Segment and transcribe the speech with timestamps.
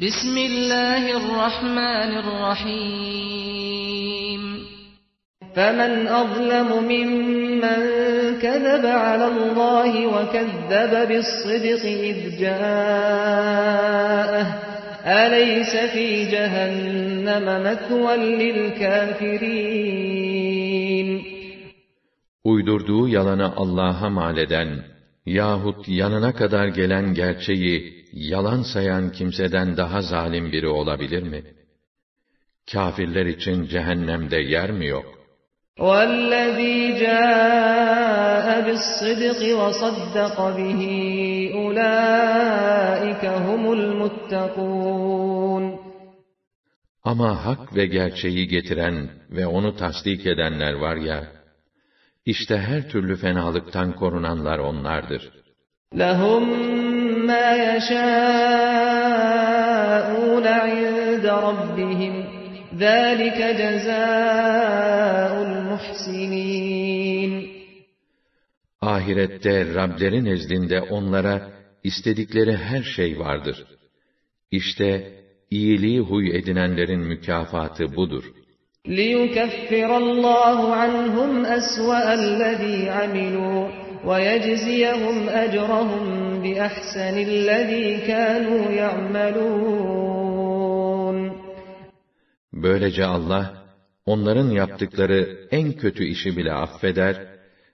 [0.00, 3.62] بسم الله الرحمن الرحيم
[5.54, 7.80] فمن أظلم ممن
[8.42, 13.66] كذب على الله وكذب بالصدق إذ جاءه
[15.06, 19.46] أليس في جهنم مثوى للكافرين
[22.44, 24.84] Uydurduğu yalanı Allah'a mal eden
[25.26, 31.44] yahut yanına kadar gelen gerçeği yalan sayan kimseden daha zalim biri olabilir mi?
[32.72, 35.16] Kafirler için cehennemde yer mi yok?
[35.78, 40.82] وَالَّذ۪ي جَاءَ بِالصِّدْقِ وَصَدَّقَ بِهِ
[41.60, 45.64] أُولَٰئِكَ هُمُ الْمُتَّقُونَ
[47.04, 51.24] Ama hak ve gerçeği getiren ve onu tasdik edenler var ya,
[52.26, 55.30] işte her türlü fenalıktan korunanlar onlardır.
[55.94, 56.79] لَهُمْ
[57.30, 58.46] مَا يَشَاءُونَ
[60.46, 62.14] عِندَ رَبِّهِمْ
[62.82, 67.32] ذَٰلِكَ جَزَاءُ الْمُحْسِنِينَ
[68.80, 71.50] Ahirette Rableri nezdinde onlara
[71.84, 73.64] istedikleri her şey vardır.
[74.50, 75.12] İşte
[75.50, 78.24] iyiliği huy edinenlerin mükafatı budur.
[78.86, 83.62] لِيُكَفِّرَ اللّٰهُ عَنْهُمْ أَسْوَأَ الَّذ۪ي عَمِلُوا
[84.08, 89.91] وَيَجْزِيَهُمْ أَجْرَهُمْ بِأَحْسَنِ الَّذ۪ي كَانُوا يَعْمَلُونَ
[92.53, 93.45] Böylece Allah,
[94.05, 97.15] onların yaptıkları en kötü işi bile affeder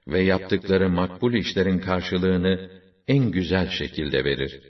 [0.08, 2.70] ve yaptıkları makbul işlerin karşılığını
[3.08, 4.62] en güzel şekilde verir.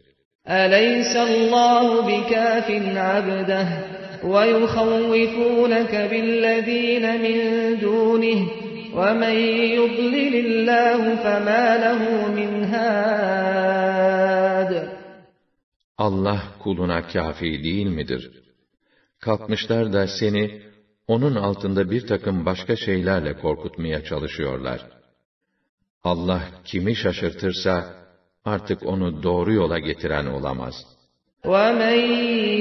[0.47, 2.69] أَلَيْسَ اللّٰهُ بِكَافٍ
[3.09, 3.67] عَبْدَهِ
[4.33, 7.37] وَيُخَوِّفُونَكَ بِالَّذ۪ينَ مِنْ
[7.81, 8.66] دُونِهِ
[8.98, 9.36] وَمَنْ
[9.78, 12.02] يُضْلِلِ اللّٰهُ فَمَا لَهُ
[12.38, 13.72] مِنْ هَادٍ
[15.98, 18.30] Allah kuluna kafi değil midir?
[19.20, 20.62] Kalkmışlar da seni,
[21.08, 24.80] onun altında bir takım başka şeylerle korkutmaya çalışıyorlar.
[26.04, 27.94] Allah kimi şaşırtırsa,
[28.44, 30.74] artık onu doğru yola getiren olamaz.
[31.44, 31.98] وَمَنْ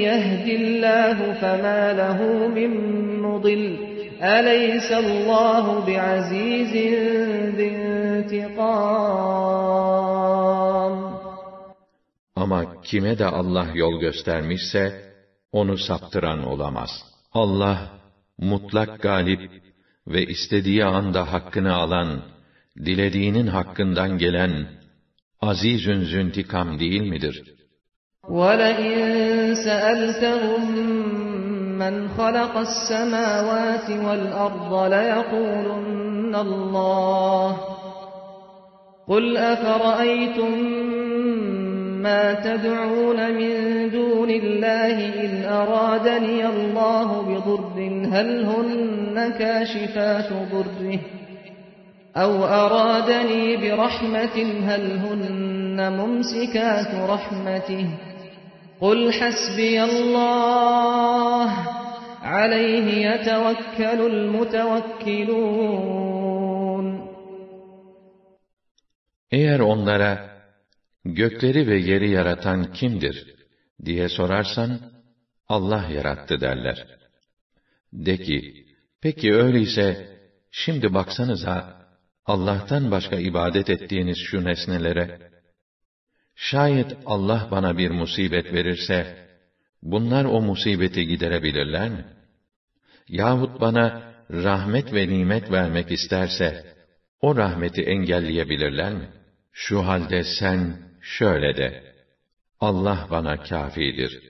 [0.08, 2.18] يَهْدِ اللّٰهُ فَمَا لَهُ
[2.56, 2.70] مِنْ
[3.26, 3.95] مُضِلٍّ
[4.36, 6.74] أَلَيْسَ اللّٰهُ بِعَز۪يزٍ
[7.56, 8.92] ذِي انْتِقَامٍ
[12.36, 15.12] Ama kime de Allah yol göstermişse,
[15.52, 16.90] onu saptıran olamaz.
[17.32, 17.90] Allah,
[18.38, 19.50] mutlak galip
[20.06, 22.22] ve istediği anda hakkını alan,
[22.76, 24.66] dilediğinin hakkından gelen,
[25.40, 27.42] azizün züntikam değil midir?
[28.28, 31.25] وَلَئِنْ سَأَلْتَهُمْ
[31.79, 37.57] مَنْ خَلَقَ السَّمَاوَاتِ وَالْأَرْضَ لَيَقُولُنَّ اللّٰهُ.
[39.07, 40.51] قُلْ أَفَرَأَيْتُمْ
[42.01, 50.99] مَا تَدْعُونَ مِنْ دُونِ اللّٰهِ إِنْ أَرَادَنِيَ اللّٰهُ بِضُرٍّ هَلْ هُنَّ كَاشِفَاتُ ضُرِّهِ؟
[52.17, 58.06] أَوْ أَرَادَنِي بِرَحْمَةٍ هَلْ هُنَّ مُمْسِكَاتُ رَحْمَتِهِ؟
[58.80, 61.48] قُلْ حَسْبِيَ اللّٰهُ
[62.22, 65.52] عَلَيْهِ يَتَوَكَّلُ الْمُتَوَكِّلُونَ
[69.30, 70.42] Eğer onlara,
[71.04, 73.34] gökleri ve yeri yaratan kimdir
[73.84, 74.80] diye sorarsan,
[75.48, 76.86] Allah yarattı derler.
[77.92, 78.66] De ki,
[79.00, 80.18] peki öyleyse,
[80.50, 81.82] şimdi baksanıza,
[82.26, 85.32] Allah'tan başka ibadet ettiğiniz şu nesnelere,
[86.37, 89.27] şayet Allah bana bir musibet verirse,
[89.81, 92.05] bunlar o musibeti giderebilirler mi?
[93.07, 96.65] Yahut bana rahmet ve nimet vermek isterse,
[97.21, 99.09] o rahmeti engelleyebilirler mi?
[99.51, 101.83] Şu halde sen şöyle de,
[102.59, 104.21] Allah bana kafidir.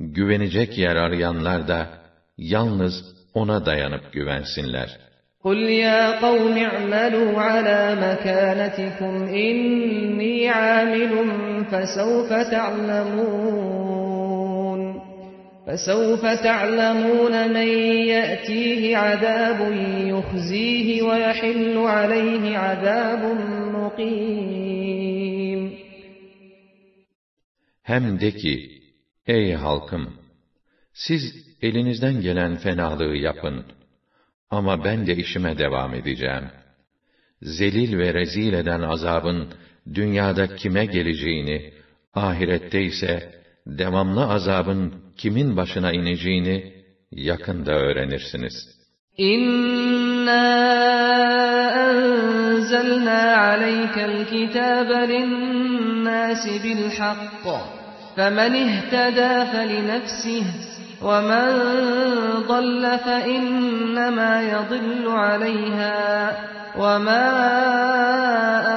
[0.00, 2.02] Güvenecek yer arayanlar da,
[2.38, 5.05] yalnız ona dayanıp güvensinler.
[5.45, 11.13] قُلْ يَا قَوْمِ اعْمَلُوا عَلَى مَكَانَتِكُمْ إِنِّي عَامِلٌ
[11.71, 13.81] فَسَوْفَ تَعْلَمُونَ
[15.67, 17.67] فَسَوْفَ تَعْلَمُونَ مَنْ
[18.13, 19.59] يَأْتِيهِ عَذَابٌ
[20.13, 23.21] يُخْزِيهِ وَيَحِلُّ عَلَيْهِ عَذَابٌ
[23.77, 25.61] مُقِيمٌ
[27.83, 28.81] Hem de ki,
[29.27, 30.13] ey halkım!
[30.93, 31.21] Siz
[31.61, 33.65] elinizden gelen fenalığı yapın.
[34.49, 36.43] Ama ben de işime devam edeceğim.
[37.41, 39.49] Zelil ve rezil eden azabın,
[39.93, 41.73] dünyada kime geleceğini,
[42.13, 46.73] ahirette ise, devamlı azabın kimin başına ineceğini,
[47.11, 48.53] yakında öğrenirsiniz.
[49.17, 50.41] İnna
[51.89, 57.45] enzelna aleykel kitabe linnâsi bil hakk
[58.17, 60.43] فمن اهتدى فلنفسه
[61.05, 61.47] ومن
[62.47, 65.99] ضل فإنما يضل عليها
[66.77, 67.27] وما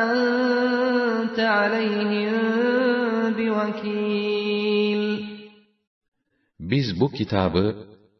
[0.03, 2.33] أنت عليهم
[3.39, 5.05] بوكيل
[6.61, 7.77] Biz bu kitabı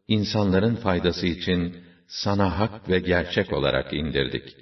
[0.07, 1.75] insanların faydası için
[2.07, 4.55] sana hak ve gerçek olarak indirdik.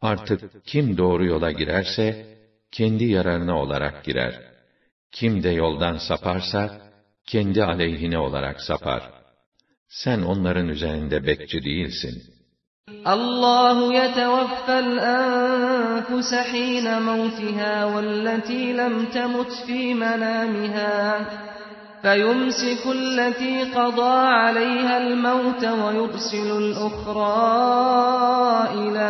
[0.00, 2.36] Artık kim doğru yola girerse
[2.72, 4.40] kendi yararına olarak girer.
[5.12, 6.85] Kim de yoldan saparsa
[7.27, 9.03] kendi aleyhine olarak sapar.
[9.89, 12.37] Sen onların üzerinde bekçi değilsin.
[13.15, 21.25] الله يتوفى الأنفس حين موتها والتي لم تمت في منامها
[22.01, 27.37] فيمسك التي قضى عليها الموت ويرسل الأخرى
[28.73, 29.09] إلى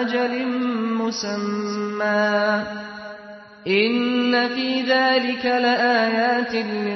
[0.00, 0.32] أجل
[1.02, 2.64] مسمى
[3.66, 6.92] İnne fî zâlike le âyâtin li.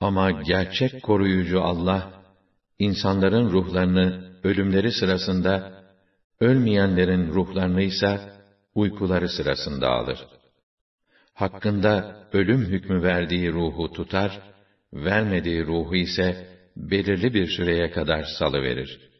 [0.00, 2.10] Ama gerçek koruyucu Allah,
[2.78, 5.82] insanların ruhlarını ölümleri sırasında,
[6.40, 8.20] ölmeyenlerin ruhlarını ise
[8.74, 10.18] uykuları sırasında alır.
[11.34, 14.40] Hakkında ölüm hükmü verdiği ruhu tutar,
[14.92, 19.11] vermediği ruhu ise belirli bir süreye kadar salıverir.''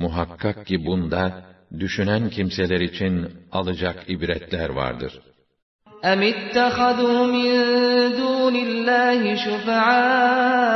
[0.00, 1.44] Muhakkak ki bunda,
[1.80, 3.14] düşünen kimseler için
[3.52, 5.12] alacak ibretler vardır.
[6.04, 7.50] أم اتخذوا من
[8.22, 10.66] دون الله شفعاء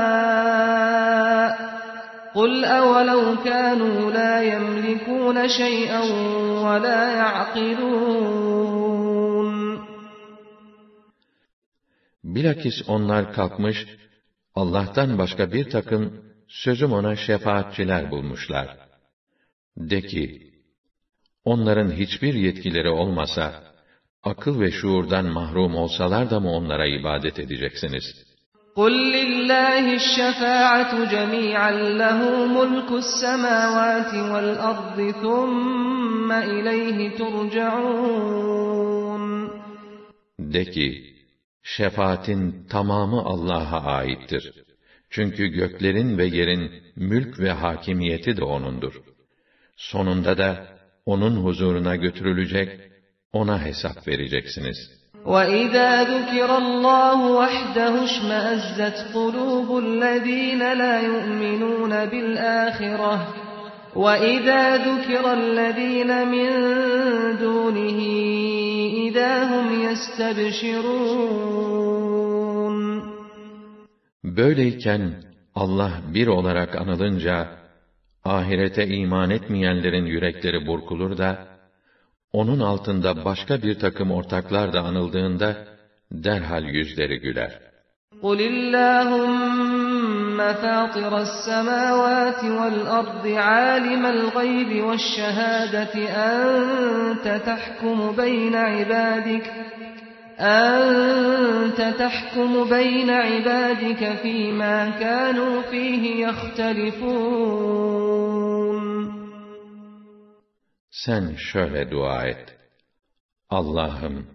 [2.34, 6.00] قل أولو كانوا لا يملكون شيئا
[6.64, 8.31] ولا يعقلون
[12.25, 13.87] Bilakis onlar kalkmış,
[14.54, 18.83] Allah'tan başka bir takım sözüm ona şefaatçiler bulmuşlar.
[19.76, 20.52] De ki,
[21.44, 23.64] onların hiçbir yetkileri olmasa,
[24.22, 28.31] akıl ve şuurdan mahrum olsalar da mı onlara ibadet edeceksiniz?
[28.76, 31.70] قل لله الشفاعة جميعا
[32.02, 32.20] له
[32.58, 38.60] ملك السماوات والأرض ثم إليه ترجعون
[40.38, 41.14] De ki,
[41.62, 44.52] şefaatin tamamı Allah'a aittir.
[45.10, 48.94] Çünkü göklerin ve yerin mülk ve hakimiyeti de O'nundur.
[49.76, 50.66] Sonunda da
[51.06, 52.69] O'nun huzuruna götürülecek,
[53.32, 55.00] O'na hesap vereceksiniz.
[55.25, 63.16] وَإِذَا ذُكِرَ اللَّهُ وَحْدَهُ اشْمَأَزَّتْ قُلُوبُ الَّذِينَ لَا يُؤْمِنُونَ بِالْآخِرَةِ
[63.96, 66.50] وَإِذَا ذُكِرَ الَّذِينَ مِن
[67.44, 67.98] دُونِهِ
[69.06, 71.20] إِذَا هُمْ يَسْتَبْشِرُونَ
[74.25, 75.02] Böyleyken
[75.54, 77.48] Allah bir olarak anılınca
[78.25, 81.31] ahirete iman etmeyenlerin yürekleri burkulur da
[82.32, 85.56] onun altında başka bir takım ortaklar da anıldığında
[86.12, 87.60] derhal yüzleri güler.
[88.22, 95.94] قُلِ اللَّهُمَّ فَاطِرَ السَّمَاوَاتِ وَالْأَرْضِ عَالِمَ الْغَيْبِ وَالشَّهَادَةِ
[96.32, 99.46] أَنْتَ تَحْكُمُ بَيْنَ عِبَادِكَ
[100.40, 107.90] أَنْتَ تَحْكُمُ بَيْنَ عِبَادِكَ فِيمَا كَانُوا فِيهِ يَخْتَلِفُونَ
[110.90, 112.56] Sen şöyle dua et.
[113.50, 114.26] Allah'ım,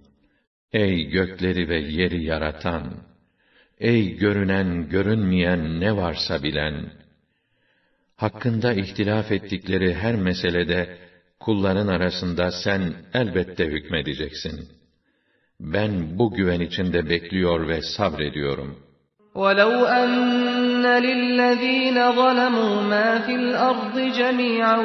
[0.74, 2.94] ey gökleri ve yeri yaratan,
[3.80, 6.92] ey görünen görünmeyen ne varsa bilen,
[8.16, 10.98] hakkında ihtilaf ettikleri her meselede
[11.40, 14.70] kulların arasında sen elbette hükmedeceksin.
[15.61, 18.77] Ben bu güven içinde bekliyor ve sabrediyorum.
[19.35, 24.79] وَلَوْ أَنَّ لِلَّذِينَ ظَلَمُوا مَا فِي الْأَرْضِ جَمِيعًا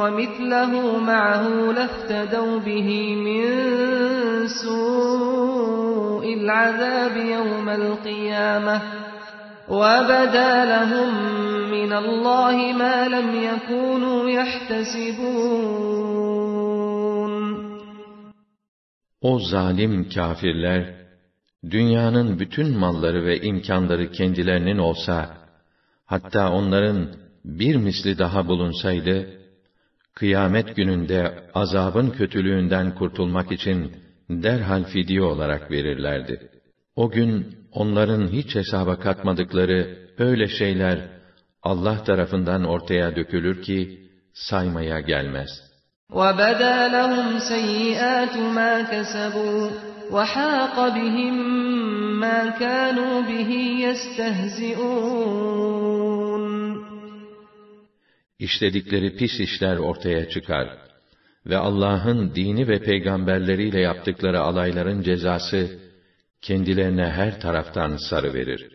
[0.00, 2.88] وَمِثْلَهُ مَعَهُ لَافْتَدَوْا بِهِ
[3.26, 3.44] مِنْ
[4.62, 8.76] سُوءِ الْعَذَابِ يَوْمَ الْقِيَامَةِ
[9.68, 11.10] وَبَدَا لَهُم
[11.76, 15.76] مِّنَ اللَّهِ مَا لَمْ يَكُونُوا يَحْتَسِبُونَ
[19.20, 20.94] O zalim kâfirler,
[21.70, 25.36] dünyanın bütün malları ve imkanları kendilerinin olsa,
[26.06, 27.08] hatta onların
[27.44, 29.28] bir misli daha bulunsaydı,
[30.14, 33.92] kıyamet gününde azabın kötülüğünden kurtulmak için
[34.30, 36.50] derhal fidye olarak verirlerdi.
[36.96, 41.08] O gün onların hiç hesaba katmadıkları öyle şeyler
[41.62, 44.00] Allah tarafından ortaya dökülür ki
[44.32, 45.65] saymaya gelmez.
[46.19, 49.65] وَبَدَا لَهُمْ سَيِّئَاتُ مَا كَسَبُوا
[50.15, 51.35] وَحَاقَ بِهِم
[52.23, 53.51] مَّا كَانُوا بِهِ
[53.85, 55.21] يَسْتَهْزِئُونَ
[58.39, 60.81] İşledikleri pis işler ortaya çıkar.
[61.45, 65.79] ve Allah'ın dini ve peygamberleriyle yaptıkları alayların cezası
[66.41, 68.74] kendilerine her taraftan sarı verir.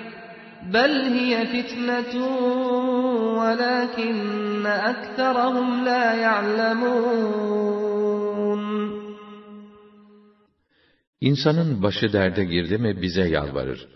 [0.72, 2.14] بَلْ هِيَ فِتْنَةٌ
[3.40, 7.36] وَلَكِنَّ أَكْثَرَهُمْ لَا يَعْلَمُونَ
[11.20, 13.88] İnsanın başı derde girdi mi bize yalvarır.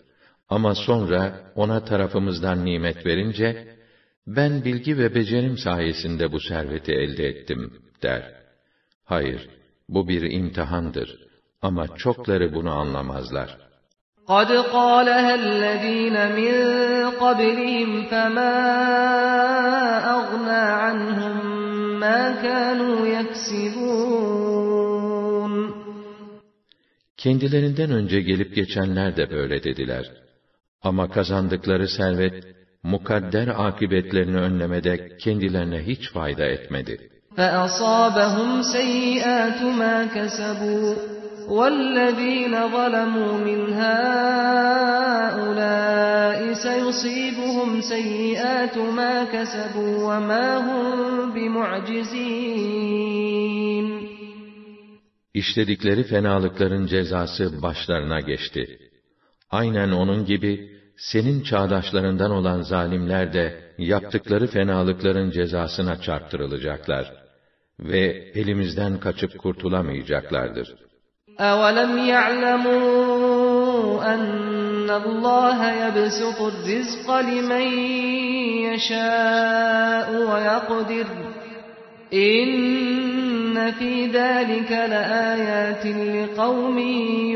[0.48, 3.76] Ama sonra ona tarafımızdan nimet verince,
[4.26, 7.72] ben bilgi ve becerim sayesinde bu serveti elde ettim,
[8.02, 8.34] der.
[9.04, 9.48] Hayır,
[9.88, 11.18] bu bir imtihandır.
[11.62, 13.63] Ama çokları bunu anlamazlar.
[14.32, 16.54] قَدْ قَالَهَا الَّذ۪ينَ مِنْ
[17.22, 18.54] قَبْلِهِمْ فَمَا
[20.18, 21.34] أَغْنَى عَنْهُمْ
[22.00, 24.30] مَا كَانُوا يَكْسِبُونَ
[27.16, 30.06] Kendilerinden önce gelip geçenler de böyle dediler.
[30.82, 32.44] Ama kazandıkları servet,
[32.82, 37.10] mukadder akıbetlerini önlemede kendilerine hiç fayda etmedi.
[37.36, 41.13] فَأَصَابَهُمْ سَيِّئَاتُ مَا كَسَبُوا
[41.58, 44.80] وَالَّذ۪ينَ ظَلَمُوا مِنْ هَٰؤُلَاءِ
[46.66, 50.86] سَيُصِيبُهُمْ سَيِّئَاتُ مَا كَسَبُوا وَمَا هُمْ
[51.34, 52.90] بِمُعْجِزِينَ
[55.34, 58.78] İşledikleri fenalıkların cezası başlarına geçti.
[59.50, 67.12] Aynen onun gibi, senin çağdaşlarından olan zalimler de yaptıkları fenalıkların cezasına çarptırılacaklar
[67.80, 70.83] ve elimizden kaçıp kurtulamayacaklardır.
[71.40, 72.80] أَوَلَمْ يَعْلَمُوا
[74.14, 77.66] أَنَّ اللّٰهَ يَبْسُطُ الرِّزْقَ لِمَنْ
[78.68, 81.06] يَشَاءُ وَيَقْدِرُ
[82.12, 85.84] إِنَّ فِي ذَٰلِكَ لَآيَاتٍ
[86.16, 86.78] لِقَوْمٍ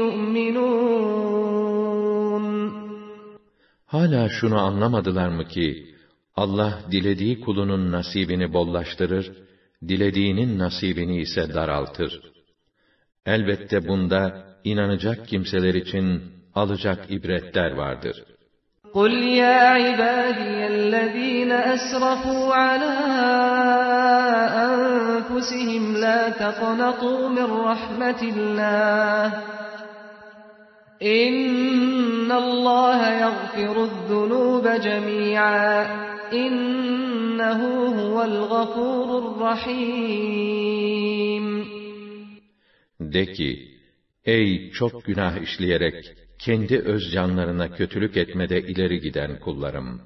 [0.02, 1.24] يُؤْمِنُونَ
[3.86, 5.86] Hala şunu anlamadılar mı ki,
[6.36, 9.32] Allah dilediği kulunun nasibini bollaştırır,
[9.88, 12.34] dilediğinin nasibini ise daraltır.
[13.26, 14.22] Elbette bunda
[14.64, 16.22] inanacak kimseler için
[16.54, 18.24] alacak ibretler vardır.
[18.94, 19.12] قُلْ
[19.42, 22.94] يَا عِبَادِيَ الَّذ۪ينَ أَسْرَفُوا عَلَى
[24.66, 29.26] أَنفُسِهِمْ لَا تَقْنَطُوا مِنْ رَحْمَةِ اللّٰهِ
[31.02, 35.86] إِنَّ اللّٰهَ يَغْفِرُ الذُّنُوبَ جَمِيعًا
[36.32, 37.60] إِنَّهُ
[38.00, 40.64] هُوَ الْغَفُورُ الرَّحِيمُ
[43.00, 43.78] De ki,
[44.24, 50.00] ey çok günah işleyerek kendi öz canlarına kötülük etmede ileri giden kullarım!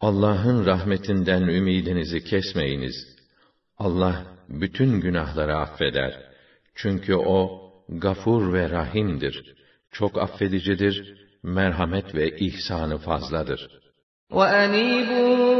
[0.00, 2.94] Allah'ın rahmetinden ümidinizi kesmeyiniz.
[3.78, 6.20] Allah bütün günahları affeder.
[6.74, 9.54] Çünkü O, gafur ve rahimdir.
[9.92, 13.68] Çok affedicidir, merhamet ve ihsanı fazladır.
[14.30, 15.57] وَأَنِيبُوا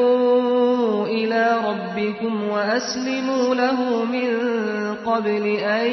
[1.18, 3.78] إِلَى رَبِّكُمْ وَأَسْلِمُوا لَهُ
[4.14, 4.30] مِنْ
[5.08, 5.44] قَبْلِ
[5.80, 5.90] أَنْ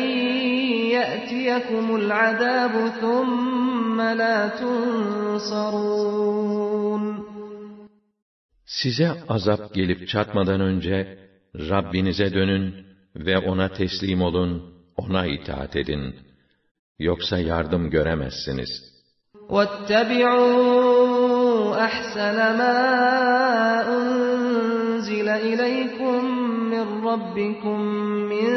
[0.98, 5.82] يَأْتِيَكُمُ الْعَذَابُ ثُمَّ لَا تُنْصَرُونَ
[8.66, 11.18] Size azap gelip çatmadan önce,
[11.56, 12.76] Rabbinize dönün
[13.16, 16.16] ve O'na teslim olun, O'na itaat edin.
[17.00, 18.70] Yoksa yardım göremezsiniz.
[19.50, 21.05] وَاتَّبِعُوا
[21.85, 22.79] أَحْسَنَ مَا
[23.97, 26.25] أُنْزِلَ إِلَيْكُمْ
[26.71, 27.81] مِنْ رَبِّكُمْ
[28.33, 28.49] مِنْ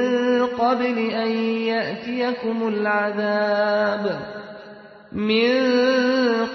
[0.46, 1.32] قَبْلِ أَنْ
[1.72, 4.06] يَأْتِيَكُمُ الْعَذَابُ.
[5.12, 5.52] مِنْ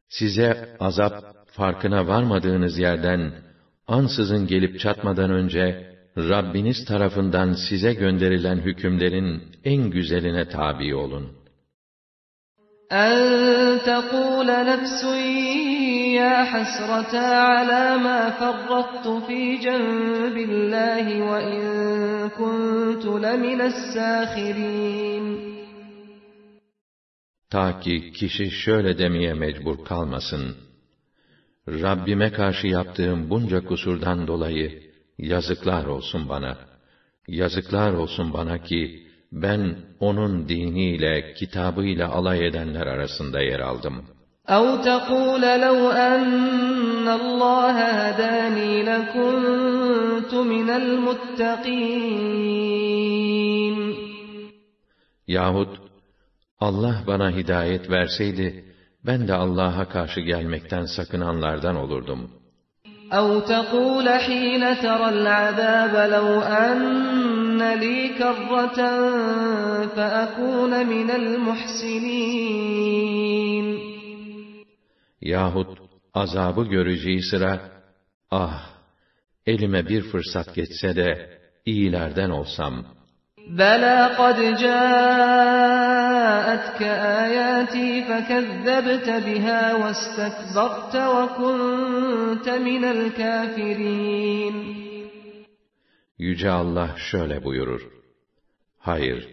[0.09, 1.13] Size azap
[1.47, 3.50] farkına varmadığınız yerden
[3.90, 11.46] ansızın gelip çatmadan önce Rabbiniz tarafından size gönderilen hükümlerin en güzeline tabi olun.
[12.92, 15.02] أَن تَقُولَ نَفْسٌ
[16.20, 21.64] يَا حَسْرَتَا عَلَى مَا فَرَّطْتُ فِي جَنبِ اللّٰهِ وَإِن
[22.40, 25.26] كُنتُ لَمِنَ السَّاخِرِينَ
[27.50, 30.56] Ta ki kişi şöyle demeye mecbur kalmasın.
[31.70, 34.82] Rabbime karşı yaptığım bunca kusurdan dolayı
[35.18, 36.58] yazıklar olsun bana.
[37.28, 44.06] Yazıklar olsun bana ki ben onun diniyle, kitabıyla alay edenler arasında yer aldım.
[44.50, 52.26] أو تقول لو أن الله هداني لكنت من المتقين
[55.28, 55.78] Yahut
[56.60, 58.66] Allah bana hidayet verseydi,
[59.06, 62.30] ben de Allah'a karşı gelmekten sakınanlardan olurdum.
[63.20, 68.80] أو تقول حين ترى العذاب لو أن لي كرة
[69.96, 72.56] فأكون من المحسنين
[75.22, 75.78] Yahut
[76.14, 77.62] azabı göreceği sıra,
[78.32, 78.70] ah,
[79.46, 82.86] elime bir fırsat geçse de iyilerden olsam.
[83.50, 84.40] بلى قد
[86.20, 86.82] جاءتك
[87.26, 94.56] آياتي فكذبت بها واستكبرت وكنت من الكافرين
[96.20, 97.82] Yüce Allah şöyle buyurur.
[98.80, 99.28] Hayır,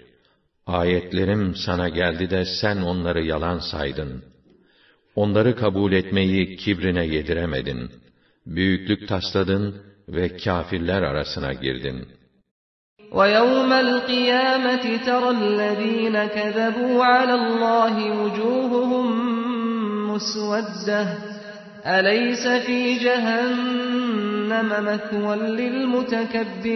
[0.66, 4.24] ayetlerim sana geldi de sen onları yalan saydın.
[5.16, 7.90] Onları kabul etmeyi kibrine yediremedin.
[8.46, 12.08] Büyüklük tasladın ve kâfirler arasına girdin.
[13.12, 19.06] ويوم القيامة ترى الذين كذبوا على الله وجوههم
[20.10, 21.18] مسودة
[21.86, 26.72] أليس في جهنم مثوى للمتكبرين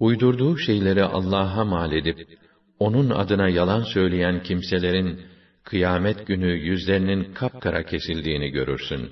[0.00, 2.16] Uydurduğu şeyleri Allah'a mal edip,
[2.78, 5.20] onun adına yalan söyleyen kimselerin,
[5.64, 9.10] kıyamet günü yüzlerinin kapkara kesildiğini görürsün.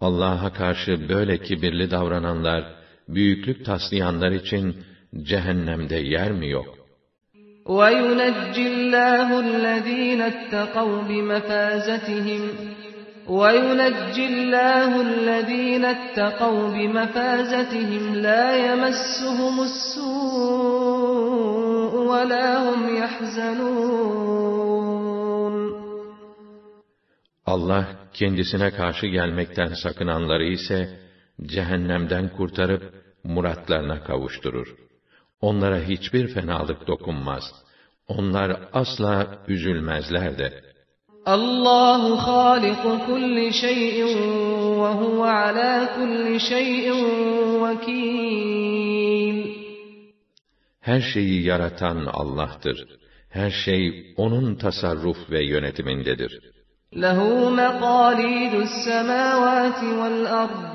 [0.00, 2.64] Allah'a karşı böyle kibirli davrananlar,
[3.08, 4.76] büyüklük taslayanlar için
[5.22, 6.82] cehennemde yer mi yok?
[7.66, 12.42] وَيُنَجِّي اللَّهُ الَّذ۪ينَ اتَّقَوْا بِمَفَازَتِهِمْ
[13.38, 21.12] وَيُنَجِّي اللَّهُ الَّذ۪ينَ اتَّقَوْا بِمَفَازَتِهِمْ لَا يَمَسُّهُمُ السُّوءُ
[22.10, 24.52] وَلَا هُمْ يَحْزَنُونَ
[27.46, 27.84] Allah
[28.19, 30.99] kendisine karşı gelmekten sakınanları ise
[31.41, 34.75] cehennemden kurtarıp muratlarına kavuşturur.
[35.41, 37.43] Onlara hiçbir fenalık dokunmaz.
[38.07, 40.63] Onlar asla üzülmezler de.
[41.25, 44.17] Allahu haliku kulli şey'in
[44.81, 47.03] ve huve ala kulli şey'in
[47.63, 48.77] vekil.
[50.79, 52.87] Her şeyi yaratan Allah'tır.
[53.29, 56.56] Her şey onun tasarruf ve yönetimindedir.
[56.92, 60.72] له مقاليد السماوات والأرض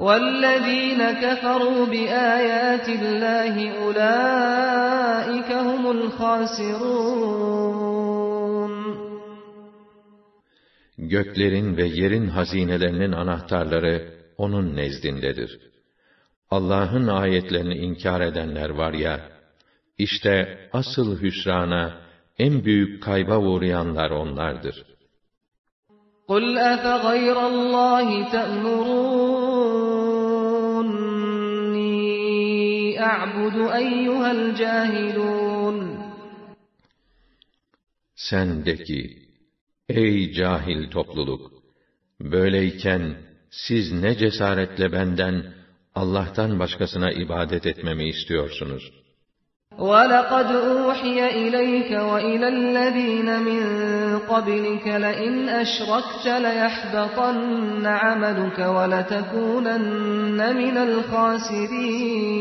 [0.00, 7.32] والذين كفروا بآيات الله أولئك هم الخاسرون
[10.98, 15.60] Göklerin ve yerin hazinelerinin anahtarları O'nun nezdindedir.
[16.50, 19.20] Allah'ın ayetlerini inkar edenler var ya,
[19.98, 22.00] işte asıl hüsrana,
[22.38, 24.84] en büyük kayba uğrayanlar onlardır.
[26.28, 29.42] قل أفغير الله تأمروني
[33.00, 36.02] أعبد أيها الجاهلون
[38.14, 39.18] Sen de ki,
[39.88, 41.52] ey cahil topluluk!
[42.20, 43.16] Böyleyken,
[43.50, 45.54] siz ne cesaretle benden,
[45.94, 48.92] Allah'tan başkasına ibadet etmemi istiyorsunuz?
[49.78, 53.62] ولقد أوحي إليك وإلى الذين من
[54.18, 62.32] قبلك لئن أشركت ليحبطن عملك ولتكونن من الخاسرين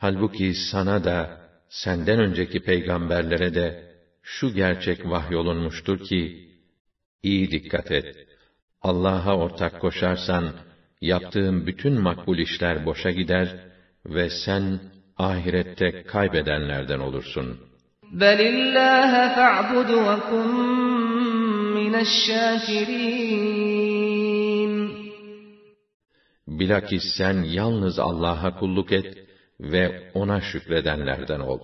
[0.00, 6.48] Halbuki sana da, senden önceki peygamberlere de, şu gerçek vahyolunmuştur ki,
[7.22, 8.16] iyi dikkat et.
[8.82, 10.52] Allah'a ortak koşarsan,
[11.00, 13.68] yaptığın bütün makbul işler boşa gider
[14.05, 14.79] ve sen
[15.17, 17.59] ahirette kaybedenlerden olursun.
[18.11, 20.47] Belillaha fa'bud ve kun
[21.73, 23.53] mineşşakirin.
[26.47, 29.17] Bilakis sen yalnız Allah'a kulluk et
[29.59, 31.59] ve ona şükredenlerden ol.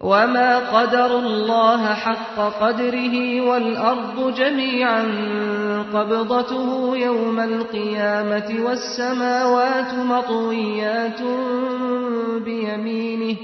[0.00, 5.02] وما قدر الله حق قدره والأرض جميعا
[5.94, 11.22] قبضته يوم القيامة والسماوات مطويات
[12.44, 13.36] بيمينه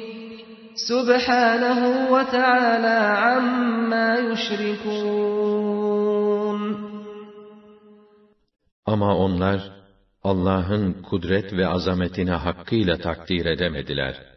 [0.74, 5.56] سبحانه وتعالى عما يشركون
[8.86, 9.60] Ama onlar
[10.22, 14.35] Allah'ın kudret ve azametini hakkıyla takdir edemediler.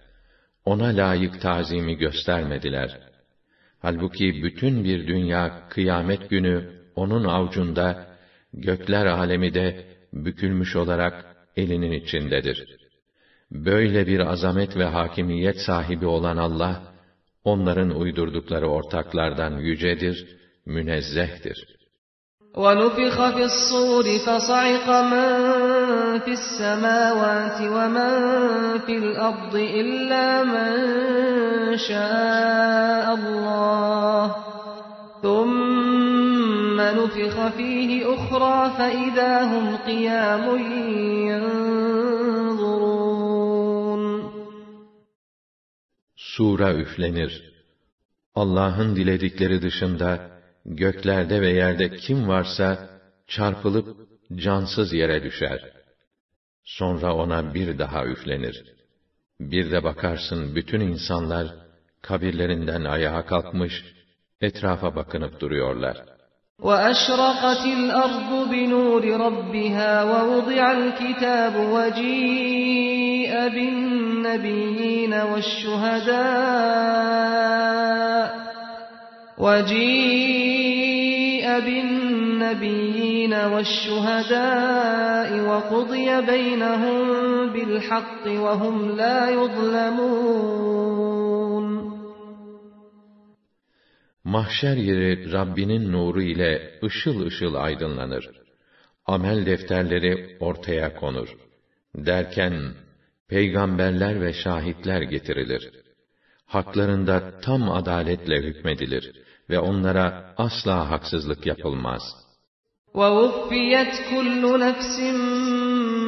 [0.72, 3.00] Ona layık tazimi göstermediler.
[3.80, 8.08] Halbuki bütün bir dünya kıyamet günü onun avucunda,
[8.54, 12.78] gökler alemi de bükülmüş olarak elinin içindedir.
[13.52, 16.94] Böyle bir azamet ve hakimiyet sahibi olan Allah,
[17.44, 21.79] onların uydurdukları ortaklardan yücedir, münezzehtir.
[22.60, 25.30] وَنُفِخَ فِي الصُّورِ فَصَعِقَ مَنْ
[26.20, 28.14] فِي السَّمَاوَاتِ وَمَنْ
[28.86, 30.72] فِي الْأَرْضِ إِلَّا مَنْ
[31.78, 34.36] شَاءَ اللَّهُ
[35.24, 40.46] ثُمَّ نُفِخَ فِيهِ أُخْرَى فَإِذَا هُمْ قِيَامٌ
[41.32, 42.70] يَنْظُرُونَ
[46.16, 47.32] Sura üflenir.
[48.36, 50.39] Allah'ın diledikleri dışında,
[50.69, 52.89] göklerde ve yerde kim varsa
[53.27, 53.97] çarpılıp
[54.37, 55.61] cansız yere düşer.
[56.65, 58.65] Sonra ona bir daha üflenir.
[59.41, 61.47] Bir de bakarsın bütün insanlar
[62.03, 63.85] kabirlerinden ayağa kalkmış,
[64.41, 65.97] etrafa bakınıp duruyorlar.
[66.61, 76.45] وَأَشْرَقَتِ الْأَرْضُ بِنُورِ رَبِّهَا وَوُضِعَ الْكِتَابُ وَجِيءَ بِالنَّبِيِّينَ وَالشُّهَدَاءِ
[79.39, 81.05] وَجِيءَ
[81.67, 86.99] بِالنَّبِيِّينَ وَالشُّهَدَاءِ وَقُضِيَ بَيْنَهُم
[87.55, 90.85] بِالْحَقِّ وَهُمْ لَا يُظْلَمُونَ
[94.25, 98.31] Mahşer yeri Rabbinin nuru ile ışıl ışıl aydınlanır.
[99.07, 101.29] Amel defterleri ortaya konur.
[101.95, 102.75] Derken,
[103.29, 105.71] peygamberler ve şahitler getirilir.
[106.47, 112.03] Haklarında tam adaletle hükmedilir ve onlara asla haksızlık yapılmaz.
[112.95, 114.97] وَوُفِّيَتْ كُلُّ نَفْسٍ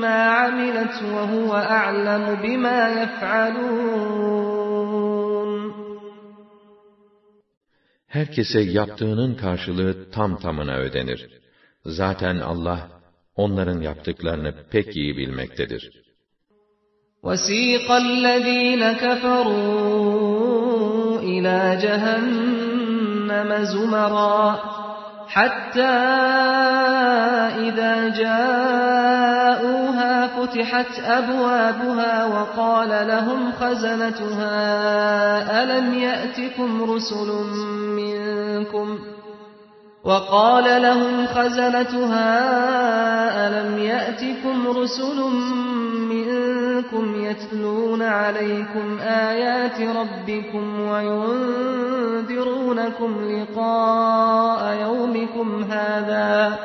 [0.04, 4.37] مَا عَمِلَتْ وَهُوَ أَعْلَمُ بِمَا يَفْعَلُونَ
[8.06, 11.28] Herkese yaptığının karşılığı tam tamına ödenir.
[11.85, 12.88] Zaten Allah,
[13.37, 15.90] onların yaptıklarını pek iyi bilmektedir.
[17.22, 20.06] وَسِيقَ الَّذ۪ينَ كَفَرُوا
[21.20, 22.49] إِلَى جَهَنَّمَ
[23.63, 24.59] زُمَرًا
[25.27, 25.81] حَتَّى
[27.67, 34.53] إِذَا جَاءُوهَا فُتِحَتْ أَبْوَابُهَا وَقَالَ لَهُمْ خَزَنَتُهَا
[35.63, 37.29] أَلَمْ يَأْتِكُمْ رُسُلٌ
[37.99, 38.99] مِّنكُمْ؟
[40.03, 42.29] وَقَالَ لَهُمْ خَزَنَتُهَا
[43.47, 45.90] أَلَمْ يَأْتِكُمْ رُسُلٌ مِّنكُمْ
[47.28, 52.30] يَتْلُونَ عَلَيْكُمْ آيَاتِ رَبِّكُمْ وَيُنذِرُونَكُمْ
[53.35, 56.59] لِقَاءَ يَوْمِكُمْ هَٰذَا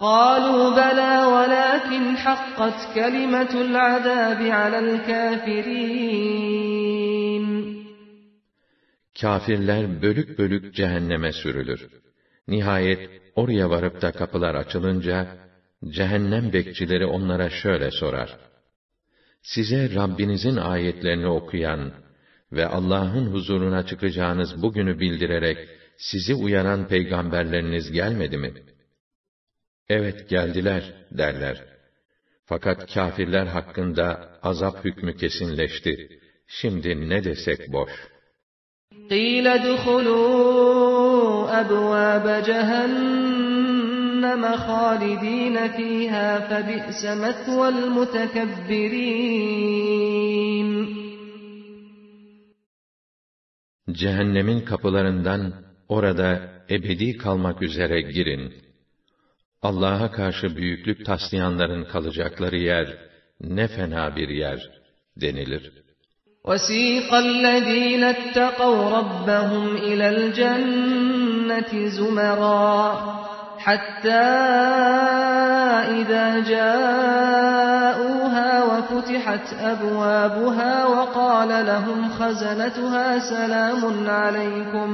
[0.00, 6.26] قَالُوا بَلَىٰ وَلَٰكِنْ حَقَّتْ كَلِمَةُ الْعَذَابِ عَلَى الْكَافِرِينَ
[9.20, 11.88] Kafirler bölük bölük cehenneme sürülür.
[12.48, 15.26] Nihayet oraya varıp da kapılar açılınca,
[15.88, 18.36] cehennem bekçileri onlara şöyle sorar.
[19.42, 21.92] Size Rabbinizin ayetlerini okuyan
[22.52, 28.54] ve Allah'ın huzuruna çıkacağınız bugünü bildirerek sizi uyaran peygamberleriniz gelmedi mi?
[29.88, 31.64] Evet geldiler derler.
[32.44, 36.08] Fakat kâfirler hakkında azap hükmü kesinleşti.
[36.46, 37.90] Şimdi ne desek boş.
[39.10, 40.26] قِيلَ ادْخُلُوا
[41.60, 43.49] أَبْوَابَ جَهَنَّمَ
[44.68, 49.06] خَالِدِينَ فِيهَا فَبِئْسَ مَثْوَى الْمُتَكَبِّرِينَ
[53.90, 55.52] Cehennemin kapılarından
[55.88, 56.30] orada
[56.70, 58.54] ebedi kalmak üzere girin.
[59.62, 62.98] Allah'a karşı büyüklük taslayanların kalacakları yer
[63.40, 64.70] ne fena bir yer
[65.16, 65.72] denilir.
[66.44, 73.19] وَسِيقَ الَّذ۪ينَ اتَّقَوْا رَبَّهُمْ إِلَى الْجَنَّةِ زُمَرًا
[73.60, 74.26] حَتَّى
[76.00, 84.90] إِذَا جَاءُوهَا وَفُتِحَتْ أَبْوَابُهَا وَقَالَ لَهُمْ خَزَنَتُهَا سَلَامٌ عَلَيْكُمْ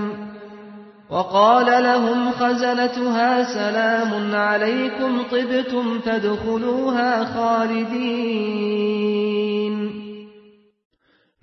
[1.11, 8.93] وَقَالَ لَهُمْ خَزَنَتُهَا سَلَامٌ عَلَيْكُمْ طِبْتُمْ فَادْخُلُوهَا خَالِدِينَ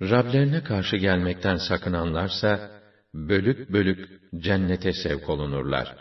[0.02, 2.58] Rablerine karşı gelmekten sakınanlarsa,
[3.14, 5.94] bölük bölük cennete sevk olunurlar.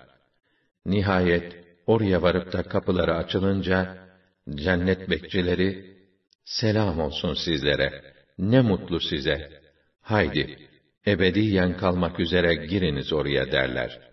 [0.85, 1.55] Nihayet,
[1.87, 3.97] oraya varıp da kapıları açılınca,
[4.55, 5.69] cennet bekçileri,
[6.45, 8.01] selam olsun sizlere,
[8.37, 9.49] ne mutlu size,
[10.01, 10.57] haydi,
[11.07, 14.09] ebediyen kalmak üzere giriniz oraya derler.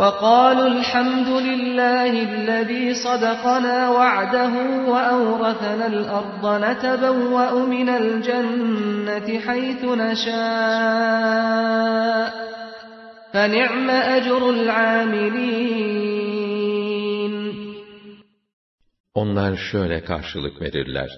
[0.00, 4.54] وَقَالُوا الْحَمْدُ لِلَّهِ الَّذ۪ي صَدَقَنَا وَعْدَهُ
[4.92, 11.44] وَأَوْرَثَنَا الْأَرْضَ نَتَبَوَّأُ مِنَ الْجَنَّةِ حَيْثُ نَشَاءُ
[13.32, 16.14] فَنِعْمَ أَجْرُ الْعَامِلِينَ
[19.14, 21.10] Onlar şöyle karşılık verirler.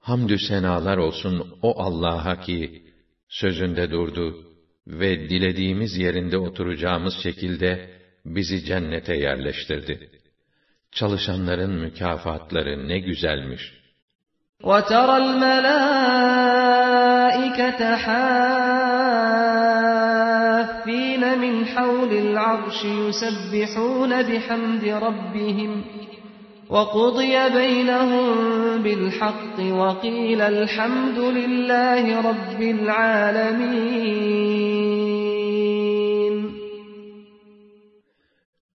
[0.00, 2.82] Hamdü senalar olsun o Allah'a ki,
[3.28, 4.46] Sözünde durdu
[4.86, 7.90] ve dilediğimiz yerinde oturacağımız şekilde
[8.24, 10.10] bizi cennete yerleştirdi.
[10.92, 13.82] Çalışanların mükafatları ne güzelmiş.
[14.62, 15.82] وَتَرَى الْمَلَائِكَةَ
[20.86, 25.72] حَافِّينَ مِنْ حَوْلِ الْعَرْشِ يُسَبِّحُونَ بِحَمْدِ رَبِّهِمْ
[26.74, 28.26] وَقُضِيَ بَيْنَهُم
[28.84, 33.92] بِالْحَقِّ وَقِيلَ الْحَمْدُ لِلَّهِ رَبِّ الْعَالَمِينَ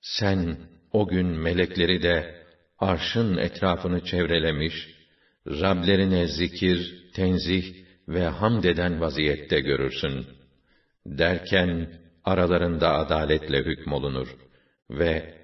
[0.01, 0.57] Sen
[0.91, 2.35] o gün melekleri de
[2.79, 4.73] arşın etrafını çevrelemiş,
[5.47, 6.79] Rablerine zikir,
[7.15, 7.73] tenzih
[8.07, 10.25] ve hamd eden vaziyette görürsün.
[11.07, 11.87] Derken
[12.24, 14.36] aralarında adaletle hükmolunur
[14.90, 15.38] ve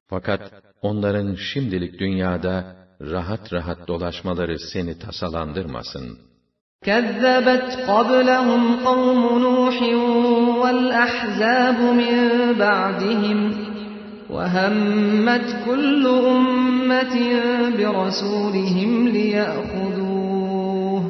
[0.06, 0.52] Fakat
[0.82, 6.06] onların şimdilik dünyada rahat rahat dolaşmaları seni tasalandırmasın.
[6.84, 9.82] كذبت قبلهم قوم نوح
[10.62, 12.18] والأحزاب من
[12.58, 13.38] بعدهم
[14.30, 17.14] وهمت كل أمة
[17.78, 21.02] برسولهم ليأخذوه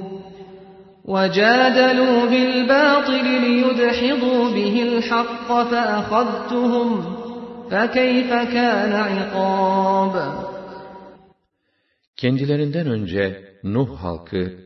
[1.04, 7.04] وجادلوا بالباطل ليدحضوا به الحق فأخذتهم
[7.70, 10.34] فكيف كان عقاب
[12.17, 14.59] Kendilerinden önce Nuh halkı,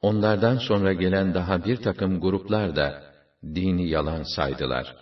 [0.00, 3.02] onlardan sonra gelen daha bir takım gruplar da
[3.44, 4.96] dini yalan saydılar.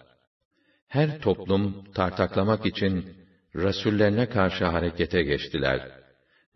[0.88, 3.04] Her toplum tartaklamak için
[3.56, 5.90] Resullerine karşı harekete geçtiler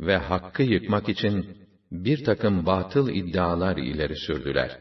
[0.00, 1.56] ve hakkı yıkmak için
[1.92, 4.78] bir takım batıl iddialar ileri sürdüler.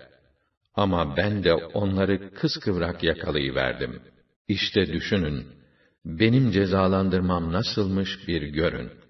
[0.75, 4.01] Ama ben de onları kıskıvrak yakalayıverdim.
[4.47, 5.45] İşte düşünün,
[6.05, 9.02] benim cezalandırmam nasılmış bir görün.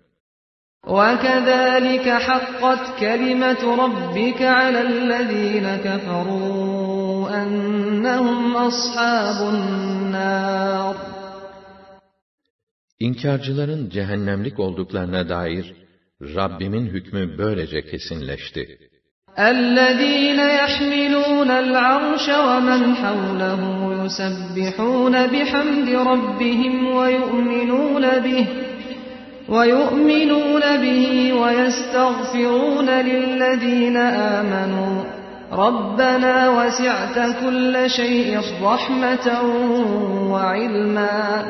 [0.86, 10.94] وَكَذَٰلِكَ حَقَّتْ كَلِمَةُ رَبِّكَ عَلَى الَّذ۪ينَ كَفَرُوا أَنَّهُمْ أَصْحَابُ النَّارِ
[13.00, 15.74] İnkarcıların cehennemlik olduklarına dair
[16.22, 18.78] Rabbimin hükmü böylece kesinleşti.
[19.52, 23.60] الذين يحملون العرش ومن حوله
[24.04, 28.46] يسبحون بحمد ربهم ويؤمنون به
[29.48, 33.96] ويؤمنون به ويستغفرون للذين
[34.36, 35.04] آمنوا
[35.52, 39.26] ربنا وسعت كل شيء رحمة
[40.32, 41.44] وعلما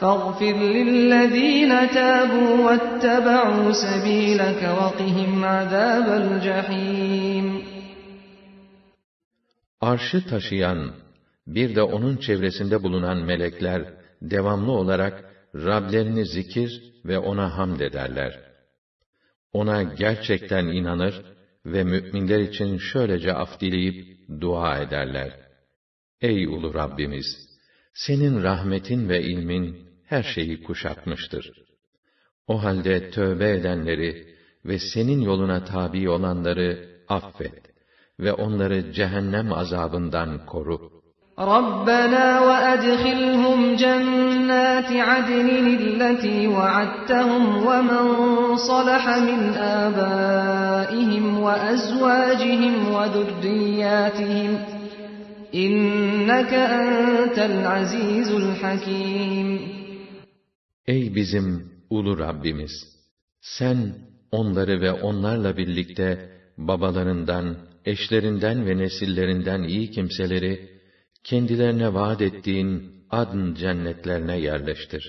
[0.00, 7.68] فاغفر للذين تابوا واتبعوا سبيلك وقهم عذاب الجحيم
[9.80, 10.90] Arşı taşıyan,
[11.46, 13.82] bir de onun çevresinde bulunan melekler,
[14.22, 18.39] devamlı olarak Rablerini zikir ve ona hamd ederler.
[19.53, 21.25] Ona gerçekten inanır
[21.65, 25.39] ve müminler için şöylece af dileyip dua ederler.
[26.21, 27.25] Ey ulu Rabbimiz!
[27.93, 31.51] Senin rahmetin ve ilmin her şeyi kuşatmıştır.
[32.47, 34.35] O halde tövbe edenleri
[34.65, 37.63] ve senin yoluna tabi olanları affet
[38.19, 40.92] ve onları cehennem azabından koru.
[41.42, 45.48] ربنا وأدخلهم جنات عدن
[45.80, 48.06] التي وعدتهم ومن
[48.56, 54.58] صلح من آبائهم وأزواجهم وذرياتهم
[55.54, 59.78] إنك أنت العزيز الحكيم
[60.86, 62.70] Ey bizim ulu Rabbimiz!
[63.40, 63.94] Sen
[64.32, 70.71] onları ve onlarla birlikte babalarından, eşlerinden ve nesillerinden iyi kimseleri
[71.24, 75.04] kendilerine vaat ettiğin adn cennetlerine yerleştir.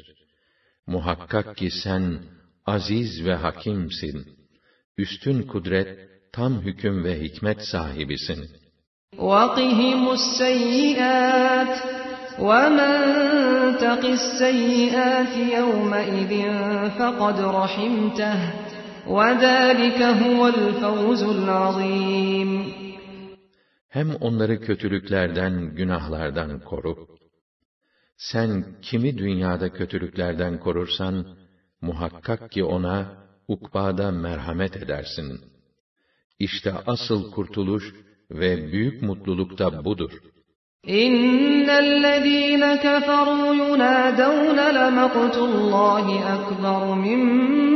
[0.88, 2.19] Muhakkak ki sen
[2.65, 4.28] aziz ve hakimsin.
[4.97, 8.41] Üstün kudret, tam hüküm ve hikmet sahibisin.
[9.17, 11.73] وَقِهِمُ السَّيِّئَاتِ
[12.47, 12.95] وَمَنْ
[13.84, 16.34] تَقِ السَّيِّئَاتِ يَوْمَئِذٍ
[16.97, 18.39] فَقَدْ رَحِمْتَهُ
[19.15, 22.49] وَذَٰلِكَ هُوَ الْفَوْزُ الْعَظِيمُ
[23.94, 27.07] hem onları kötülüklerden, günahlardan koru.
[28.16, 31.26] Sen kimi dünyada kötülüklerden korursan,
[31.80, 32.98] muhakkak ki ona,
[33.48, 35.40] ukbada merhamet edersin.
[36.38, 37.94] İşte asıl kurtuluş
[38.30, 40.12] ve büyük mutluluk da budur.
[40.87, 47.20] İnnellezîne keferû yunâdevne lemektullâhi ekber min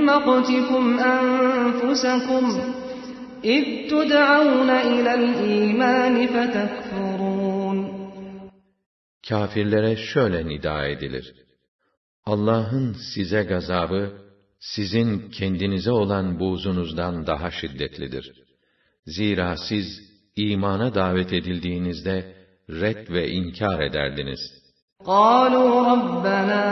[0.04, 2.46] mektikum enfusekum.
[3.55, 7.77] اِذْ تُدْعَوْنَ اِلَى الْا۪يمَانِ فَتَكْفُرُونَ
[9.29, 11.33] Kafirlere şöyle nida edilir.
[12.25, 14.11] Allah'ın size gazabı,
[14.59, 18.31] sizin kendinize olan buğzunuzdan daha şiddetlidir.
[19.05, 20.01] Zira siz
[20.35, 22.35] imana davet edildiğinizde
[22.69, 24.39] red ve inkar ederdiniz.
[25.05, 26.63] قَالُوا رَبَّنَا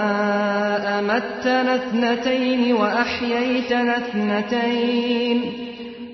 [0.97, 5.64] أَمَتَّنَا اثْنَتَيْنِ وَأَحْيَيْتَنَا اثْنَتَيْنِ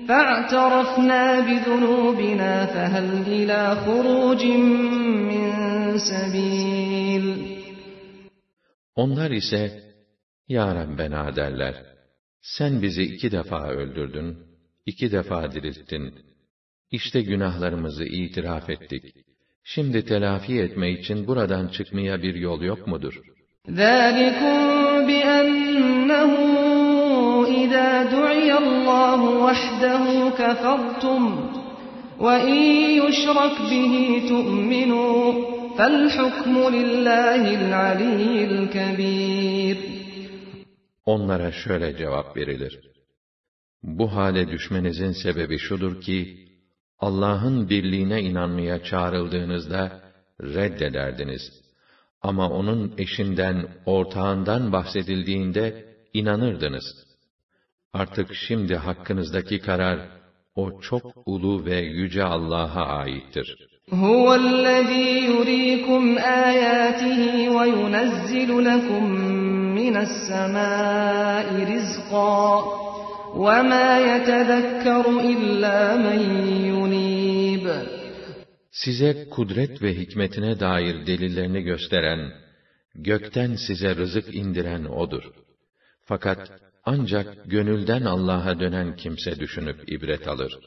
[0.08, 4.42] فَاعْتَرَفْنَا بِذُنُوبِنَا فَهَلْ إِلَى خُرُوجٍ
[5.30, 5.46] مِّن
[6.10, 7.58] سَبِيلٍ
[8.94, 9.82] Onlar ise,
[10.48, 11.74] Ya Rabbena derler,
[12.40, 14.38] sen bizi iki defa öldürdün,
[14.86, 16.14] iki defa dirilttin.
[16.90, 19.04] İşte günahlarımızı itiraf ettik.
[19.64, 23.14] Şimdi telafi etme için buradan çıkmaya bir yol yok mudur?
[23.68, 24.58] ذَٰلِكُمْ
[25.08, 26.81] بِأَنَّهُ
[27.62, 30.04] إِذَا دُعِيَ اللّٰهُ وَحْدَهُ
[30.40, 31.22] كَفَرْتُمْ
[32.24, 32.58] وَاِنْ
[33.02, 33.94] يُشْرَكْ بِهِ
[34.32, 35.22] تُؤْمِنُوا
[35.78, 39.76] فَالْحُكْمُ لِلّٰهِ الْعَلِيِّ الْكَبِيرِ
[41.04, 42.80] Onlara şöyle cevap verilir.
[43.82, 46.48] Bu hale düşmenizin sebebi şudur ki,
[46.98, 50.00] Allah'ın birliğine inanmaya çağrıldığınızda
[50.42, 51.42] reddederdiniz.
[52.22, 56.84] Ama onun eşinden, ortağından bahsedildiğinde inanırdınız.
[57.92, 59.98] Artık şimdi hakkınızdaki karar,
[60.54, 63.68] o çok ulu ve yüce Allah'a aittir.
[63.90, 66.04] هُوَ الَّذ۪ي يُر۪يكُمْ
[66.46, 67.20] آيَاتِهِ
[67.56, 69.04] وَيُنَزِّلُ لَكُمْ
[69.78, 72.44] مِنَ السَّمَاءِ رِزْقًا
[73.44, 76.20] وَمَا يَتَذَكَّرُ إِلَّا مَنْ
[76.72, 77.64] يُنِيبُ
[78.70, 82.32] Size kudret ve hikmetine dair delillerini gösteren,
[82.94, 85.24] gökten size rızık indiren O'dur.
[86.04, 90.58] Fakat ancak gönülden Allah'a dönen kimse düşünüp ibret alır.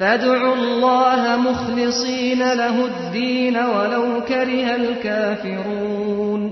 [0.00, 6.42] فَادْعُوا اللّٰهَ مُخْلِص۪ينَ لَهُ الد۪ينَ وَلَوْ كَرِهَ الْكَافِرُونَ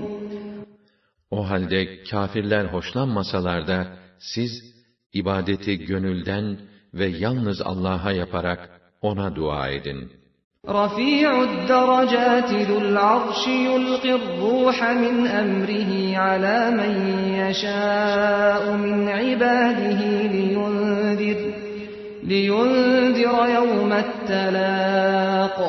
[1.31, 4.51] O halde kafirler hoşlanmasalar da siz
[5.13, 6.59] ibadeti gönülden
[6.93, 10.16] ve yalnız Allah'a yaparak ona dua edin.
[10.69, 16.93] رفيع الدرجات ذو العرش يلقي الروح من أمره على من
[17.41, 20.01] يشاء من عباده
[20.35, 21.53] لينذر,
[22.23, 25.59] لينذر يوم التلاق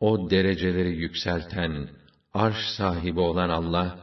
[0.00, 1.88] O dereceleri yükselten,
[2.34, 3.98] arş sahibi olan Allah,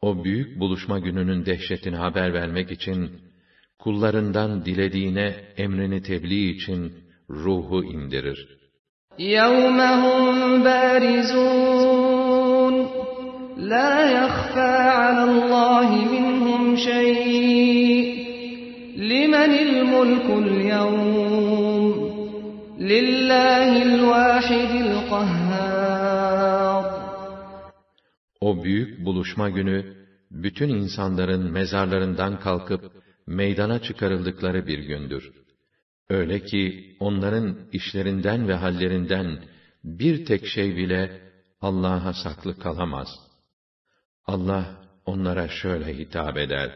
[0.00, 3.10] o büyük buluşma gününün dehşetini haber vermek için,
[3.78, 6.92] kullarından dilediğine emrini tebliğ için
[7.30, 8.55] ruhu indirir.
[9.18, 11.94] يَوْمَ هُمْ بَارِزُونَ
[13.56, 18.04] لَا يَخْفَى عَلَى اللّٰهِ مِنْهُمْ شَيْءٌ
[18.96, 21.94] لِمَنِ الْمُلْكُ الْيَوْمِ
[22.78, 26.84] لِلّٰهِ الْوَاحِدِ الْقَهَّارِ
[28.40, 29.96] O büyük buluşma günü,
[30.30, 32.92] bütün insanların mezarlarından kalkıp,
[33.26, 35.32] meydana çıkarıldıkları bir gündür.
[36.09, 39.39] Öyle ki onların işlerinden ve hallerinden
[39.83, 41.21] bir tek şey bile
[41.61, 43.07] Allah'a saklı kalamaz.
[44.25, 44.65] Allah
[45.05, 46.71] onlara şöyle hitap eder.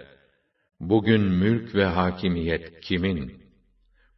[0.80, 3.42] Bugün mülk ve hakimiyet kimin?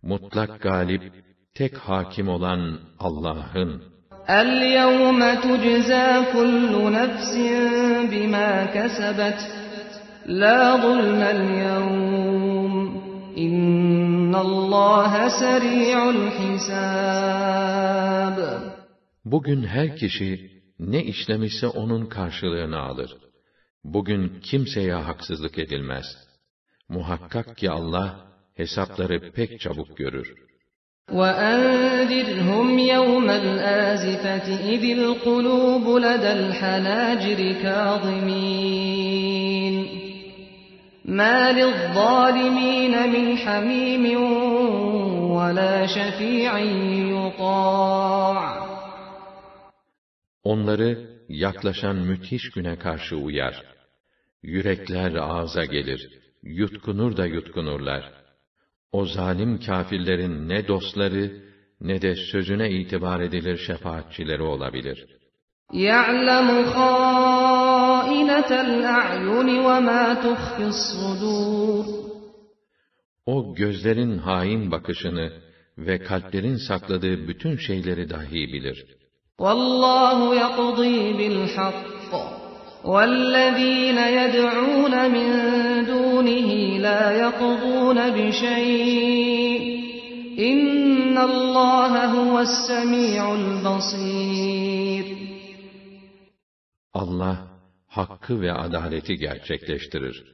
[0.01, 1.14] Mutlak galip,
[1.53, 3.84] tek hakim olan Allah'ın.
[4.28, 7.34] اَلْيَوْمَ تُجْزَى كُلُّ نَفْسٍ
[8.11, 9.39] بِمَا كَسَبَتْ
[10.41, 12.74] لَا ظُلْمَ الْيَوْمِ
[19.24, 23.16] Bugün her kişi ne işlemişse onun karşılığını alır.
[23.84, 26.07] Bugün kimseye haksızlık edilmez.
[26.88, 30.34] Muhakkak ki Allah hesapları pek çabuk görür.
[31.20, 38.88] وَأَنذِرْهُمْ يَوْمَ الْآزِفَةِ إِذِ الْقُلُوبُ لَدَى الْحَنَاجِرِ كَاظِمِينَ
[41.05, 44.05] مَا لِلظَّالِمِينَ مِنْ حَمِيمٍ
[45.36, 46.53] وَلَا شَفِيعٍ
[47.14, 48.68] يُطَاعُ
[50.44, 53.62] Onları yaklaşan müthiş güne karşı uyar.
[54.42, 56.11] Yürekler ağza gelir,
[56.42, 58.12] yutkunur da yutkunurlar.
[58.92, 61.32] O zalim kâfirlerin ne dostları,
[61.80, 65.07] ne de sözüne itibar edilir şefaatçileri olabilir.
[65.72, 66.64] يَعْلَمُ
[68.22, 71.84] خَائِنَةَ الْأَعْيُنِ وَمَا تُخْفِي الصُّدُورُ
[73.26, 75.32] O gözlerin hain bakışını
[75.78, 78.78] ve kalplerin sakladığı bütün şeyleri dahi bilir.
[79.38, 82.12] وَاللّٰهُ يَقْضِي بِالْحَقِّ
[82.84, 85.28] وَالَّذ۪ينَ يَدْعُونَ مِنْ
[85.92, 86.49] دُونِهِ
[86.86, 89.62] لَا يَقْضُونَ بِشَيْءٍ
[90.51, 95.07] اِنَّ اللّٰهَ هُوَ السَّمِيعُ الْبَصِيرُ
[97.03, 97.36] Allah,
[97.92, 100.24] hakkı ve adaleti gerçekleştirir.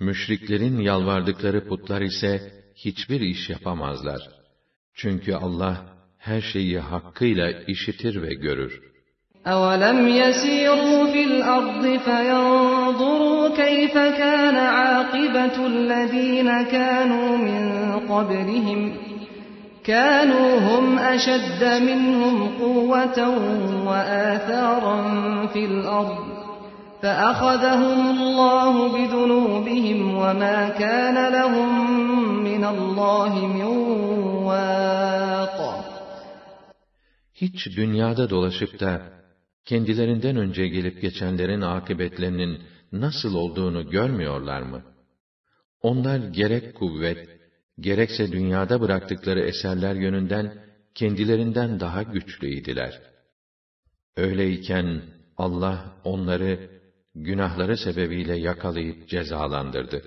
[0.00, 4.20] Müşriklerin yalvardıkları putlar ise hiçbir iş yapamazlar.
[4.94, 5.76] Çünkü Allah,
[6.18, 8.92] her şeyi hakkıyla işitir ve görür.
[9.46, 17.62] أَوَلَمْ يَسِيرُوا فِي الْأَرْضِ فَيَنْظُرُوا كَيْفَ كَانَ عَاقِبَةُ الَّذ۪ينَ كَانُوا مِنْ
[18.12, 18.80] قَبْلِهِمْ
[19.84, 23.18] كَانُوا هُمْ أَشَدَّ مِنْهُمْ قُوَّةً
[23.88, 24.98] وَآثَارًا
[25.52, 26.35] فِي الْأَرْضِ
[27.02, 31.70] فَأَخَذَهُمُ اللّٰهُ بِذُنُوبِهِمْ وَمَا كَانَ لَهُمْ
[32.48, 33.68] مِنَ اللّٰهِ مِنْ
[34.48, 35.58] وَاقٍ
[37.34, 39.02] Hiç dünyada dolaşıp da,
[39.64, 44.82] kendilerinden önce gelip geçenlerin akıbetlerinin nasıl olduğunu görmüyorlar mı?
[45.82, 47.28] Onlar gerek kuvvet,
[47.80, 50.54] gerekse dünyada bıraktıkları eserler yönünden,
[50.94, 53.00] kendilerinden daha güçlüydiler.
[54.16, 55.02] Öyleyken,
[55.36, 56.75] Allah onları,
[57.16, 60.02] günahları sebebiyle yakalayıp cezalandırdı.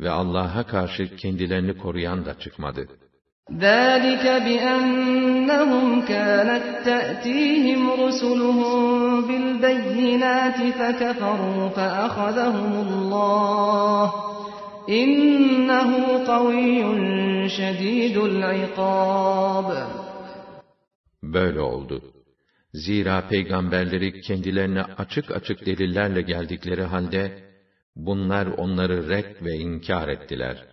[0.00, 2.88] Ve Allah'a karşı kendilerini koruyan da çıkmadı.
[3.50, 8.80] ذَٰلِكَ بِأَنَّهُمْ كَانَتْ تَأْتِيهِمْ رُسُلُهُم
[9.28, 14.06] بِالْبَيِّنَاتِ فَكَفَرُوا فَأَخَذَهُمُ اللّٰهُ
[14.88, 15.90] إِنَّهُ
[16.32, 16.78] قَوِيٌّ
[17.48, 19.68] شَد۪يدُ الْعِقَابِ
[21.22, 22.02] Böyle oldu.
[22.76, 27.52] Zira peygamberleri kendilerine açık açık delillerle geldikleri halde,
[27.96, 30.66] bunlar onları red ve inkar ettiler.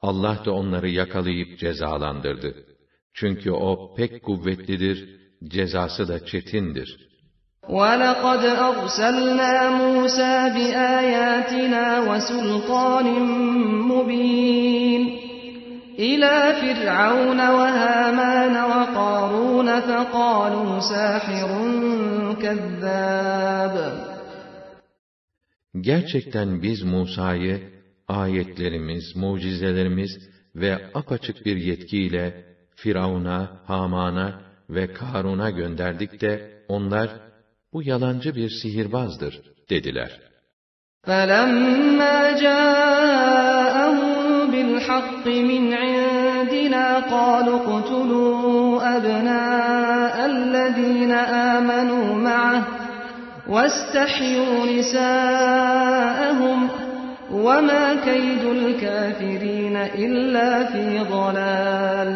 [0.00, 2.54] Allah da onları yakalayıp cezalandırdı.
[3.14, 7.12] Çünkü o pek kuvvetlidir, cezası da çetindir.
[7.68, 13.06] وَلَقَدْ أَرْسَلْنَا مُوسَى بِآيَاتِنَا وَسُلْطَانٍ
[13.90, 15.25] مُّبِينٍ
[15.98, 21.50] إِلَى فِرْعَوْنَ وَهَامَانَ وَقَارُونَ فَقَالُوا سَاحِرٌ
[22.42, 23.76] كَذَّابٌ
[25.80, 27.60] Gerçekten biz Musa'yı
[28.08, 30.18] ayetlerimiz, mucizelerimiz
[30.54, 32.44] ve apaçık bir yetkiyle
[32.76, 34.40] Firavun'a, Haman'a
[34.70, 37.10] ve Karun'a gönderdik de onlar
[37.72, 39.40] bu yalancı bir sihirbazdır
[39.70, 40.20] dediler.
[41.06, 43.55] فَلَمَّا جَاءَهُم
[44.86, 51.12] بِالْحَقِّ مِنْ عِندِنَا قَالُوا اقْتُلُوا أَبْنَاءَ الَّذِينَ
[51.54, 52.62] آمَنُوا مَعَهُ
[53.54, 56.58] وَاسْتَحْيُوا نِسَاءَهُمْ
[57.46, 62.10] وَمَا كَيْدُ الْكَافِرِينَ إِلَّا فِي ضَلَالٍ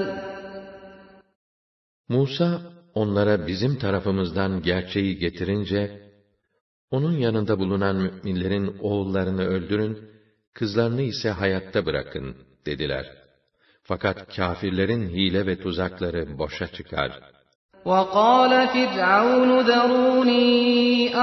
[2.09, 2.61] Musa
[2.95, 5.83] onlara bizim tarafımızdan gerçeği getirince,
[6.91, 9.99] onun yanında bulunan müminlerin oğullarını öldürün,
[10.55, 13.07] kızlarını ise hayatta bırakın dediler.
[13.83, 17.11] Fakat kâfirlerin hile ve tuzakları boşa çıkar.
[17.91, 20.47] وَقَالَ فِرْعَوْنُ ذَرُونِي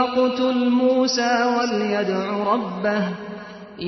[0.01, 3.03] أَقْتُلْ مُوسَى وَلْيَدْعُ رَبَّهُ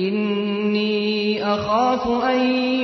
[0.06, 2.02] إِنِّي أَخَافُ
[2.32, 2.40] أَن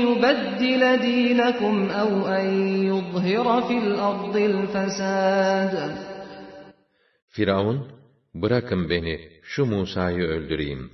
[0.06, 2.46] يُبَدِّلَ دِينَكُمْ أَوْ أَن
[2.92, 5.74] يُظْهِرَ فِي الْأَرْضِ الْفَسَادَ
[7.28, 7.88] Firavun,
[8.34, 10.90] bırakın beni, şu Musa'yı öldüreyim.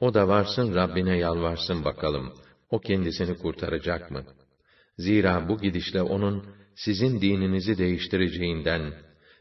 [0.00, 2.32] O da varsın Rabbine yalvarsın bakalım,
[2.70, 4.22] o kendisini kurtaracak mı?
[4.98, 8.92] Zira bu gidişle onun, sizin dininizi değiştireceğinden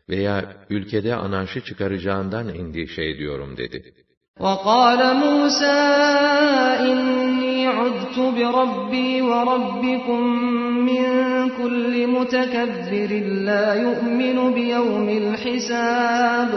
[0.10, 3.94] veya ülkede anarşi çıkaracağından endişe ediyorum dedi.
[4.40, 5.80] وَقَالَ مُوسَى
[6.90, 10.22] إِنِّي عُذْتُ بِرَبِّي وَرَبِّكُمْ
[10.90, 11.06] مِنْ
[11.60, 13.12] كُلِّ مُتَكَبِّرٍ
[13.50, 16.54] لَا يُؤْمِنُ بِيَوْمِ الْحِسَابِ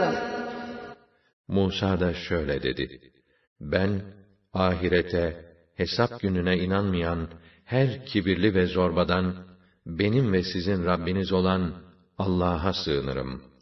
[1.47, 2.99] Musa da şöyle dedi.
[3.61, 4.01] Ben,
[4.53, 7.27] ahirete, hesap gününe inanmayan
[7.65, 9.33] her kibirli ve zorbadan,
[9.85, 11.73] benim ve sizin Rabbiniz olan
[12.17, 13.57] Allah'a sığınırım.''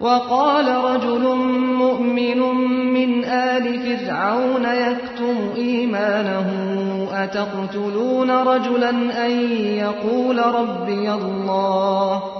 [0.00, 1.24] وقال رجل
[1.84, 2.40] مؤمن
[2.96, 6.48] من آل فرعون يكتم إيمانه
[7.12, 8.90] أتقتلون رجلا
[9.26, 9.30] أن
[9.84, 12.39] يقول ربي الله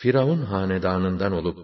[0.00, 1.58] Firavun hanedanından olup,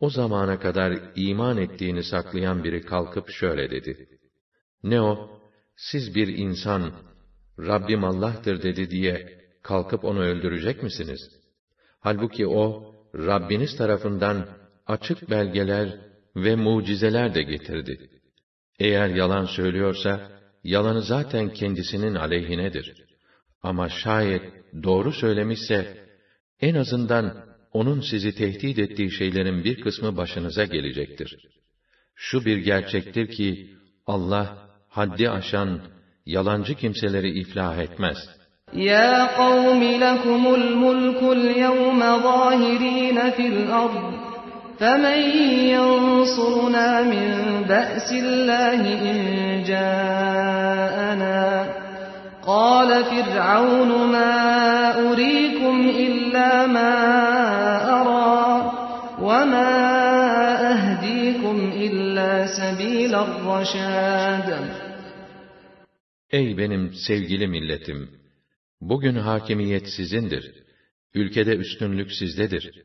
[0.00, 4.08] o zamana kadar iman ettiğini saklayan biri kalkıp şöyle dedi.
[4.82, 5.40] Ne o?
[5.76, 6.92] Siz bir insan,
[7.58, 11.20] Rabbim Allah'tır dedi diye kalkıp onu öldürecek misiniz?
[12.00, 14.48] Halbuki o, Rabbiniz tarafından
[14.86, 16.00] açık belgeler
[16.36, 18.10] ve mucizeler de getirdi.
[18.78, 20.30] Eğer yalan söylüyorsa,
[20.64, 23.04] yalanı zaten kendisinin aleyhinedir.
[23.62, 24.42] Ama şayet
[24.82, 26.06] doğru söylemişse,
[26.60, 31.37] en azından onun sizi tehdit ettiği şeylerin bir kısmı başınıza gelecektir.
[32.15, 33.69] Şu bir gerçektir ki,
[34.07, 34.57] Allah,
[34.89, 35.81] haddi aşan,
[36.25, 38.41] yalancı kimseleri iflah etmez.''
[38.73, 44.13] يا قوم لكم الملك اليوم ظاهرين في الأرض
[44.79, 45.19] فمن
[45.75, 48.81] ينصرنا من بأس الله
[49.11, 49.17] إن
[49.63, 51.41] جاءنا
[52.45, 54.31] قال فرعون ما
[55.11, 56.93] أريكم إلا ما
[57.97, 58.71] أرى
[59.21, 59.71] وما
[60.73, 64.81] أهديكم إلا سبيل الرشاد
[66.31, 68.09] Ey benim sevgili milletim!
[68.81, 70.53] Bugün hakimiyet sizindir.
[71.13, 72.83] Ülkede üstünlük sizdedir.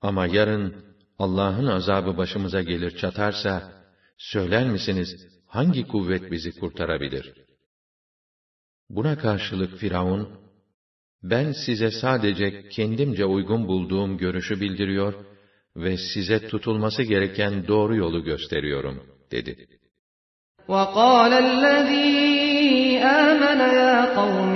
[0.00, 0.84] Ama yarın
[1.18, 3.72] Allah'ın azabı başımıza gelir çatarsa,
[4.18, 7.32] söyler misiniz hangi kuvvet bizi kurtarabilir?
[8.90, 10.28] Buna karşılık Firavun,
[11.22, 15.14] ben size sadece kendimce uygun bulduğum görüşü bildiriyor
[15.76, 19.66] ve size tutulması gereken doğru yolu gösteriyorum, dedi.
[20.68, 22.02] وَقَالَ الَّذ۪ي
[23.00, 24.52] آمَنَ يَا قَوْمِ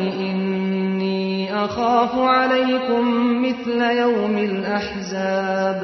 [1.67, 3.05] أخاف عليكم
[3.43, 5.81] مثل يوم الأحزاب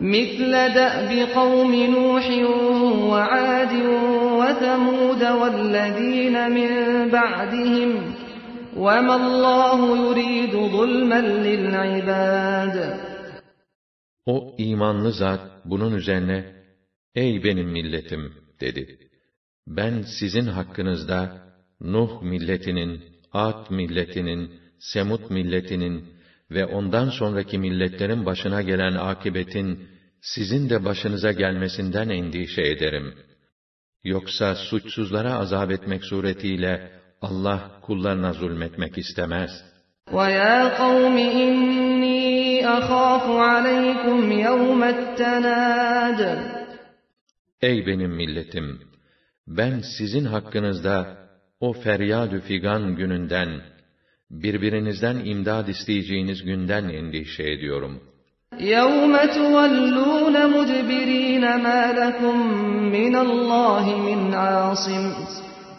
[0.00, 2.30] مثل دأب قوم نوح
[3.10, 3.72] وعاد
[4.54, 6.70] وثمود والذين من
[7.10, 7.90] بعدهم
[8.76, 12.76] وما الله يريد ظلما للعباد
[14.26, 16.44] O imanlı zat bunun üzerine,
[17.14, 18.98] Ey benim milletim dedi.
[19.66, 21.50] Ben sizin hakkınızda
[21.80, 26.04] Nuh milletinin, Ad milletinin, Semut milletinin
[26.50, 29.88] ve ondan sonraki milletlerin başına gelen akibetin
[30.20, 33.14] sizin de başınıza gelmesinden endişe ederim.
[34.04, 39.50] Yoksa suçsuzlara azap etmek suretiyle Allah kullarına zulmetmek istemez.
[40.06, 46.20] وَيَا قَوْمِ إِنِّي أَخَافُ عَلَيْكُمْ يَوْمَ التَّنَادِ
[47.62, 48.80] Ey benim milletim!
[49.46, 51.18] Ben sizin hakkınızda
[51.60, 53.62] o feryadü figan gününden,
[54.30, 58.02] birbirinizden imdad isteyeceğiniz günden endişe ediyorum.
[58.60, 62.36] يَوْمَ تُوَلُّونَ مُدْبِر۪ينَ مَا لَكُمْ
[62.96, 65.04] مِنَ اللّٰهِ مِنْ عَاصِمٍ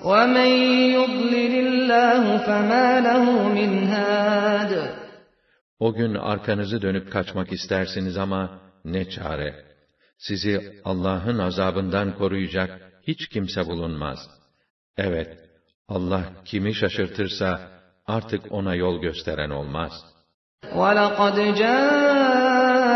[0.10, 0.50] وَمَنْ
[0.98, 3.26] يُضْلِلِ اللّٰهُ فَمَا لَهُ
[3.58, 4.72] مِنْ هَادٍ
[5.80, 9.56] O gün arkanızı dönüp kaçmak istersiniz ama ne çare.
[10.18, 14.20] Sizi Allah'ın azabından koruyacak hiç kimse bulunmaz.
[14.98, 15.40] Evet,
[15.88, 17.60] Allah kimi şaşırtırsa,
[18.08, 19.92] artık ona yol gösteren olmaz.
[20.64, 21.56] وَلَقَدْ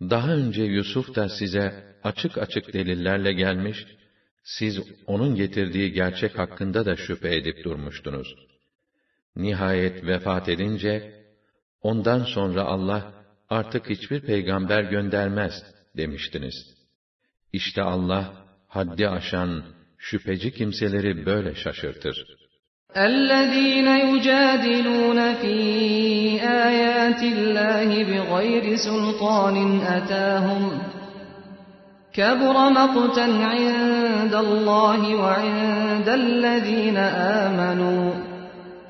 [0.00, 3.86] Daha önce Yusuf da size açık açık delillerle gelmiş,
[4.42, 8.34] siz onun getirdiği gerçek hakkında da şüphe edip durmuştunuz.
[9.36, 11.24] Nihayet vefat edince,
[11.82, 15.62] ondan sonra Allah artık hiçbir peygamber göndermez
[15.96, 16.54] demiştiniz.
[17.52, 19.64] İşte Allah haddi aşan,
[19.98, 22.37] şüpheci kimseleri böyle şaşırtır.
[22.96, 25.58] اَلَّذ۪ينَ يُجَادِلُونَ ف۪ي
[26.40, 30.62] آيَاتِ اللّٰهِ بِغَيْرِ سُلْطَانٍ أَتَاهُمْ
[32.12, 36.96] كَبُرَ مَقْتًا عِنْدَ اللّٰهِ وَعِنْدَ الَّذ۪ينَ
[37.44, 38.04] آمَنُوا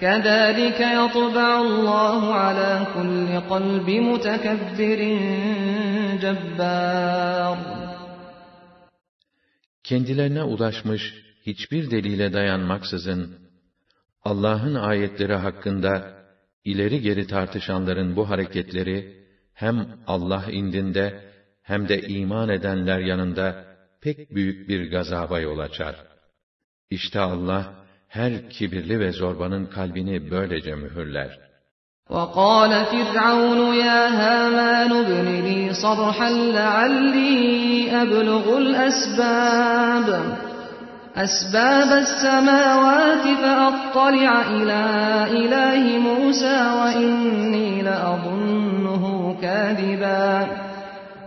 [0.01, 5.01] كَذَٰلِكَ يَطْبَعُ اللّٰهُ عَلَى كُلِّ قَلْبِ مُتَكَبِّرٍ
[6.23, 7.57] جَبَّارٍ.
[9.85, 11.15] Kendilerine ulaşmış
[11.47, 13.48] hiçbir delile dayanmaksızın,
[14.24, 16.24] Allah'ın ayetleri hakkında
[16.64, 19.24] ileri geri tartışanların bu hareketleri,
[19.54, 21.34] hem Allah indinde,
[21.64, 23.66] hem de iman edenler yanında
[24.02, 25.96] pek büyük bir gazaba yol açar.
[26.90, 27.74] İşte Allah,
[28.08, 31.40] her kibirli ve zorbanın kalbini böylece mühürler.
[32.10, 37.36] وَقَالَ فِرْعَوْنُ يَا هَامَانُ ابْنِ لِي صَرْحًا لَعَلِّي
[38.02, 40.08] أَبْلُغُ الْأَسْبَابَ
[41.16, 44.84] أَسْبَابَ السَّمَاوَاتِ فَأَطَّلِعَ إِلَى
[45.40, 49.04] إِلَٰهِ مُوسَىٰ وَإِنِّي لَأَظُنُّهُ
[49.42, 50.48] كَاذِبًا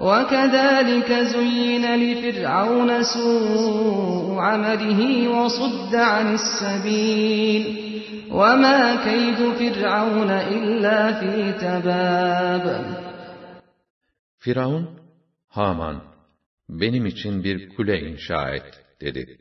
[0.01, 7.63] وَكَذَٰلِكَ زُيِّنَ لِفِرْعَوْنَ سُوءُ عَمَلِهِ وَصُدَّ عَنِ السَّبِيلِ
[8.31, 12.67] وَمَا كَيْدُ فِرْعَوْنَ إِلَّا فِي تَبَابٍ
[14.39, 14.87] Firavun,
[15.49, 16.03] Haman,
[16.69, 19.40] benim için bir kule inşa et, dedi.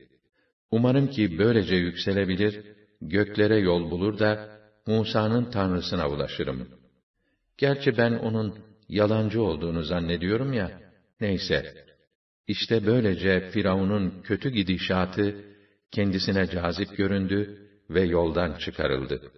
[0.71, 2.65] Umarım ki böylece yükselebilir,
[3.01, 6.69] göklere yol bulur da, Musa'nın tanrısına ulaşırım.
[7.59, 8.55] Gerçi ben onun
[8.89, 10.81] yalancı olduğunu zannediyorum ya,
[11.21, 11.87] neyse.
[12.47, 15.45] İşte böylece Firavun'un kötü gidişatı,
[15.91, 19.33] kendisine cazip göründü ve yoldan çıkarıldı.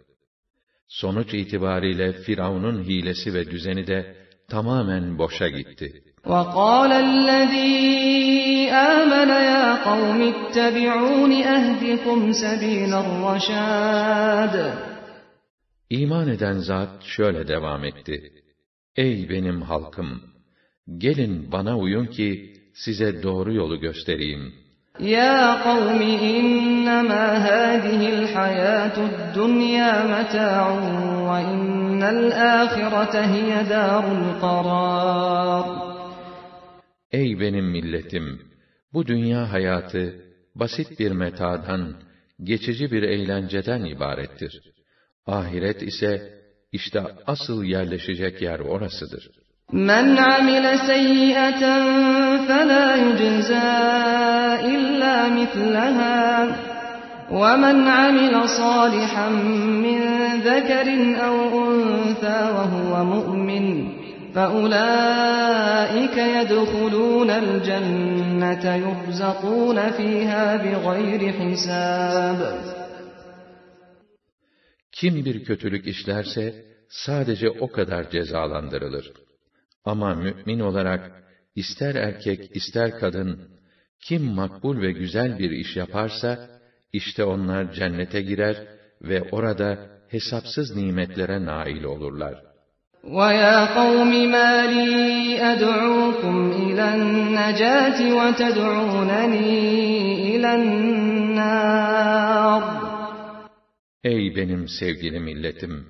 [0.88, 4.16] Sonuç itibariyle Firavun'un hilesi ve düzeni de
[4.48, 6.11] tamamen boşa gitti.
[6.25, 14.55] وَقَالَ الَّذ۪ي آمَنَ يَا قَوْمِ اتَّبِعُونِ اَهْدِكُمْ سَب۪يلَ الرَّشَادِ
[15.89, 18.31] İman eden zat şöyle devam etti.
[18.95, 20.21] Ey benim halkım!
[20.97, 24.53] Gelin bana uyun ki size doğru yolu göstereyim.
[24.99, 30.87] Ya kavmi innema hadihil hayatud dunya meta'un
[31.29, 32.23] ve innel
[32.61, 35.90] ahirete hiye darul karar.
[37.12, 38.40] Ey benim milletim!
[38.92, 40.14] Bu dünya hayatı
[40.54, 41.94] basit bir metadan,
[42.42, 44.60] geçici bir eğlenceden ibarettir.
[45.26, 46.22] Ahiret ise
[46.72, 49.30] işte asıl yerleşecek yer orasıdır.
[50.86, 51.84] Seyyiaten
[52.46, 56.46] fela yujza illa mislaha
[57.30, 59.32] ve men amile salihan
[59.84, 60.00] min
[60.42, 64.01] zekerin ev untha ve huve mu'min
[64.35, 72.39] فَأُولَٰئِكَ يَدْخُلُونَ الْجَنَّةَ يُرْزَقُونَ فِيهَا بِغَيْرِ حِسَابٍ
[74.91, 79.11] Kim bir kötülük işlerse, sadece o kadar cezalandırılır.
[79.85, 81.23] Ama mümin olarak,
[81.55, 83.49] ister erkek ister kadın,
[84.01, 86.49] kim makbul ve güzel bir iş yaparsa,
[86.93, 88.67] işte onlar cennete girer
[89.01, 92.43] ve orada hesapsız nimetlere nail olurlar.
[93.03, 94.87] وَيَا قَوْمِ مَا لِي
[95.51, 99.49] أَدْعُوكُمْ إِلَى النَّجَاةِ وَتَدْعُونَنِي
[100.31, 101.97] إِلَى النَّارِ
[104.03, 105.87] Ey benim sevgili milletim!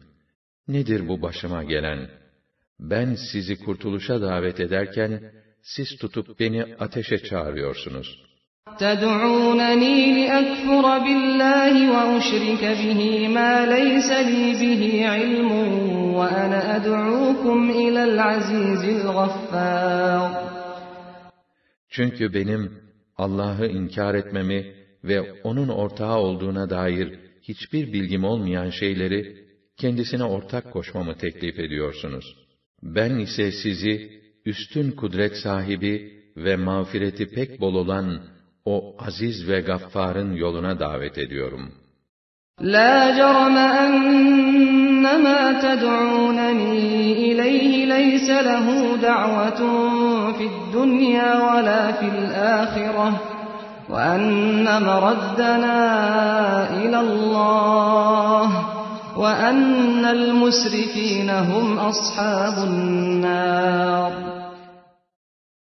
[0.68, 2.10] Nedir bu başıma gelen?
[2.80, 5.32] Ben sizi kurtuluşa davet ederken,
[5.62, 8.28] siz tutup beni ateşe çağırıyorsunuz.
[8.84, 13.02] تَدْعُونَنِي لِأَكْفُرَ بِاللّٰهِ وَأُشْرِكَ بِهِ
[13.38, 14.84] مَا لَيْسَ لِي بِهِ
[15.14, 15.52] عِلْمٌ
[16.20, 20.30] وَأَنَا أَدْعُوكُمْ إِلَى الْعَزِيزِ الْغَفَّارِ
[21.90, 22.72] Çünkü benim
[23.18, 29.48] Allah'ı inkar etmemi ve O'nun ortağı olduğuna dair hiçbir bilgim olmayan şeyleri
[29.78, 32.36] kendisine ortak koşmamı teklif ediyorsunuz.
[32.84, 38.22] Ben ise sizi üstün kudret sahibi ve mağfireti pek bol olan
[38.65, 41.73] o aziz ve gaffarın yoluna davet ediyorum.
[42.61, 46.77] La jarama ennema ted'uneni
[47.29, 52.23] ileyhi leyse lehu da'vetun fid dunya ve la fil
[52.59, 53.15] ahireh
[53.91, 55.79] ve enne meraddena
[56.85, 58.49] ilallah
[59.21, 62.75] ve ennel musrifine hum ashabun
[63.23, 64.13] nar.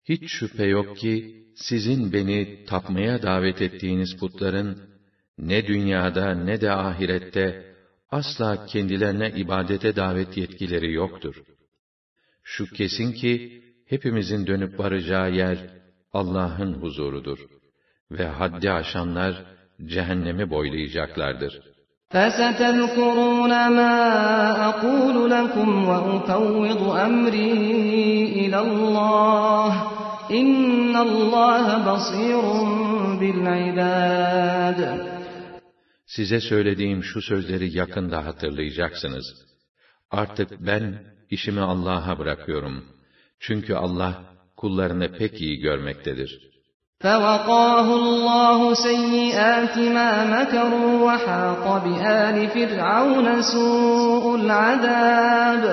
[0.08, 4.79] Hiç şüphe yok ki sizin beni tapmaya davet ettiğiniz putların
[5.37, 7.75] ne dünyada ne de ahirette
[8.09, 11.35] asla kendilerine ibadete davet yetkileri yoktur.
[12.43, 15.57] Şu kesin ki hepimizin dönüp varacağı yer
[16.13, 17.39] Allah'ın huzurudur
[18.11, 19.45] ve haddi aşanlar
[19.85, 21.75] cehennemi boylayacaklardır.
[22.15, 23.95] فستذكرون ما
[24.69, 27.53] أقول لكم وأفوض أمري
[28.41, 29.71] إلى الله
[30.31, 32.43] إن الله بصير
[33.19, 34.79] بالعباد
[36.05, 39.25] Size söylediğim şu sözleri yakında hatırlayacaksınız.
[40.11, 42.85] Artık ben işimi Allah'a bırakıyorum.
[43.39, 44.23] Çünkü Allah
[44.57, 46.55] kullarını pek iyi görmektedir.
[47.03, 55.63] فَوَقَاهُ اللّٰهُ سَيِّئَاتِ مَا مَكَرُوا وَحَاقَ بِآلِ فِرْعَوْنَ سُوءُ الْعَذَابِ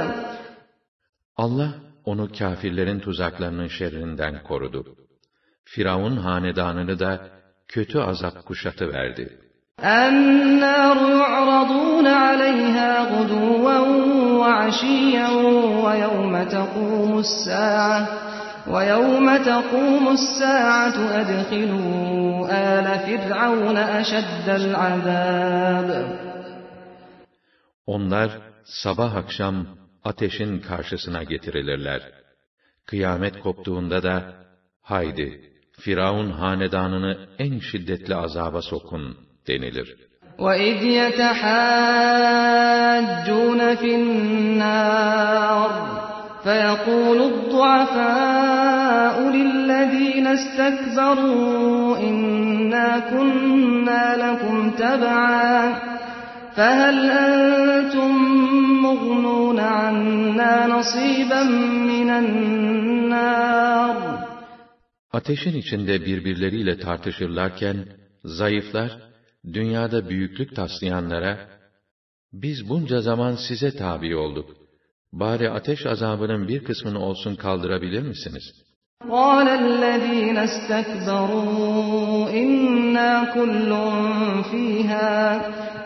[1.36, 1.70] Allah
[2.06, 4.84] onu kâfirlerin tuzaklarının şerrinden korudu.
[5.64, 7.28] Firavun hanedanını da
[7.68, 9.38] kötü azap kuşatı verdi.
[9.82, 13.78] النَّارُ يُعْرَضُونَ عَلَيْهَا غُدُوًّا
[14.40, 15.28] وَعَشِيًّا
[15.84, 18.00] وَيَوْمَ تَقُومُ السَّاعَةُ
[18.74, 25.88] وَيَوْمَ تَقُومُ السَّاعَةُ أَدْخِلُوا آلَ فِرْعَوْنَ أَشَدَّ الْعَذَابِ
[27.86, 28.30] Onlar
[28.64, 29.66] sabah akşam
[30.06, 32.02] ateşin karşısına getirilirler.
[32.86, 34.34] Kıyamet koptuğunda da,
[34.82, 39.16] haydi, Firavun hanedanını en şiddetli azaba sokun
[39.48, 39.96] denilir.
[40.38, 41.60] وَإِذْ يَتَحَاجُّونَ
[43.80, 45.70] فِي النَّارِ
[46.44, 55.92] فَيَقُولُ الضُّعَفَاءُ لِلَّذِينَ اسْتَكْبَرُوا إِنَّا كُنَّا لَكُمْ تَبَعًا
[56.56, 56.96] فَهَلْ
[57.26, 58.12] أَنْتُمْ
[58.86, 61.42] مُغْنُونَ عَنَّا نَصِيبًا
[61.90, 63.96] مِنَ النَّارِ
[65.12, 67.76] Ateşin içinde birbirleriyle tartışırlarken,
[68.24, 68.90] zayıflar,
[69.52, 71.38] dünyada büyüklük taslayanlara,
[72.32, 74.56] biz bunca zaman size tabi olduk.
[75.12, 78.44] Bari ateş azabının bir kısmını olsun kaldırabilir misiniz?
[79.10, 83.70] قال الذين استكبروا إنا كل
[84.50, 85.12] فيها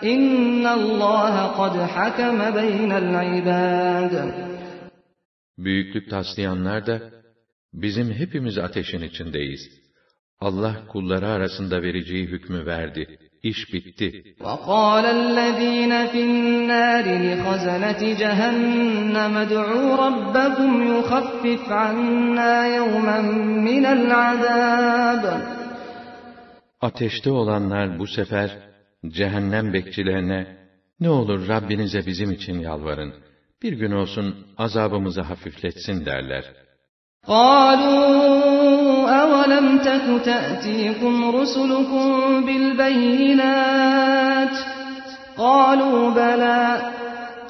[0.03, 4.47] إن الله قد حكم بين العباد
[5.59, 7.01] Büyüklük taslayanlar da,
[7.72, 9.61] bizim hepimiz ateşin içindeyiz.
[10.41, 13.18] Allah kulları arasında vereceği hükmü verdi.
[13.43, 14.09] İş bitti.
[14.41, 23.18] وقال الذين في النار لخزنة جهنم ادعوا ربكم يخفف عنا يوما
[23.68, 25.24] من العذاب
[26.80, 28.51] Ateşte olanlar bu sefer
[29.09, 30.57] cehennem bekçilerine
[31.01, 33.14] ne olur Rabbinize bizim için yalvarın.
[33.62, 36.45] Bir gün olsun azabımızı hafifletsin derler.
[37.28, 42.07] قالوا أولم تك تأتيكم رسلكم
[42.47, 43.76] بالبينات
[45.39, 46.62] قالوا بلى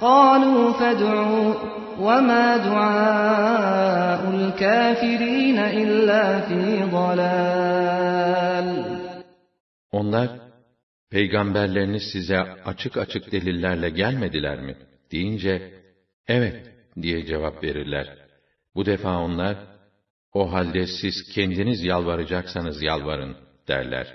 [0.00, 1.54] قالوا فادعوا
[2.00, 6.62] وما دعاء الكافرين إلا في
[6.92, 8.68] ضلال
[9.92, 10.28] Onlar,
[11.11, 14.75] peygamberleriniz size açık açık delillerle gelmediler mi?
[15.11, 15.73] deyince,
[16.27, 18.07] evet diye cevap verirler.
[18.75, 19.57] Bu defa onlar,
[20.33, 23.35] o halde siz kendiniz yalvaracaksanız yalvarın
[23.67, 24.07] derler.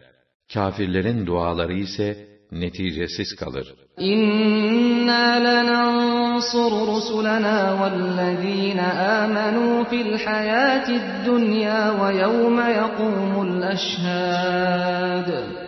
[0.53, 3.75] Kafirlerin duaları ise neticesiz kalır.
[3.99, 8.89] İnna lenansuru rusulana vellezina
[9.23, 15.66] amanu fil hayatid dunya ve yevme yekumul eşhâd.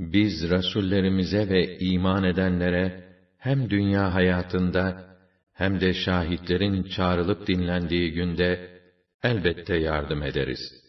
[0.00, 3.04] Biz Rasullerimize ve iman edenlere
[3.38, 5.16] hem dünya hayatında
[5.52, 8.80] hem de şahitlerin çağrılıp dinlendiği günde
[9.22, 10.86] elbette yardım ederiz.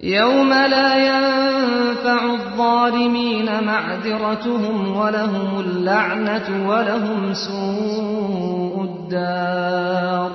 [0.00, 10.30] يوم لا ينفع الظالمين معذرتهم ولهم اللعنة ولهم سوء الدار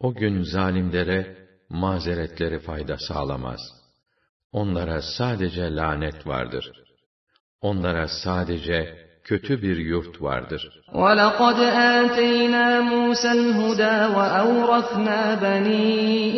[0.00, 1.36] O gün zalimlere
[1.70, 3.60] mazeretleri fayda sağlamaz.
[4.52, 6.72] Onlara sadece lanet vardır.
[7.60, 10.82] Onlara sadece kötü bir yurt vardır.
[10.92, 11.58] وَلَقَدْ
[12.00, 15.86] آتَيْنَا مُوسَى الْهُدَى وَأَوْرَثْنَا بَنِي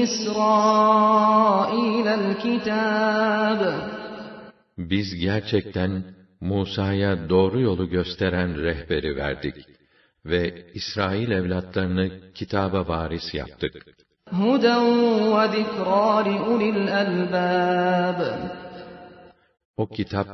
[0.05, 3.61] إِسْرَائِيلَ الْكِتَابَ
[4.79, 6.05] Biz gerçekten
[6.41, 9.55] Musa'ya doğru yolu gösteren rehberi verdik
[10.25, 13.92] ve İsrail evlatlarını kitaba varis yaptık.
[14.33, 14.77] هدى
[15.35, 18.51] وذكرى لأولي الألباب
[19.77, 20.27] O kitap,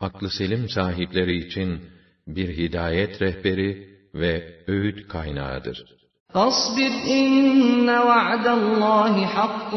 [0.00, 1.80] aklı selim sahipleri için
[2.26, 5.96] bir hidayet rehberi ve öğüt kaynağıdır.
[6.34, 9.74] فاصبر إن وعد الله حق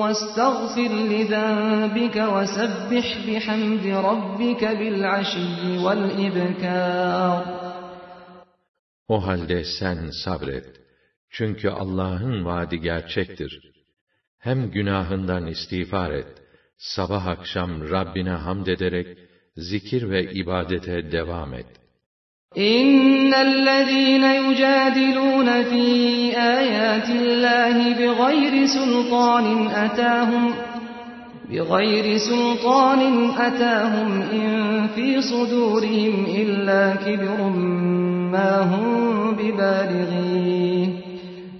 [0.00, 7.42] واستغفر لذنبك وسبح بحمد ربك بالعشي والإبكار
[9.08, 10.66] O halde sen sabret.
[11.36, 13.72] Çünkü Allah'ın vaadi gerçektir.
[14.38, 16.26] Hem günahından istiğfar et.
[16.76, 19.18] Sabah akşam Rabbine hamd ederek
[19.56, 21.66] zikir ve ibadete devam et.
[22.56, 25.86] إن الذين يجادلون في
[26.36, 30.52] آيات الله بغير سلطان أتاهم
[31.50, 37.48] بغير سلطان أتاهم إن في صدورهم إلا كبر
[38.32, 40.95] ما هم ببالغيه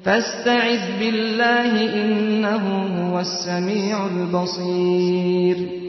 [0.06, 2.64] فاستعذ بالله إنه
[3.02, 5.82] هو السميع البصير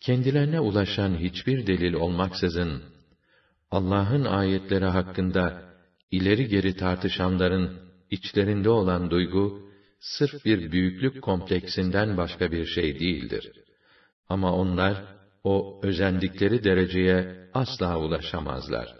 [0.00, 2.82] Kendilerine ulaşan hiçbir delil olmaksızın,
[3.70, 5.62] Allah'ın ayetleri hakkında
[6.10, 7.78] ileri geri tartışanların
[8.10, 9.68] içlerinde olan duygu,
[10.00, 13.52] sırf bir büyüklük kompleksinden başka bir şey değildir.
[14.28, 15.04] Ama onlar,
[15.44, 18.97] o özendikleri dereceye asla ulaşamazlar.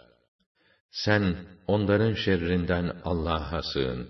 [0.91, 1.35] Sen,
[1.67, 4.09] onların şerrinden Allah'a sığın.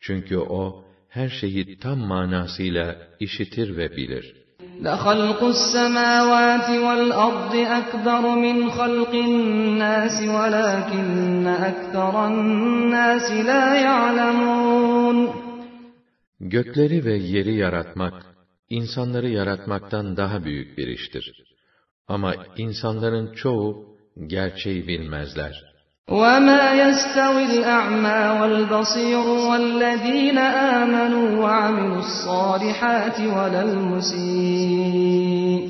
[0.00, 4.42] Çünkü O, her şeyi tam manasıyla işitir ve bilir.''
[4.80, 15.42] لخلق السماوات والأرض أكبر من خلق الناس ولكن أكثر الناس لا يعلمون
[16.40, 18.26] Gökleri ve yeri yaratmak,
[18.70, 21.32] insanları yaratmaktan daha büyük bir iştir.
[22.08, 23.96] Ama insanların çoğu
[24.26, 25.72] gerçeği bilmezler.
[26.08, 30.38] وَمَا يَسْتَوِي الْأَعْمَى وَالْبَصِيرُ وَالَّذ۪ينَ
[30.78, 35.60] آمَنُوا وَعَمِلُوا الصَّالِحَاتِ وَلَا الْمُسِيءُ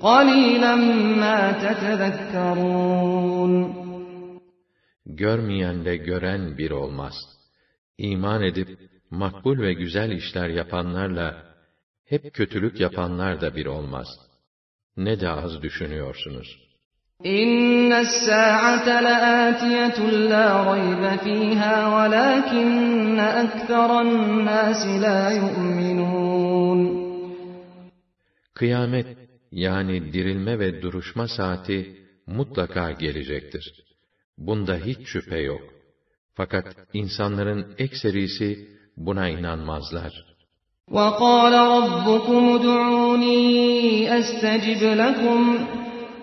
[0.00, 0.74] قَلِيلًا
[1.22, 3.52] مَا تَتَذَكَّرُونَ
[5.06, 7.14] Görmeyenle gören bir olmaz.
[7.98, 8.68] İman edip,
[9.10, 11.44] makbul ve güzel işler yapanlarla,
[12.04, 14.08] hep kötülük yapanlar da bir olmaz.
[14.96, 16.67] Ne de az düşünüyorsunuz.''
[17.26, 27.04] إن الساعة لآتية لا ريب فيها ولكن أكثر الناس لا يؤمنون
[28.54, 29.06] Kıyamet
[29.52, 31.96] yani dirilme ve duruşma saati
[32.26, 33.72] mutlaka gelecektir.
[34.38, 35.62] Bunda hiç şüphe yok.
[36.34, 40.12] Fakat insanların ekserisi buna inanmazlar.
[40.90, 43.40] وَقَالَ رَبُّكُمُ ادْعُونِي
[44.18, 45.40] أَسْتَجِبْ لَكُمْ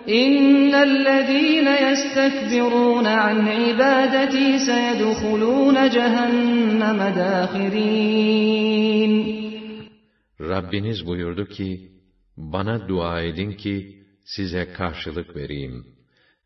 [0.08, 8.62] إن الذين يستكبرون عن عبادتي سيدخلون جهنم داخرين
[10.40, 11.90] Rabbiniz buyurdu ki,
[12.36, 15.86] bana dua edin ki, size karşılık vereyim.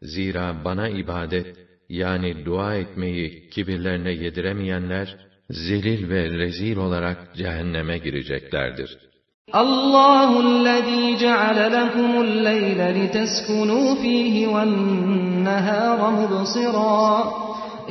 [0.02, 1.56] Zira bana ibadet,
[1.88, 5.16] yani dua etmeyi kibirlerine yediremeyenler,
[5.50, 9.09] zelil ve rezil olarak cehenneme gireceklerdir.''
[9.53, 14.73] Allahu allazi ceale lekumul leyle liteskunu fihi ven
[15.45, 17.23] nehara mubsira.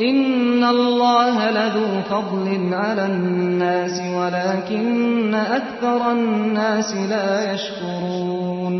[0.09, 3.17] İnnallaha lezu fadlin alen
[3.63, 6.23] nasi velakinne ekberen
[6.55, 8.77] nasi la yeşkurun.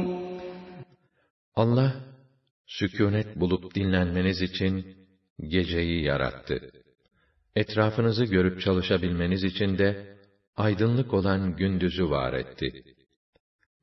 [1.57, 1.91] Allah
[2.67, 4.75] sükûnet bulup dinlenmeniz için
[5.49, 6.57] geceyi yarattı.
[7.57, 10.20] Etrafınızı görüp çalışabilmeniz için de
[10.56, 12.84] aydınlık olan gündüzü var etti.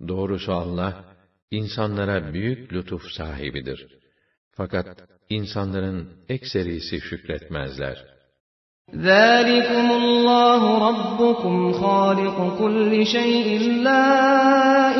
[0.08, 1.04] Doğrusu Allah,
[1.50, 3.98] insanlara büyük lütuf sahibidir.
[4.52, 4.86] Fakat
[5.28, 8.12] insanların ekserisi şükretmezler.
[8.92, 13.48] ذَٰلِكُمُ اللّٰهُ رَبُّكُمْ خَالِقُ كُلِّ شَيْءٍ
[13.86, 14.06] لَا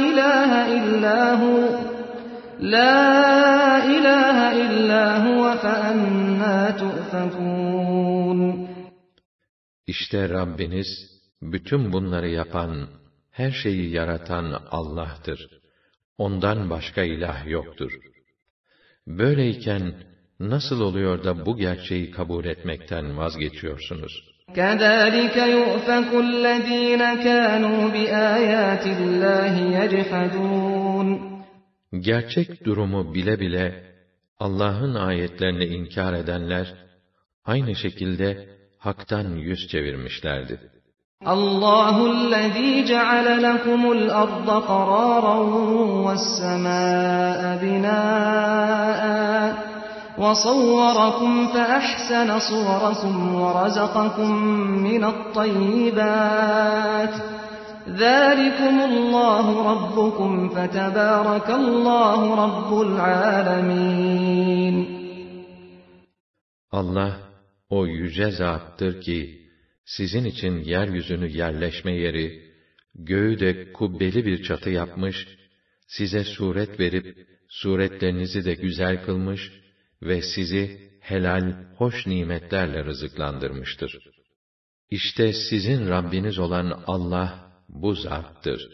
[0.06, 1.56] إِلَٰهَ إِلَّا هُوَ
[2.74, 2.94] لَا
[3.94, 8.40] إِلَٰهَ إِلَّا هُوَ فَأَنَّا تُؤْفَكُونَ
[9.86, 10.86] İşte Rabbiniz,
[11.42, 12.88] bütün bunları yapan,
[13.30, 15.48] her şeyi yaratan Allah'tır.
[16.18, 17.92] Ondan başka ilah yoktur.
[19.06, 19.94] Böyleyken,
[20.40, 24.32] nasıl oluyor da bu gerçeği kabul etmekten vazgeçiyorsunuz?
[24.48, 31.32] كَذَٰلِكَ يُؤْفَكُ الَّذ۪ينَ كَانُوا بِآيَاتِ اللّٰهِ يَجْحَدُونَ
[32.00, 33.84] Gerçek durumu bile bile,
[34.38, 36.74] Allah'ın ayetlerini inkar edenler,
[37.44, 38.48] aynı şekilde
[38.78, 40.60] haktan yüz çevirmişlerdi.
[41.25, 45.39] الله الذي جعل لكم الأرض قرارا
[46.05, 49.55] والسماء بناء
[50.17, 54.31] وصوركم فأحسن صوركم ورزقكم
[54.77, 57.13] من الطيبات.
[57.89, 64.75] ذلكم الله ربكم فتبارك الله رب العالمين.
[66.71, 67.11] Allah
[67.69, 69.36] o yüce zattır ki
[69.87, 72.51] sizin için yeryüzünü yerleşme yeri,
[72.95, 75.27] göğü de kubbeli bir çatı yapmış,
[75.87, 79.51] size suret verip suretlerinizi de güzel kılmış
[80.01, 83.99] ve sizi helal, hoş nimetlerle rızıklandırmıştır.
[84.89, 88.69] İşte sizin Rabbiniz olan Allah bu zattır.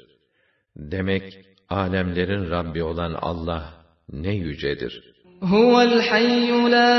[0.76, 5.13] Demek alemlerin Rabbi olan Allah ne yücedir.
[5.52, 6.94] Huvel hayyu la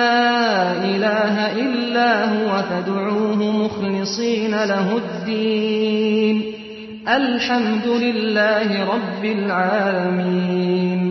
[0.94, 6.36] ilahe illa huve fed'uuhu muhlisîne lehu'd-dîn.
[7.18, 11.02] Elhamdülillahi Rabbil âlemîn.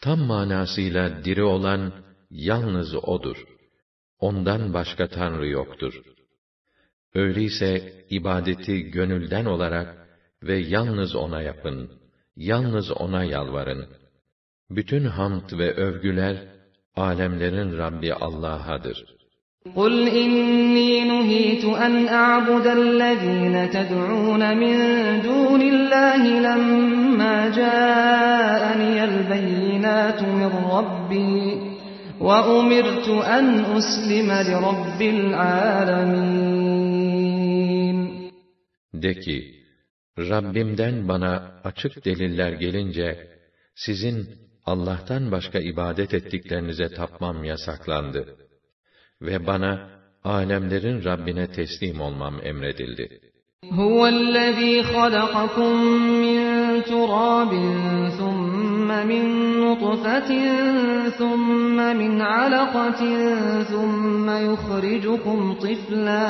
[0.00, 1.92] Tam manasıyla diri olan
[2.30, 3.36] yalnız O'dur.
[4.18, 6.02] Ondan başka Tanrı yoktur.
[7.14, 9.88] Öyleyse ibadeti gönülden olarak
[10.42, 11.90] ve yalnız O'na yapın,
[12.36, 14.03] yalnız O'na yalvarın.
[14.69, 16.37] Bütün hamd ve övgüler,
[16.95, 19.19] alemlerin Rabbi Allah'adır.
[19.75, 24.77] قُلْ إِنِّي نُهِيتُ أَنْ أَعْبُدَ الَّذِينَ تَدْعُونَ مِن
[25.27, 31.37] دُونِ اللَّهِ لَمَّا جَاءَنِيَ الْبَيِّنَاتُ مِن رَّبِّي
[32.27, 33.07] وَأُمِرْتُ
[33.37, 33.45] أَنْ
[33.79, 36.39] أُسْلِمَ لِرَبِّ الْعَالَمِينَ
[38.93, 39.37] De ki,
[40.17, 43.27] Rabbimden bana açık deliller gelince,
[43.75, 44.27] sizin
[44.65, 48.35] Allah'tan başka ibadet ettiklerinize tapmam yasaklandı.
[49.21, 49.89] Ve bana,
[50.23, 53.19] alemlerin Rabbine teslim olmam emredildi.
[53.63, 55.73] هُوَ الَّذ۪ي خَلَقَكُم
[56.25, 56.41] مِّن
[56.91, 57.51] تُرَابٍ
[58.19, 59.25] ثُمَّ مِن
[59.61, 60.31] نُّطْفَةٍ
[61.19, 63.01] ثُمَّ مِنْ عَلَقَةٍ
[63.71, 66.29] ثُمَّ يُخْرِجُكُمْ طِفْلًا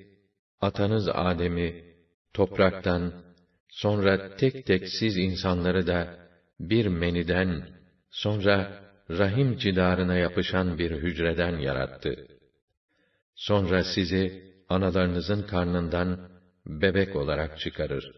[0.61, 1.83] Atanız Adem'i,
[2.33, 3.13] topraktan,
[3.69, 6.17] sonra tek tek siz insanları da,
[6.59, 7.67] bir meniden,
[8.09, 12.27] sonra rahim cidarına yapışan bir hücreden yarattı.
[13.35, 16.29] Sonra sizi, analarınızın karnından
[16.65, 18.11] bebek olarak çıkarır.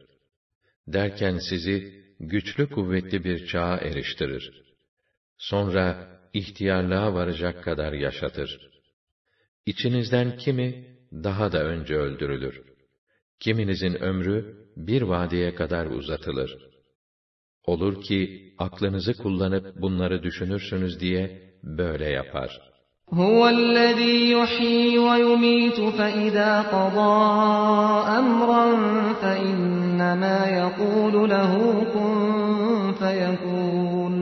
[0.87, 4.63] Derken sizi güçlü kuvvetli bir çağa eriştirir.
[5.37, 8.69] Sonra ihtiyarlığa varacak kadar yaşatır.
[9.65, 12.62] İçinizden kimi daha da önce öldürülür.
[13.40, 16.58] Kiminizin ömrü bir vadiye kadar uzatılır.
[17.64, 22.78] Olur ki aklınızı kullanıp bunları düşünürsünüz diye böyle yapar.''
[23.12, 27.16] هُوَ الَّذ۪ي يُحْيِي وَيُمِيتُ فَإِذَا قَضَى
[28.20, 28.64] أَمْرًا
[29.22, 31.52] فَإِنَّمَا يَقُولُ لَهُ
[31.94, 32.12] كُنْ
[33.00, 34.14] فَيَكُونُ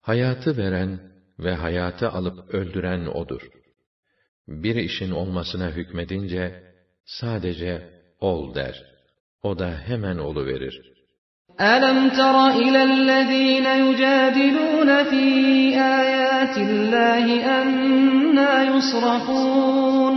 [0.00, 1.00] Hayatı veren
[1.38, 3.40] ve hayatı alıp öldüren O'dur.
[4.48, 6.62] Bir işin olmasına hükmedince,
[7.04, 7.90] sadece
[8.20, 8.84] ol der.
[9.42, 10.94] O da hemen oluverir.
[11.58, 15.26] أَلَمْ تَرَ إِلَى الَّذ۪ينَ يُجَادِلُونَ ف۪ي
[16.00, 17.26] آيَاتِ اللّٰهِ
[17.58, 20.16] أَنَّا يُصْرَفُونَ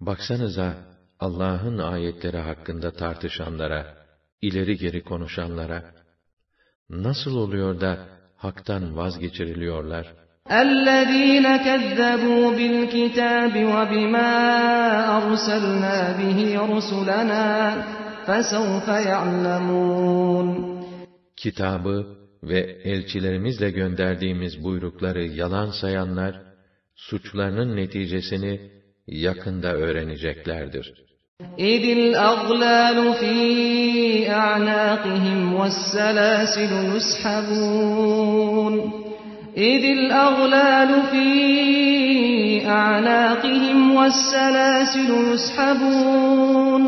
[0.00, 0.74] Baksanıza,
[1.20, 3.94] Allah'ın ayetleri hakkında tartışanlara,
[4.42, 5.84] ileri geri konuşanlara,
[6.90, 7.98] nasıl oluyor da
[8.36, 10.14] haktan vazgeçiriliyorlar?
[10.50, 14.30] الَّذ۪ينَ كَذَّبُوا بِالْكِتَابِ وَبِمَا
[15.18, 16.38] أَرْسَلْنَا بِهِ
[16.72, 17.46] رُسُلَنَا
[18.26, 20.74] فَسَوْفَ يَعْلَمُونَ
[21.36, 22.06] Kitabı
[22.42, 26.40] ve elçilerimizle gönderdiğimiz buyrukları yalan sayanlar,
[26.96, 28.70] suçlarının neticesini
[29.06, 30.92] yakında öğreneceklerdir.
[31.58, 33.34] اِذِ الْأَغْلَالُ فِي
[34.30, 38.74] أَعْنَاقِهِمْ وَالسَّلَاسِلُ يُسْحَبُونَ
[39.56, 41.26] اِذِ الْأَغْلَالُ فِي
[42.66, 46.84] أَعْنَاقِهِمْ وَالسَّلَاسِلُ يُسْحَبُونَ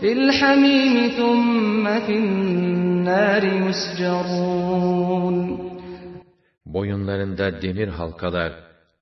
[0.00, 5.36] فِي الْحَمِيمِ ثُمَّ فِي النَّارِ يُسْجَرُونَ
[6.66, 8.52] Boyunlarında demir halkalar,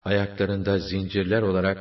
[0.05, 1.79] ayaklarında zincirler olarak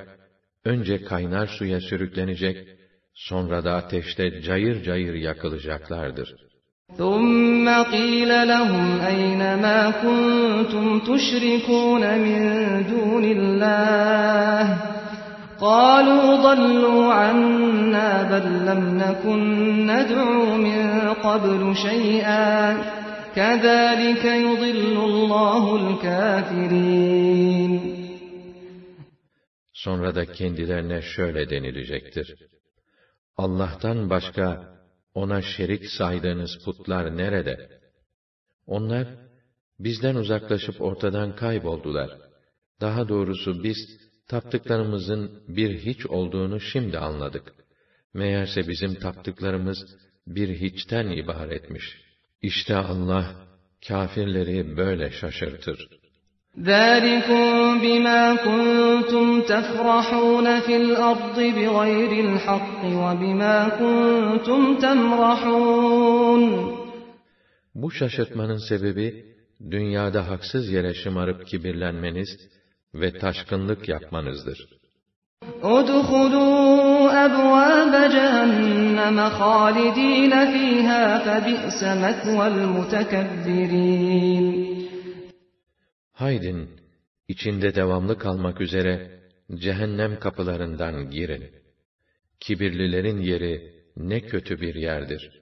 [0.66, 2.68] önce kaynar suya sürüklenecek,
[3.14, 6.50] sonra da ateşte cayır cayır yakılacaklardır.
[6.98, 12.40] ثم قيل لهم أين ما كنتم تشركون من
[12.90, 14.78] دون الله
[15.60, 19.42] قالوا ضلوا عنا بل لم نكن
[19.88, 22.78] ندعو من قبل شيئا
[23.36, 27.20] كذلك يضل الله الكافرين
[29.74, 32.36] Sonra da kendilerine şöyle denilecektir.
[33.38, 34.73] Allah'tan başka
[35.15, 37.81] ona şerik saydığınız putlar nerede?
[38.67, 39.09] Onlar,
[39.79, 42.11] bizden uzaklaşıp ortadan kayboldular.
[42.81, 43.77] Daha doğrusu biz,
[44.29, 47.55] taptıklarımızın bir hiç olduğunu şimdi anladık.
[48.15, 49.97] Meğerse bizim taptıklarımız
[50.27, 51.85] bir hiçten ibaretmiş.
[52.43, 53.35] İşte Allah,
[53.89, 56.04] kafirleri böyle şaşırtır.
[56.70, 57.44] ذَٰلِكُمْ
[57.84, 66.44] بِمَا كُنْتُمْ تَفْرَحُونَ فِي الْأَرْضِ بِغَيْرِ الْحَقِّ وَبِمَا كُنْتُمْ تَمْرَحُونَ
[67.76, 69.26] Bu şaşırtmanın sebebi,
[69.72, 72.30] dünyada haksız yere şımarıp kibirlenmeniz
[72.94, 74.60] ve taşkınlık yapmanızdır.
[75.64, 84.46] اُدْخُلُوا أَبْوَابَ جَهَنَّمَ خَالِد۪ينَ ف۪يهَا فَبِئْسَ مَثْوَى الْمُتَكَبِّر۪ينَ
[86.24, 86.70] Haydin,
[87.28, 89.20] içinde devamlı kalmak üzere
[89.56, 91.52] cehennem kapılarından girin.
[92.40, 95.42] Kibirlilerin yeri ne kötü bir yerdir.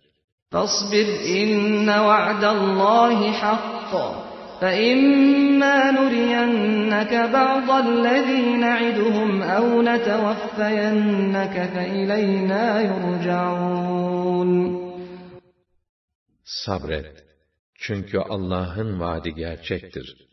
[0.51, 1.07] فَاصْبِرْ
[1.39, 3.93] اِنَّ وَعْدَ اللّٰهِ حَقٌّ
[4.61, 14.51] فَإِمَّا نُرِيَنَّكَ بَعْضَ الَّذ۪ي نَعِدُهُمْ اَوْ نَتَوَفَّيَنَّكَ فَاِلَيْنَا يُرْجَعُونَ
[16.43, 17.23] Sabret.
[17.75, 20.27] Çünkü Allah'ın vaadi gerçektir.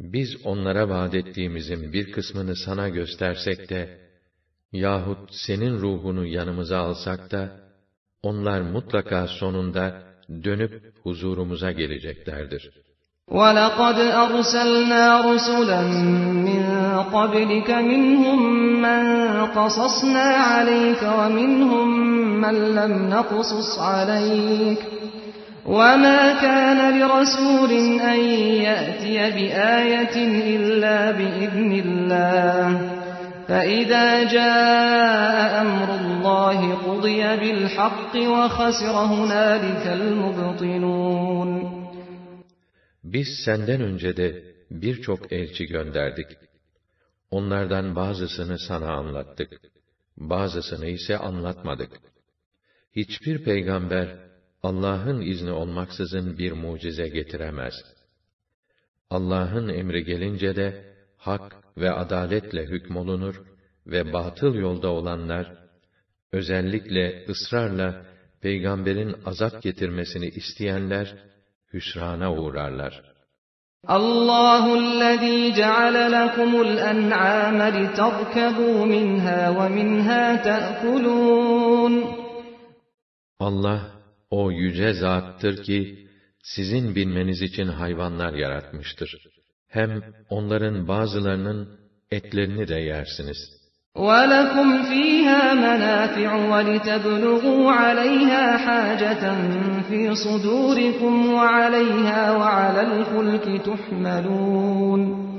[0.00, 3.98] Biz onlara vaat ettiğimizin bir kısmını sana göstersek de,
[4.72, 7.60] yahut senin ruhunu yanımıza alsak da,
[8.22, 10.02] onlar mutlaka sonunda
[10.44, 12.70] dönüp huzurumuza geleceklerdir.
[13.38, 15.82] وَلَقَدْ أَرْسَلْنَا رُسُلًا
[16.48, 16.64] مِّن
[17.16, 18.40] قَبْلِكَ مِنْهُم
[18.86, 19.02] مَّن
[19.58, 21.88] قَصَصْنَا عَلَيْكَ وَمِنْهُم
[22.44, 24.93] مَّن لَّمْ نَقْصُصْ عَلَيْكَ
[25.66, 27.72] وَمَا كَانَ لِرَسُولٍ
[28.12, 28.20] أَن
[28.68, 30.16] يَأْتِيَ بِآيَةٍ
[30.56, 32.66] إِلَّا بِإِذْنِ اللَّهِ
[33.48, 34.06] فَإِذَا
[34.36, 41.50] جَاءَ أَمْرُ اللَّهِ قُضِيَ بِالْحَقِّ وَخَسِرَ هُنَالِكَ الْمُبْطِلُونَ
[43.04, 46.26] Biz senden önce de birçok elçi gönderdik.
[47.30, 49.60] Onlardan bazısını sana anlattık.
[50.16, 51.90] Bazısını ise anlatmadık.
[52.96, 54.23] Hiçbir peygamber,
[54.64, 57.74] Allah'ın izni olmaksızın bir mucize getiremez.
[59.10, 63.42] Allah'ın emri gelince de, hak ve adaletle hükmolunur
[63.86, 65.52] ve batıl yolda olanlar,
[66.32, 68.06] özellikle ısrarla
[68.40, 71.14] peygamberin azap getirmesini isteyenler,
[71.72, 73.10] hüsrana uğrarlar.
[73.98, 82.20] الله الذي جعل لكم الأنعام لتركبوا منها ومنها تأكلون
[83.40, 83.93] Allah,
[84.30, 86.06] o yüce zattır ki,
[86.42, 89.16] sizin binmeniz için hayvanlar yaratmıştır.
[89.68, 91.80] Hem onların bazılarının
[92.10, 93.60] etlerini de yersiniz.
[93.96, 99.24] وَلَكُمْ فِيهَا مَنَافِعُ وَلِتَبْلُغُوا عَلَيْهَا حَاجَةً
[99.88, 105.30] فِي صُدُورِكُمْ وَعَلَيْهَا وَعَلَى الْفُلْكِ تُحْمَلُونَ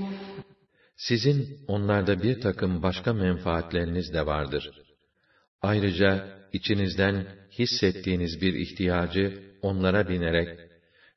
[0.97, 4.71] Sizin onlarda bir takım başka menfaatleriniz de vardır.
[5.61, 7.25] Ayrıca içinizden
[7.59, 10.59] hissettiğiniz bir ihtiyacı onlara binerek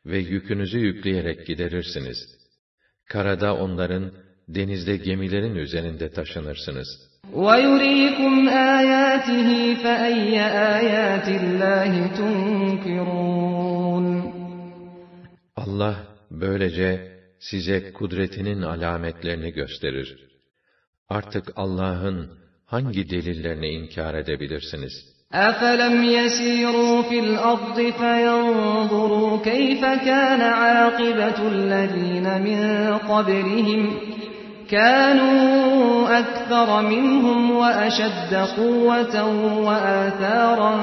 [0.06, 2.18] ve yükünüzü yükleyerek giderirsiniz.
[3.08, 4.12] Karada onların,
[4.48, 8.34] denizde gemilerin üzerinde taşınırsınız.'' وَيُرِيكُمْ
[8.78, 9.48] آيَاتِهِ
[9.82, 10.34] فَأَيَّ
[10.76, 14.06] آيَاتِ اللّٰهِ تُنْكِرُونَ
[15.56, 15.96] Allah
[16.30, 20.28] böylece size kudretinin alametlerini gösterir.
[21.08, 22.30] Artık Allah'ın
[22.66, 24.92] hangi delillerini inkar edebilirsiniz?
[25.33, 33.93] أَفَلَمْ يَسِيرُوا فِي الْأَرْضِ فَيَنْظُرُوا كَيْفَ كَانَ عَاقِبَةُ الَّذِينَ مِنْ قَبْلِهِمْ
[34.69, 39.15] كَانُوا أَكْثَرَ مِنْهُمْ وَأَشَدَّ قُوَّةً
[39.67, 40.73] وَآثَارًا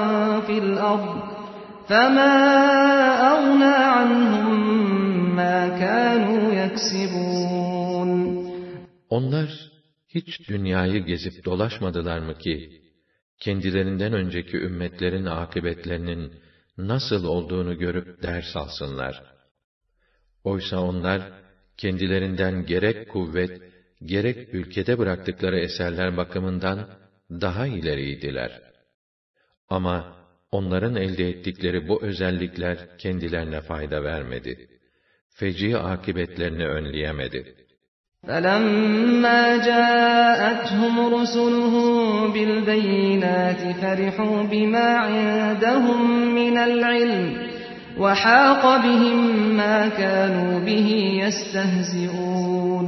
[0.41, 1.23] فِي الْأَرْضِ
[1.89, 2.35] فَمَا
[3.35, 4.51] أَغْنَى عَنْهُمْ
[5.37, 8.11] مَا كَانُوا يَكْسِبُونَ
[9.11, 9.49] Onlar
[10.15, 12.86] hiç dünyayı gezip dolaşmadılar mı ki,
[13.41, 16.33] kendilerinden önceki ümmetlerin akıbetlerinin
[16.79, 19.23] nasıl olduğunu görüp ders alsınlar.
[20.45, 21.33] Oysa onlar,
[21.77, 23.63] kendilerinden gerek kuvvet,
[24.05, 26.99] gerek ülkede bıraktıkları eserler bakımından
[27.31, 28.63] daha ileriydiler.
[29.69, 30.17] Ama
[30.51, 34.69] onların elde ettikleri bu özellikler kendilerine fayda vermedi.
[35.29, 37.66] Feci akibetlerini önleyemedi.
[38.28, 46.00] فَلَمَّا جَاءَتْهُمْ رُسُلُهُم بِالْبَيِّنَاتِ فَرِحُوا بِمَا عِندَهُم
[46.40, 47.26] مِّنَ الْعِلْمِ
[48.04, 49.20] وَحَاقَ بِهِم
[49.62, 50.90] مَّا كَانُوا بِهِ
[51.24, 52.88] يَسْتَهْزِئُونَ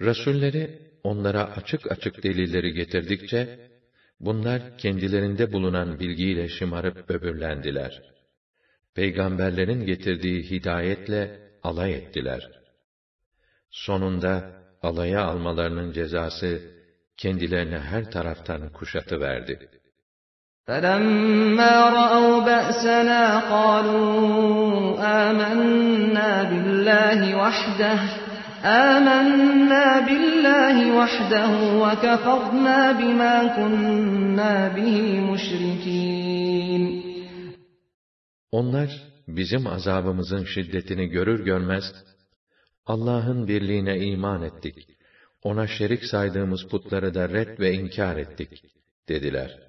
[0.00, 3.58] Resulleri onlara açık açık delilleri getirdikçe,
[4.20, 8.02] bunlar kendilerinde bulunan bilgiyle şımarıp böbürlendiler.
[8.94, 12.48] Peygamberlerin getirdiği hidayetle alay ettiler.
[13.72, 14.50] Sonunda
[14.82, 16.60] alaya almalarının cezası
[17.16, 19.68] kendilerine her taraftan kuşatı verdi.
[20.68, 23.24] فَلَمَّا رَأَوْا بَأْسَنَا
[23.54, 27.98] قَالُوا آمَنَّا بِاللَّهِ وَحْدَهُ
[28.64, 31.50] آمَنَّا بِاللَّهِ وَحْدَهُ
[31.82, 34.96] وَكَفَرْنَا بِمَا كُنَّا بِهِ
[35.30, 36.84] مُشْرِكِينَ
[38.52, 38.90] Onlar
[39.28, 41.84] bizim azabımızın şiddetini görür görmez
[42.86, 44.88] Allah'ın birliğine iman ettik.
[45.42, 48.62] Ona şerik saydığımız putları da red ve inkar ettik
[49.08, 49.68] dediler.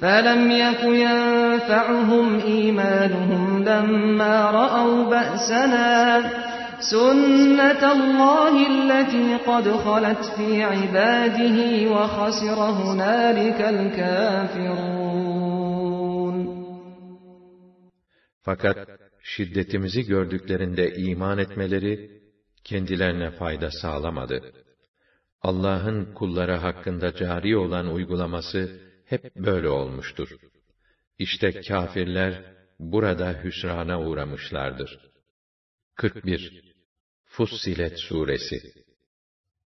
[0.00, 5.90] فَلَمْ يَكُ يَنْفَعُهُمْ إِيمَانُهُمْ لَمَّا رَأَوْا بَأْسَنَا
[6.92, 11.58] سُنَّةَ اللَّهِ الَّتِي قَدْ خَلَتْ فِي عِبَادِهِ
[11.94, 15.12] وَخَسِرَ هُنَالِكَ الْكَافِرُونَ
[18.42, 18.76] Fakat
[19.22, 22.15] şiddetimizi gördüklerinde iman etmeleri
[22.67, 24.53] kendilerine fayda sağlamadı.
[25.41, 30.29] Allah'ın kulları hakkında cari olan uygulaması hep böyle olmuştur.
[31.19, 34.99] İşte kâfirler burada hüsrana uğramışlardır.
[35.95, 36.75] 41
[37.25, 38.61] Fussilet Suresi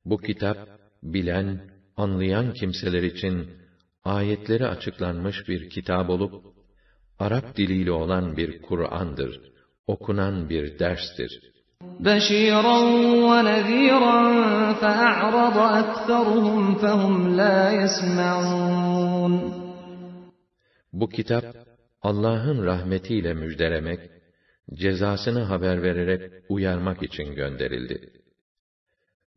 [0.10, 0.58] Bu kitap,
[1.04, 1.48] bilen,
[1.98, 3.36] anlayan kimseler için
[4.04, 6.34] ayetleri açıklanmış bir kitap olup,
[7.20, 9.42] Arap diliyle olan bir Kur'an'dır,
[9.88, 11.56] okunan bir derstir.
[12.08, 12.80] بشيرا
[13.30, 14.20] ونذيرا
[14.82, 19.59] فأعرض أكثرهم فهم لا يسمعون
[20.94, 21.46] Bu kitap,
[22.02, 24.00] Allah'ın rahmetiyle müjdelemek,
[24.74, 28.12] cezasını haber vererek uyarmak için gönderildi.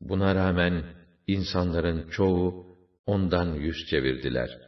[0.01, 0.85] Buna rağmen
[1.27, 2.77] insanların çoğu
[3.07, 4.59] ondan yüz çevirdiler.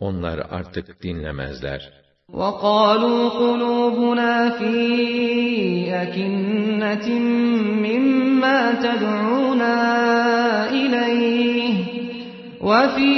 [0.00, 1.98] Onlar artık dinlemezler.
[2.32, 4.74] وقالوا قلوبنا في
[6.04, 7.08] أكنة
[7.86, 9.76] مما تدعونا
[10.70, 11.74] إليه
[12.60, 13.14] وفي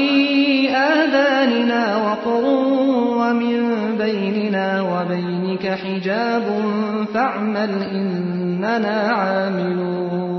[0.70, 2.83] آذاننا وقر
[3.24, 6.46] ومن بيننا وبينك حجاب
[7.14, 10.30] فاعمل إننا عاملون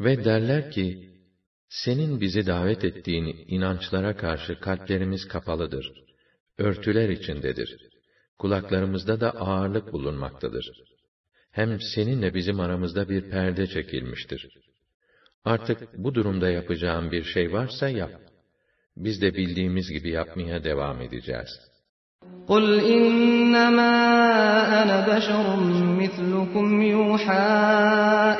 [0.00, 1.10] Ve derler ki,
[1.68, 5.92] senin bizi davet ettiğin inançlara karşı kalplerimiz kapalıdır.
[6.58, 7.76] Örtüler içindedir.
[8.38, 10.70] Kulaklarımızda da ağırlık bulunmaktadır.
[11.50, 14.48] Hem seninle bizim aramızda bir perde çekilmiştir.
[15.44, 18.10] Artık bu durumda yapacağın bir şey varsa yap.
[18.96, 21.50] Biz de bildiğimiz gibi yapmaya devam edeceğiz.
[22.48, 23.92] قل إنما
[24.82, 25.46] أنا بشر
[26.02, 27.56] مثلكم يوحى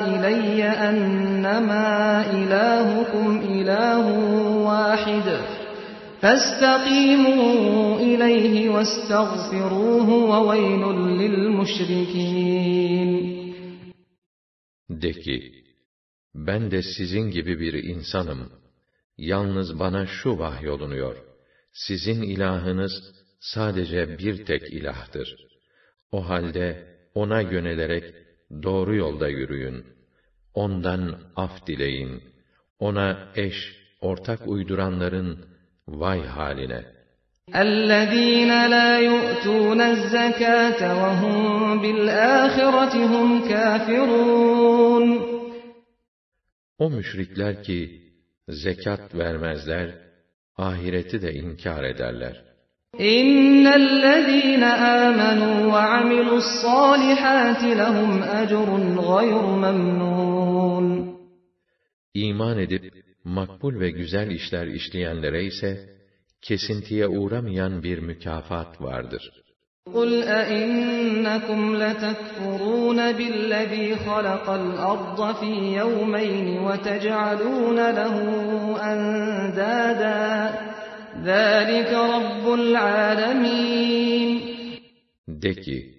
[0.00, 1.86] إلي أنما
[2.36, 4.04] إلهكم إله
[4.68, 5.26] واحد
[6.22, 10.82] فاستقيموا إليه واستغفروه وويل
[11.20, 12.66] للمشركين
[14.90, 15.52] De ki,
[16.34, 18.59] ben de sizin gibi bir insanım.
[19.18, 21.16] Yalnız bana şu vahyolunuyor.
[21.72, 22.92] Sizin ilahınız
[23.40, 25.36] sadece bir tek ilahtır.
[26.12, 28.14] O halde ona yönelerek
[28.62, 29.84] doğru yolda yürüyün.
[30.54, 32.22] Ondan af dileyin.
[32.78, 33.56] Ona eş,
[34.00, 35.46] ortak uyduranların
[35.88, 36.96] vay haline.
[37.54, 45.36] الذين لا يؤتون الزكاة وهم بالآخرة هم كافرون
[46.78, 47.99] O müşrikler ki
[48.51, 49.95] zekat vermezler
[50.57, 52.43] ahireti de inkar ederler.
[52.99, 61.15] İnnellezîne âmenû ve amilu's-sâlihâti lehum ecrun gayru memnûn.
[62.13, 65.89] İman edip makbul ve güzel işler işleyenlere ise
[66.41, 69.40] kesintiye uğramayan bir mükafat vardır.
[69.94, 78.16] قُلْ أَئِنَّكُمْ لَتَكْفُرُونَ بِالَّذ۪ي خَلَقَ الْأَرْضَ ف۪ي يَوْمَيْنِ وَتَجْعَلُونَ لَهُ
[78.92, 80.22] أَنْدَادًا
[81.28, 84.30] ذَٰلِكَ رَبُّ الْعَالَمِينَ
[85.28, 85.94] De ki,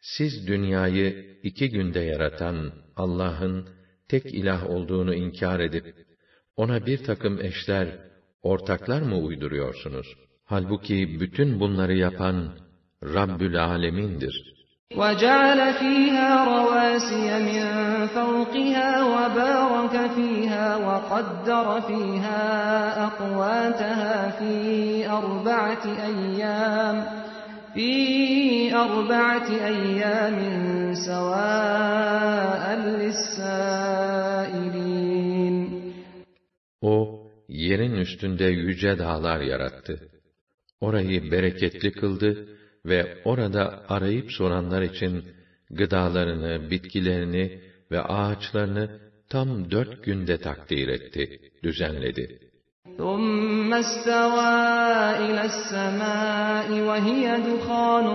[0.00, 3.68] siz dünyayı iki günde yaratan Allah'ın
[4.08, 5.94] tek ilah olduğunu inkar edip,
[6.56, 7.88] ona bir takım eşler,
[8.42, 10.06] ortaklar mı uyduruyorsunuz?
[10.44, 12.62] Halbuki bütün bunları yapan
[13.02, 14.52] Rabbül Alemin'dir.
[15.00, 17.62] وَجَعَلَ فِيهَا رَوَاسِيَ مِنْ
[18.16, 22.42] فَوْقِهَا وَبَارَكَ فِيهَا وَقَدَّرَ فِيهَا
[23.08, 24.54] أَقْوَاتَهَا فِي
[25.18, 26.96] أَرْبَعَةِ أَيَّامٍ
[27.74, 27.92] فِي
[28.84, 30.38] أَرْبَعَةِ أَيَّامٍ
[31.08, 32.64] سَوَاءً
[33.00, 34.22] لِلسَّائِلِينَ
[36.82, 36.94] O,
[37.48, 40.08] yerin üstünde yüce dağlar yarattı.
[40.80, 42.48] Orayı bereketli kıldı
[42.86, 45.24] ve orada arayıp soranlar için
[45.70, 47.60] gıdalarını, bitkilerini
[47.90, 52.38] ve ağaçlarını tam dört günde takdir etti, düzenledi.
[52.98, 54.54] ثُمَّ اسْتَوَى
[55.26, 58.06] إِلَى السَّمَاءِ وَهِيَ دُخَانٌ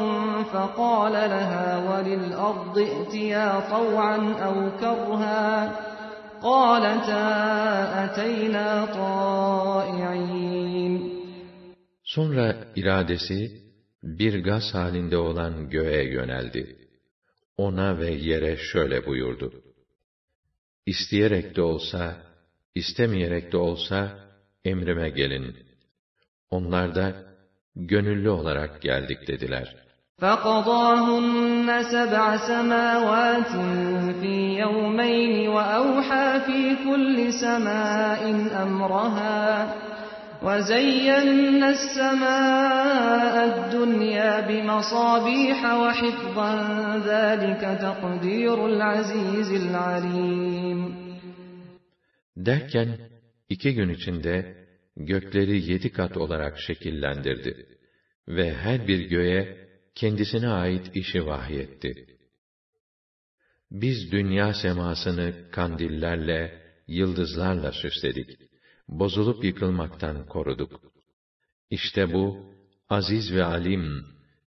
[0.54, 5.48] فَقَالَ لَهَا وَلِلْأَرْضِ ائْتِيَا طَوْعًا أَوْ كَرْهًا
[6.50, 7.26] قَالَتَا
[8.06, 8.70] أَتَيْنَا
[9.00, 10.94] طَائِعِينَ
[12.04, 13.61] Sonra iradesi
[14.04, 16.78] bir gaz halinde olan göğe yöneldi.
[17.58, 19.54] Ona ve yere şöyle buyurdu.
[20.86, 22.18] İsteyerek de olsa,
[22.76, 24.20] istemeyerek de olsa,
[24.66, 25.56] emrime gelin.
[26.50, 27.16] Onlar da,
[27.76, 29.88] gönüllü olarak geldik dediler.
[30.22, 33.54] فَقَضَاهُنَّ سَبْعَ سَمَاوَاتٍ
[34.22, 38.22] فِي يَوْمَيْنِ وَأَوْحَى فِي كُلِّ سَمَاءٍ
[38.64, 39.38] أَمْرَهَا
[40.48, 46.52] وَزَيَّنَّا السَّمَاءَ الدُّنْيَا بِمَصَابِيحَ وَحِفْظًا
[47.12, 50.80] ذَٰلِكَ تَقْدِيرُ الْعَز۪يزِ الْعَلِيمِ
[52.38, 52.98] Derken,
[53.50, 54.66] iki gün içinde,
[54.98, 57.66] gökleri yedi kat olarak şekillendirdi.
[58.28, 62.06] Ve her bir göğe, kendisine ait işi vahyetti.
[63.72, 68.40] Biz dünya semasını kandillerle, yıldızlarla süsledik.
[68.88, 70.82] Bozulup yıkılmaktan koruduk.
[71.70, 72.54] İşte bu,
[72.90, 74.06] aziz ve alim,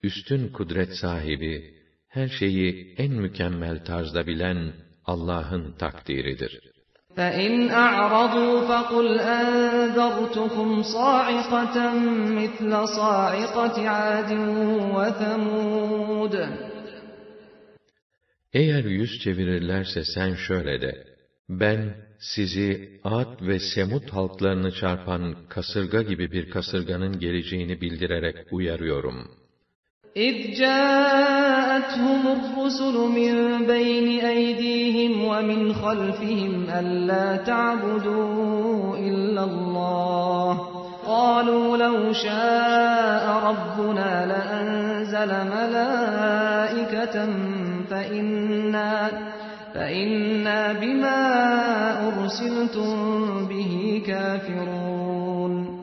[0.03, 1.75] üstün kudret sahibi,
[2.07, 4.73] her şeyi en mükemmel tarzda bilen
[5.05, 6.71] Allah'ın takdiridir.
[7.17, 7.53] فَإِنْ
[7.85, 11.77] أَعْرَضُوا فَقُلْ أَنذَرْتُكُمْ صَاعِقَةً
[12.39, 14.31] مِثْلَ صَاعِقَةِ عَادٍ
[14.95, 16.35] وَثَمُودَ
[18.53, 21.03] Eğer yüz çevirirlerse sen şöyle de,
[21.49, 29.41] ben sizi Ad ve Semud halklarını çarpan kasırga gibi bir kasırganın geleceğini bildirerek uyarıyorum.
[30.15, 33.33] اِذْ جَاءَتْهُمُ الرُّسُلُ مِنْ
[33.73, 40.51] بَيْنِ أَيْدِيهِمْ وَمِنْ خَلْفِهِمْ أَلَّا تَعْبُدُوا إِلَّا اللَّهَ
[41.07, 47.15] قَالُوا لَوْ شَاءَ رَبُّنَا لَأَنزَلَ مَلَائِكَةً
[47.89, 48.91] فَإِنَّا
[49.75, 51.19] فَإِنَّا بِمَا
[52.07, 52.89] أُرْسِلْتُمْ
[53.51, 53.73] بِهِ
[54.09, 55.81] كَافِرُونَ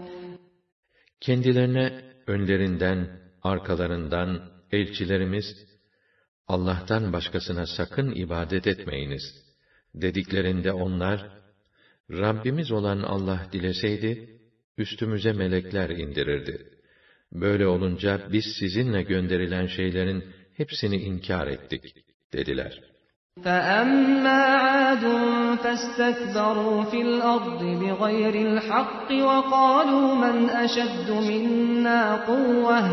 [1.21, 5.45] Kendilerine önlerinden, arkalarından elçilerimiz,
[6.49, 9.23] Allah'tan başkasına sakın ibadet etmeyiniz,
[9.95, 11.39] dediklerinde onlar,
[12.11, 14.41] Rabbimiz olan Allah dileseydi,
[14.79, 16.79] üstümüze melekler indirirdi.
[17.33, 21.95] Böyle olunca biz sizinle gönderilen şeylerin hepsini inkar ettik,
[22.33, 22.92] dediler.
[23.42, 25.04] فَأَمَّا عَادٌ
[25.64, 32.84] فَاسْتَكْبَرُوا فِي الْأَرْضِ بِغَيْرِ الْحَقِّ وَقَالُوا مَنْ أَشَدُّ مِنَّا قُوَّةً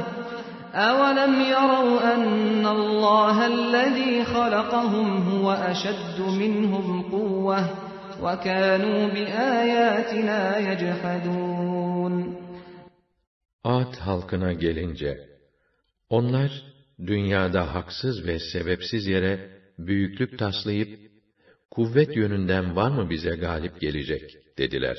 [0.75, 7.65] أَوَلَمْ يَرَوْا أَنَّ اللَّهَ الَّذِي خَلَقَهُمْ هُوَ أَشَدُّ مِنْهُمْ قُوَّةً
[8.23, 12.15] وَكَانُوا بِآيَاتِنَا يَجْحَدُونَ
[13.65, 15.19] Ad halkına gelince,
[16.11, 16.51] onlar
[17.07, 21.11] dünyada haksız ve sebepsiz yere büyüklük taslayıp,
[21.72, 24.98] kuvvet yönünden var mı bize galip gelecek, dediler.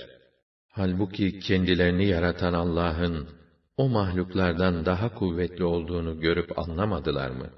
[0.69, 3.29] Halbuki kendilerini yaratan Allah'ın,
[3.77, 7.51] o mahluklardan daha kuvvetli olduğunu görüp anlamadılar mı?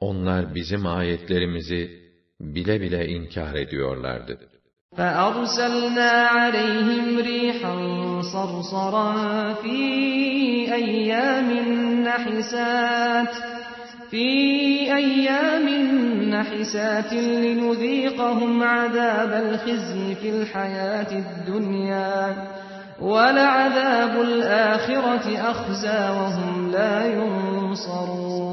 [0.00, 2.10] Onlar bizim ayetlerimizi
[2.40, 4.38] bile bile inkar ediyorlardı.
[4.96, 7.74] فأرسلنا عليهم ريحا
[8.22, 9.12] صرصرا
[9.62, 9.78] في
[10.74, 11.50] أيام
[12.08, 13.53] نحسات
[14.10, 14.28] في
[14.96, 15.66] أيام
[16.30, 22.48] نحسات لنذيقهم عذاب الخزي في الحياة الدنيا
[23.00, 28.50] ولعذاب الآخرة أخزى وهم لا ينصرون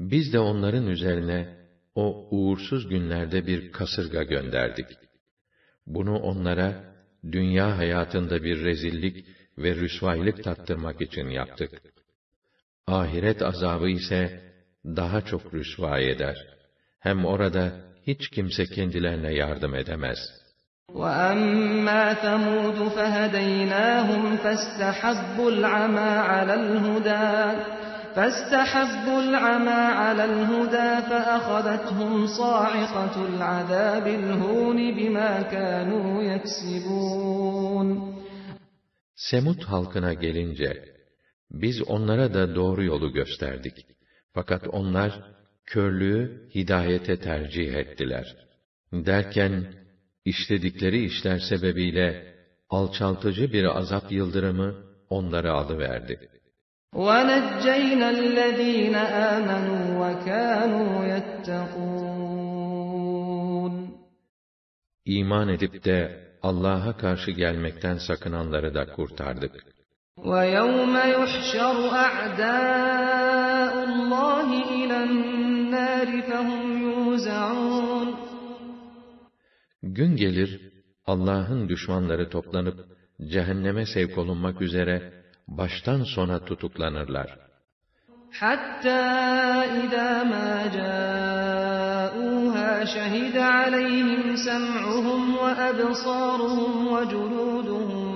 [0.00, 1.48] Biz de onların üzerine
[1.94, 4.86] o uğursuz günlerde bir kasırga gönderdik.
[5.86, 6.84] Bunu onlara
[7.32, 9.26] dünya hayatında bir rezillik
[9.58, 11.82] ve rüsvaylık tattırmak için yaptık.
[12.88, 14.40] Ahiret azabı ise
[14.84, 16.36] daha çok rüsva eder.
[17.00, 17.72] Hem orada
[18.06, 20.18] hiç kimse kendilerine yardım edemez.
[21.00, 27.30] وَأَمَّا ثَمُودُ فَهَدَيْنَاهُمْ فَاسْتَحَبُّوا الْعَمَى عَلَى الْهُدَى
[28.16, 37.88] فَاسْتَحَبُّوا الْعَمَى عَلَى الْهُدَى فَأَخَذَتْهُمْ صَاعِقَةُ الْعَذَابِ الْهُونِ بِمَا كَانُوا يَكْسِبُونَ
[39.16, 40.94] Semut halkına gelince,
[41.50, 43.86] biz onlara da doğru yolu gösterdik.
[44.32, 45.34] Fakat onlar,
[45.66, 48.36] körlüğü hidayete tercih ettiler.
[48.92, 49.74] Derken,
[50.24, 52.34] işledikleri işler sebebiyle,
[52.70, 54.74] alçaltıcı bir azap yıldırımı
[55.08, 56.28] onları alıverdi.
[56.94, 58.96] وَنَجَّيْنَا الَّذ۪ينَ
[59.34, 62.34] آمَنُوا وَكَانُوا يَتَّقُونَ
[65.04, 69.64] İman edip de Allah'a karşı gelmekten sakınanları da kurtardık.
[70.30, 71.76] وَيَوْمَ يُحْشَرُ
[72.06, 78.08] أَعْدَاءُ اللّٰهِ إِلَى النَّارِ فَهُمْ يُوزَعُونَ
[79.82, 80.60] Gün gelir,
[81.06, 82.78] Allah'ın düşmanları toplanıp,
[83.32, 85.12] cehenneme sevk olunmak üzere,
[85.48, 87.38] baştan sona tutuklanırlar.
[88.40, 89.04] حَتَّى
[89.82, 98.07] إِذَا مَا جَاءُوهَا شَهِدَ عَلَيْهِمْ سَمْعُهُمْ وَأَبْصَارُهُمْ وَجُلُودُهُمْ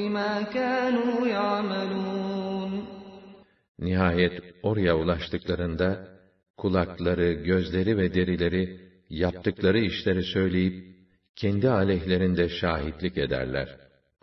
[0.00, 2.72] بِمَا كَانُوا يَعْمَلُونَ
[3.78, 6.08] Nihayet oraya ulaştıklarında,
[6.56, 10.74] kulakları, gözleri ve derileri, yaptıkları işleri söyleyip,
[11.36, 13.68] kendi aleyhlerinde şahitlik ederler.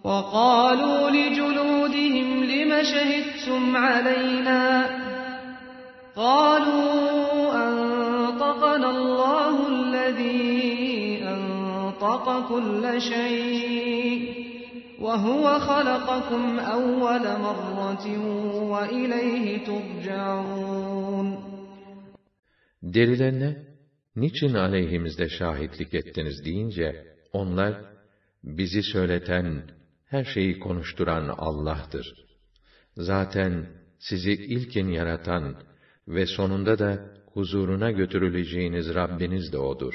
[0.04, 4.64] وَقَالُوا لِجُلُودِهِمْ لِمَ شَهِدْتُمْ عَلَيْنَا
[6.16, 10.38] قَالُوا أَنْطَقَنَا اللّٰهُ الَّذ۪ي
[11.34, 14.47] أَنْطَقَ كُلَّ شَيْءٍ
[15.05, 16.43] وَهُوَ خَلَقَكُمْ
[16.77, 18.07] أَوَّلَ مَرَّةٍ
[18.73, 21.29] وَإِلَيْهِ تُرْجَعُونَ
[22.83, 23.57] Derilerine,
[24.17, 27.75] niçin aleyhimizde şahitlik ettiniz deyince, onlar,
[28.45, 29.63] bizi söyleten,
[30.05, 32.15] her şeyi konuşturan Allah'tır.
[32.97, 33.67] Zaten
[33.99, 35.57] sizi ilkin yaratan
[36.09, 39.95] ve sonunda da huzuruna götürüleceğiniz Rabbiniz de O'dur.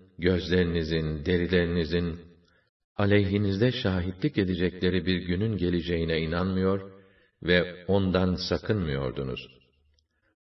[0.18, 2.16] gözlerinizin, derilerinizin,
[2.96, 6.90] aleyhinizde şahitlik edecekleri bir günün geleceğine inanmıyor
[7.42, 9.48] ve ondan sakınmıyordunuz.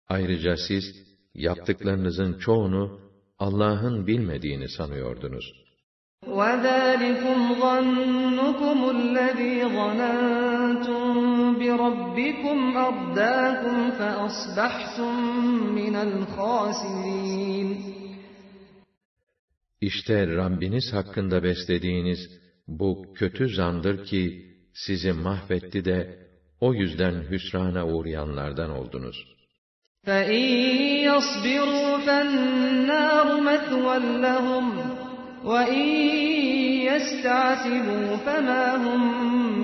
[0.10, 0.84] Ayrıca siz,
[1.34, 3.00] yaptıklarınızın çoğunu
[3.40, 5.68] Allah'ın bilmediğini sanıyordunuz.
[6.26, 11.06] وَذَٰلِكُمْ ظَنُّكُمُ الَّذ۪ي ظَنَنْتُمْ
[11.60, 15.14] بِرَبِّكُمْ أَرْدَاكُمْ فَأَصْبَحْتُمْ
[15.80, 17.68] مِنَ الْخَاسِرِينَ
[19.82, 22.20] İşte Rabbiniz hakkında beslediğiniz
[22.68, 26.28] bu kötü zandır ki sizi mahvetti de
[26.60, 29.38] o yüzden hüsrana uğrayanlardan oldunuz.
[30.06, 30.46] فَاِنْ
[31.10, 34.68] يَصْبِرُوا فَالنَّارُ مَثْوًى لَهُمْ
[35.50, 35.88] وَاِنْ
[36.90, 39.02] يَسْتَعْتِبُوا فَمَا هُمْ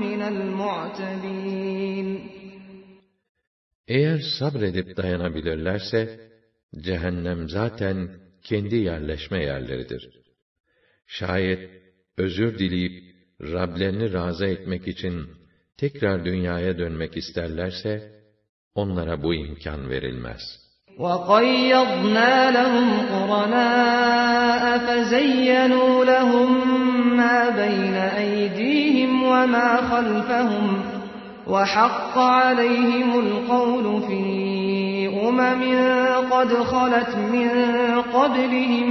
[0.03, 2.09] مِنَ الْمُعْتَبِينَ
[3.87, 6.19] Eğer sabredip dayanabilirlerse,
[6.85, 8.09] cehennem zaten
[8.47, 10.09] kendi yerleşme yerleridir.
[11.07, 11.69] Şayet
[12.17, 15.25] özür dileyip Rablerini razı etmek için
[15.77, 18.11] tekrar dünyaya dönmek isterlerse,
[18.75, 20.63] onlara bu imkan verilmez.
[20.99, 26.49] وَقَيَّضْنَا لَهُمْ قُرَنَاءَ فَزَيَّنُوا لَهُم
[27.17, 30.65] مَّا بَيْنَ أَيْدِيهِمْ وَمَا خَلْفَهُمْ
[31.47, 34.56] وَحَقَّ عَلَيْهِمُ الْقَوْلُ فِي
[35.27, 35.61] أُمَمٍ
[36.33, 37.49] قَدْ خَلَتْ مِن
[38.15, 38.87] قَبْلِهِم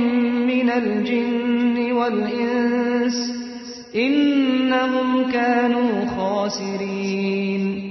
[0.50, 3.42] مِّنَ الْجِنِّ وَالْإِنسِ
[3.94, 7.82] إنهم كانوا خاسرين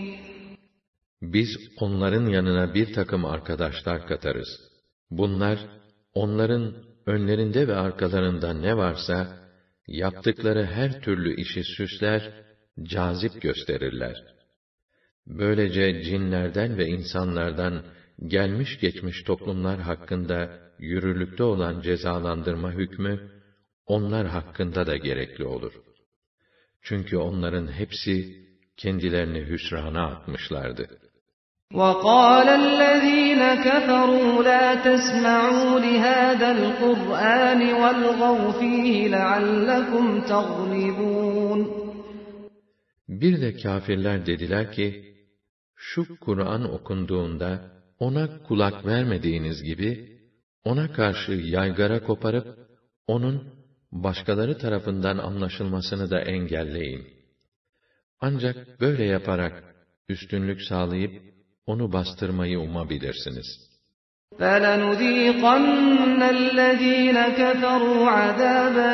[1.21, 1.47] Biz
[1.79, 4.47] onların yanına bir takım arkadaşlar katarız.
[5.11, 5.59] Bunlar,
[6.13, 6.73] onların
[7.05, 9.27] önlerinde ve arkalarında ne varsa,
[9.87, 12.33] yaptıkları her türlü işi süsler,
[12.83, 14.15] cazip gösterirler.
[15.27, 17.83] Böylece cinlerden ve insanlardan
[18.27, 23.31] gelmiş geçmiş toplumlar hakkında yürürlükte olan cezalandırma hükmü,
[23.85, 25.73] onlar hakkında da gerekli olur.
[26.81, 28.41] Çünkü onların hepsi
[28.77, 30.87] kendilerini hüsrana atmışlardı.
[31.73, 41.61] وَقَالَ الَّذ۪ينَ كَفَرُوا لَا تَسْمَعُوا لِهَذَا الْقُرْآنِ وَالْغَوْا ف۪يهِ لَعَلَّكُمْ تَغْلِبُونَ
[43.09, 45.15] Bir de kâfirler dediler ki,
[45.75, 49.97] şu Kur'an okunduğunda, ona kulak vermediğiniz gibi,
[50.63, 52.45] ona karşı yaygara koparıp,
[53.07, 53.43] onun
[53.91, 57.07] başkaları tarafından anlaşılmasını da engelleyin.
[58.21, 59.63] Ancak böyle yaparak,
[60.09, 61.11] üstünlük sağlayıp,
[61.65, 63.71] onu bastırmayı umabilirsiniz.
[64.39, 68.91] فَلَنُذ۪يقَنَّ الَّذ۪ينَ كَفَرُوا عَذَابًا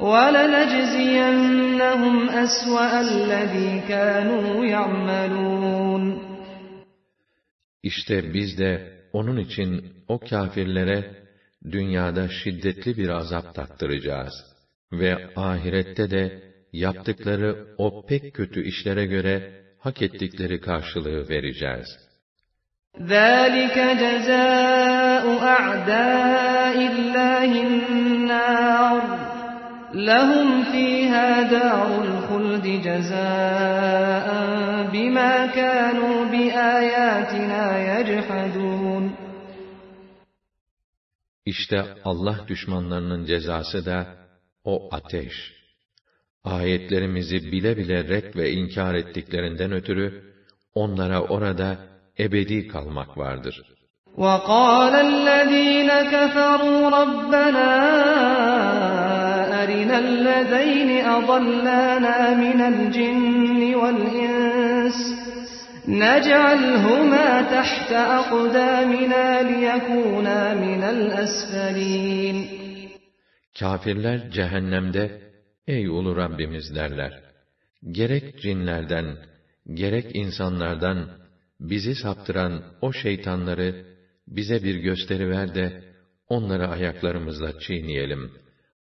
[0.00, 1.36] وَلَنَجْزِيَنَّهُمْ
[2.28, 6.18] أَسْوَأَ الَّذ۪ي كَانُوا يَعْمَلُونَ
[7.82, 8.80] İşte biz de
[9.12, 11.04] onun için o kâfirlere
[11.70, 14.44] dünyada şiddetli bir azap tattıracağız
[14.92, 16.32] ve ahirette de
[16.72, 19.42] yaptıkları o pek kötü işlere göre
[19.78, 21.98] hak ettikleri karşılığı vereceğiz.
[23.00, 25.24] ذَٰلِكَ جَزَاءُ
[25.56, 29.33] أَعْدَاءِ اللّٰهِ النَّارِ
[29.93, 34.27] لَهُمْ ف۪يهَا دَارُ الْخُلْدِ جَزَاءً
[34.93, 39.09] بِمَا كَانُوا بِآيَاتِنَا يَجْحَدُونَ
[41.45, 44.07] İşte Allah düşmanlarının cezası da
[44.63, 45.33] o ateş.
[46.43, 50.23] Ayetlerimizi bile bile red ve inkar ettiklerinden ötürü
[50.73, 51.77] onlara orada
[52.19, 53.61] ebedi kalmak vardır.
[54.17, 57.69] وَقَالَ الَّذ۪ينَ كَفَرُوا رَبَّنَا
[59.63, 64.97] أَرِنَا الَّذَيْنِ أَضَلَّانَا مِنَ الْجِنِّ وَالْإِنسِ
[65.87, 72.37] نَجْعَلْهُمَا تَحْتَ أَقْدَامِنَا لِيَكُونَا مِنَ الْأَسْفَلِينَ
[73.59, 75.21] Kafirler cehennemde,
[75.67, 77.13] ey ulu Rabbimiz derler.
[77.91, 79.17] Gerek cinlerden,
[79.73, 81.09] gerek insanlardan,
[81.59, 83.85] bizi saptıran o şeytanları,
[84.27, 85.83] bize bir gösteri ver de,
[86.27, 88.31] onları ayaklarımızla çiğneyelim,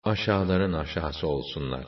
[0.07, 1.87] Aşağıların aşağısı olsunlar.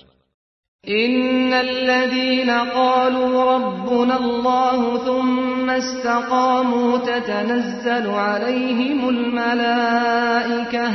[0.87, 10.89] اِنَّ الَّذ۪ينَ قَالُوا رَبُّنَا اللّٰهُ ثُمَّ اسْتَقَامُوا تَتَنَزَّلُ عَلَيْهِمُ الْمَلَائِكَةُ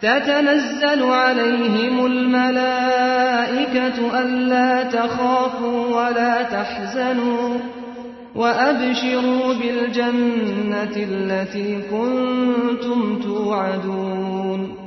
[0.00, 7.58] تتنزل عليهم الملائكة ألا تخافوا ولا تحزنوا
[8.34, 14.85] وأبشروا بالجنة التي كنتم توعدون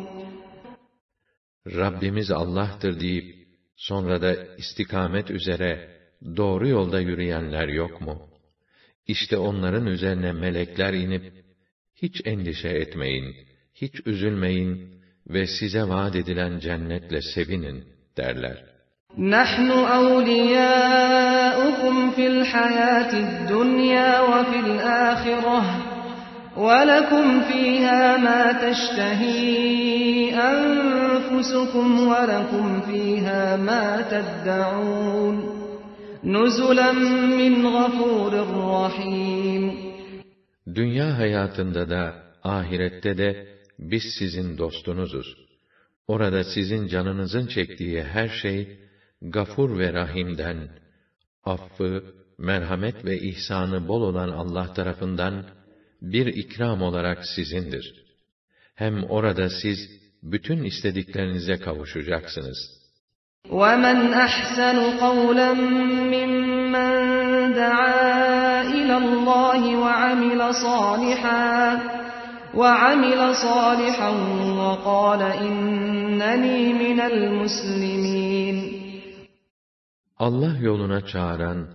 [1.66, 5.90] Rabbimiz Allah'tır deyip, sonra da istikamet üzere
[6.36, 8.28] doğru yolda yürüyenler yok mu?
[9.06, 11.32] İşte onların üzerine melekler inip,
[11.94, 13.36] hiç endişe etmeyin,
[13.74, 17.84] hiç üzülmeyin ve size vaat edilen cennetle sevinin
[18.16, 18.74] derler.
[19.18, 25.87] نحن أولياؤكم في الحياة الدنيا وفي الآخرة
[26.58, 35.36] ولكم فيها ما تشتهي أنفسكم ولكم فيها ما تدعون
[36.24, 36.92] نزلا
[37.40, 38.32] من غفور
[38.74, 39.84] رحيم
[40.74, 43.46] Dünya hayatında da, ahirette de
[43.78, 45.36] biz sizin dostunuzuz.
[46.08, 48.78] Orada sizin canınızın çektiği her şey,
[49.22, 50.68] gafur ve rahimden,
[51.44, 52.04] affı,
[52.38, 55.44] merhamet ve ihsanı bol olan Allah tarafından
[56.02, 58.04] bir ikram olarak sizindir.
[58.74, 59.78] Hem orada siz
[60.22, 62.84] bütün istediklerinize kavuşacaksınız.
[63.50, 65.50] وَمَنْ أَحْسَنُ قَوْلًا
[66.14, 66.92] مِّمَّنْ
[67.62, 71.44] دَعَا إِلَى اللّٰهِ وَعَمِلَ صَالِحًا
[72.60, 74.10] وَعَمِلَ صَالِحًا
[74.60, 78.56] وَقَالَ إِنَّنِي مِنَ الْمُسْلِمِينَ
[80.16, 81.68] Allah yoluna çağıran,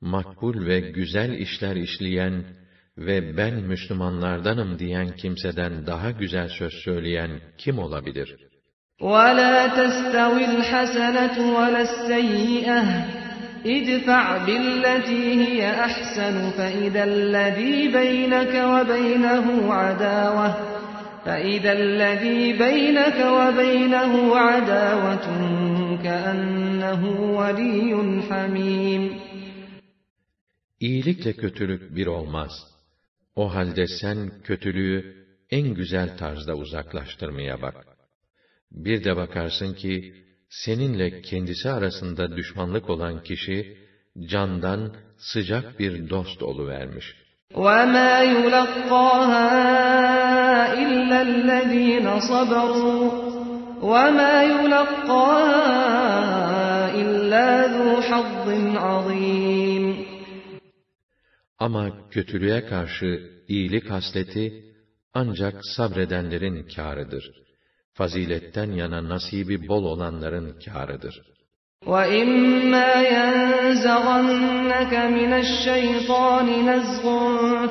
[0.00, 2.44] makbul ve güzel işler işleyen
[2.98, 8.36] ve ben Müslümanlardanım diyen kimseden daha güzel söz söyleyen kim olabilir?
[9.00, 12.82] وَلَا تَسْتَوِي الْحَسَنَةُ وَلَا السَّيِّئَةُ
[13.76, 19.46] اِدْفَعْ بِالَّتِي هِيَ أَحْسَنُ فَإِذَا الَّذ۪ي بَيْنَكَ وَبَيْنَهُ
[19.80, 20.50] عَدَاوَةٌ
[21.24, 25.26] فإذا الذي بينك وبينه عداوة
[26.04, 27.02] كأنه
[27.38, 29.20] ولي حميم
[30.80, 32.50] İyilikle kötülük bir olmaz.
[33.36, 37.86] O halde sen kötülüğü en güzel tarzda uzaklaştırmaya bak.
[38.70, 40.14] Bir de bakarsın ki,
[40.48, 43.76] seninle kendisi arasında düşmanlık olan kişi,
[44.30, 47.16] candan sıcak bir dost oluvermiş.
[47.54, 49.48] وَمَا يُلَقَّاهَا
[50.82, 53.10] إِلَّا الَّذ۪ينَ صَبَرُوا
[53.92, 55.80] وَمَا يُلَقَّاهَا
[57.02, 58.46] إِلَّا ذُو حَظٍّ
[58.86, 59.73] عَظ۪يمٍ
[61.64, 64.64] Ama kötülüğe karşı iyilik hasleti,
[65.14, 67.24] ancak sabredenlerin kârıdır.
[67.92, 71.22] Faziletten yana nasibi bol olanların kârıdır.
[71.86, 77.04] وَإِمَّا يَنزَغَنَّكَ مِنَ الشَّيْطَانِ نَزْغٌ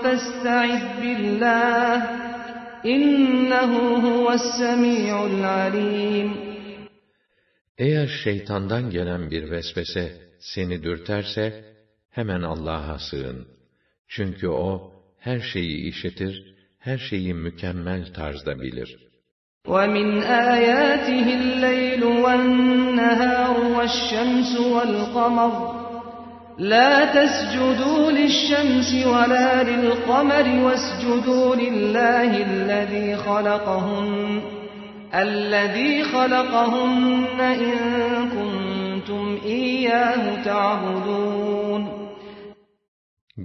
[0.03, 1.95] فَاسْتَعِذْ بِاللّٰهِ
[2.95, 3.71] إِنَّهُ
[4.07, 6.29] هُوَ السَّمِيعُ الْعَلِيمُ
[7.77, 11.75] Eğer şeytandan gelen bir vesvese seni dürterse,
[12.09, 13.52] hemen Allah'a sığın.
[14.13, 19.09] Çünkü O, her şeyi işitir, her şeyi mükemmel tarzda bilir.
[19.67, 20.09] وَمِنْ
[20.53, 25.53] آيَاتِهِ اللَّيْلُ وَالنَّهَارُ وَالشَّمْسُ وَالْقَمَرُ
[26.59, 34.41] لَا تَسْجُدُوا لِلشَّمْسِ وَلَا لِلْقَمَرِ وَاسْجُدُوا لِلَّهِ الَّذِي خَلَقَهُنَّ
[35.13, 37.77] الَّذِي خَلَقَهُنَّ إِن
[38.35, 41.62] كُنتُمْ إِيَّاهُ تَعْبُدُونَ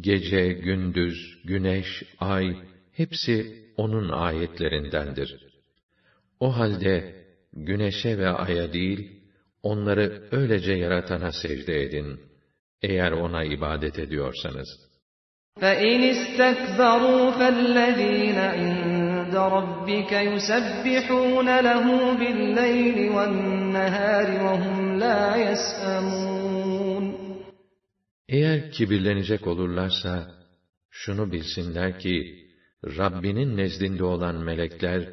[0.00, 2.56] Gece, gündüz, güneş, ay,
[2.92, 5.46] hepsi O'nun ayetlerindendir.
[6.40, 9.22] O halde, güneşe ve aya değil,
[9.62, 12.20] onları öylece yaratana secde edin,
[12.82, 14.68] eğer O'na ibadet ediyorsanız.
[15.60, 21.86] فَاِنْ اسْتَكْبَرُوا فَالَّذ۪ينَ عِنْدَ رَبِّكَ يُسَبِّحُونَ لَهُ
[22.20, 26.37] بِاللَّيْلِ وَالنَّهَارِ وَهُمْ لَا يَسْأَمُونَ
[28.28, 30.26] Eğer kibirlenecek olurlarsa,
[30.90, 32.44] şunu bilsinler ki,
[32.84, 35.08] Rabbinin nezdinde olan melekler,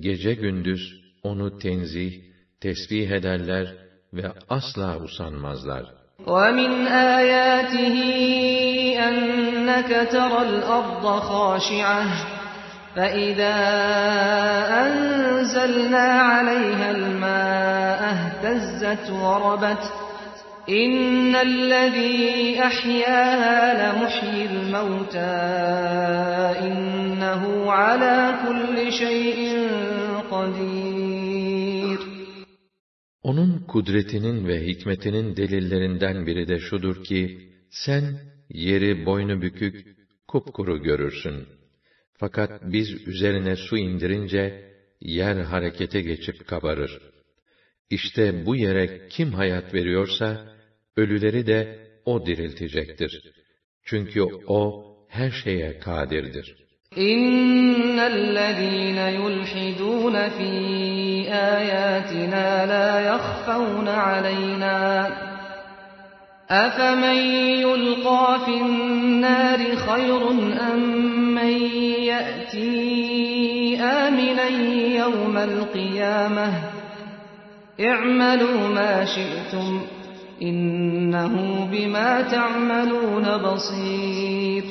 [0.00, 0.80] gece gündüz
[1.22, 2.12] onu tenzih,
[2.60, 3.74] tesbih ederler
[4.12, 5.84] ve asla usanmazlar.
[6.26, 6.72] وَمِنْ
[7.18, 7.96] آيَاتِهِ
[9.08, 12.04] أَنَّكَ تَرَى الْأَرْضَ خَاشِعَةً
[12.96, 13.56] فَإِذَا
[14.84, 19.97] أَنزَلْنَا عَلَيْهَا الْمَاءَ اهْتَزَّتْ وَرَبَتْ
[20.68, 25.34] إِنَّ الَّذِي أَحْيَاهَا لَمُحْيِي الْمَوْتَى
[26.66, 27.42] إِنَّهُ
[27.80, 29.38] عَلَى كُلِّ شَيْءٍ
[30.30, 31.98] قَدِيرٌ
[33.22, 38.04] Onun kudretinin ve hikmetinin delillerinden biri de şudur ki, sen
[38.48, 39.96] yeri boynu bükük,
[40.28, 41.48] kupkuru görürsün.
[42.14, 47.00] Fakat biz üzerine su indirince, yer harekete geçip kabarır.
[47.90, 50.54] İşte bu yere kim hayat veriyorsa,
[50.98, 53.32] ölüleri de O diriltecektir.
[53.84, 56.56] Çünkü O, her şeye kadirdir.
[56.96, 60.50] إِنَّ الَّذ۪ينَ يُلْحِدُونَ فِي
[61.56, 64.78] آيَاتِنَا لَا يَخْفَوْنَ عَلَيْنَا
[66.50, 67.18] أَفَمَنْ
[67.66, 70.22] يُلْقَى فِي النَّارِ خَيْرٌ
[70.70, 70.80] أَمْ
[71.38, 71.52] مَنْ
[72.12, 72.74] يَأْتِي
[73.80, 74.48] آمِنًا
[75.02, 76.48] يَوْمَ الْقِيَامَةِ
[77.80, 79.86] اِعْمَلُوا مَا شِئْتُمْ
[80.39, 84.65] İnnehu bima ta'malun basir.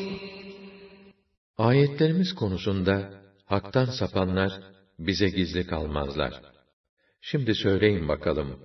[1.59, 4.53] Ayetlerimiz konusunda haktan sapanlar
[4.99, 6.35] bize gizli kalmazlar.
[7.21, 8.61] Şimdi söyleyin bakalım.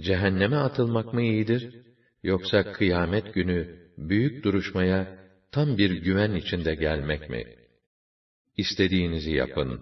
[0.00, 1.84] Cehenneme atılmak mı iyidir
[2.22, 5.18] yoksa kıyamet günü büyük duruşmaya
[5.52, 7.44] tam bir güven içinde gelmek mi?
[8.56, 9.80] İstediğinizi yapın.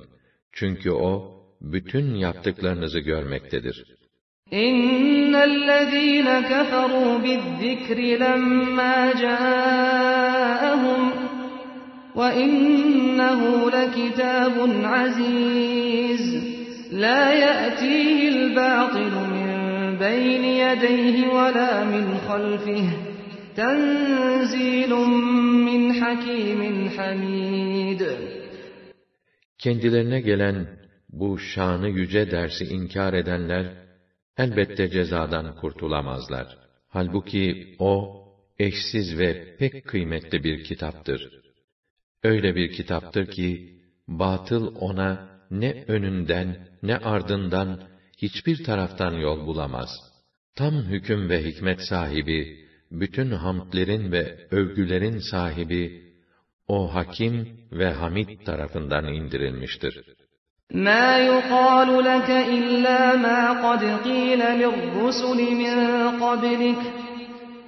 [0.52, 4.01] Çünkü o bütün yaptıklarınızı görmektedir.
[4.53, 11.11] إِنَّ الَّذ۪ينَ كَفَرُوا بِالذِّكْرِ لَمَّا جَاءَهُمْ
[12.15, 16.25] وَإِنَّهُ لَكِتَابٌ عَزِيزٌ
[16.91, 19.49] لَا يَأْتِيهِ الْبَاطِلُ مِنْ
[19.99, 22.85] بَيْنِ يَدَيْهِ وَلَا مِنْ خَلْفِهِ
[23.55, 24.91] تَنْزِيلٌ
[25.69, 26.61] مِنْ حَكِيمٍ
[26.97, 28.01] حَمِيدٍ
[29.59, 30.67] Kendilerine gelen
[31.09, 33.80] bu şanı yüce dersi inkar edenler,
[34.36, 36.58] elbette cezadan kurtulamazlar.
[36.88, 38.22] Halbuki o,
[38.58, 41.42] eşsiz ve pek kıymetli bir kitaptır.
[42.22, 43.78] Öyle bir kitaptır ki,
[44.08, 47.80] batıl ona ne önünden ne ardından
[48.18, 49.88] hiçbir taraftan yol bulamaz.
[50.54, 56.12] Tam hüküm ve hikmet sahibi, bütün hamdlerin ve övgülerin sahibi,
[56.68, 60.04] o hakim ve hamid tarafından indirilmiştir.
[60.71, 65.77] ما يقال لك إلا ما قد قيل للرسل من
[66.19, 66.81] قبلك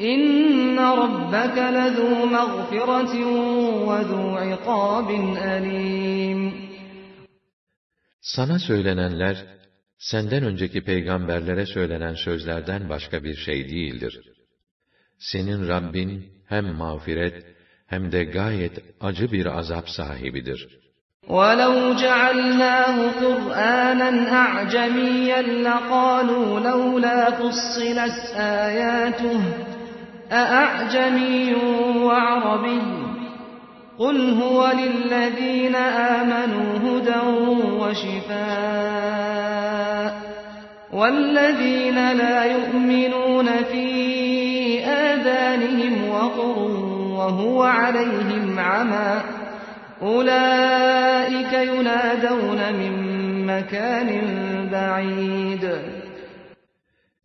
[0.02, 3.14] إن ربك لذو مغفرة
[3.88, 6.70] وذو عقاب أليم
[8.22, 9.46] Sana söylenenler,
[9.98, 14.20] senden önceki peygamberlere söylenen sözlerden başka bir şey değildir.
[15.20, 17.46] Senin Rabbin hem mağfiret
[17.88, 20.83] hem de gayet acı bir azap sahibidir.
[21.29, 29.41] وَلَوْ جَعَلْنَاهُ قُرْآنًا أَعْجَمِيًّا لَقَالُوا لَوْلَا فُصِّلَتْ آيَاتُهُ
[30.33, 31.55] أَأَعْجَمِيٌّ
[31.97, 32.83] وَعَرَبِيٌّ
[33.99, 37.21] قُلْ هُوَ لِلَّذِينَ آمَنُوا هُدًى
[37.81, 39.25] وَشِفَاءٌ
[40.93, 46.59] وَالَّذِينَ لَا يُؤْمِنُونَ فِي آذَانِهِمْ وَقْرٌ
[47.19, 49.44] وَهُوَ عَلَيْهِمْ عَمًى
[50.04, 52.94] أُولَٰئِكَ يُنَادَوْنَ مِنْ
[53.52, 54.10] مَكَانٍ
[54.72, 55.64] بَعِيدٍ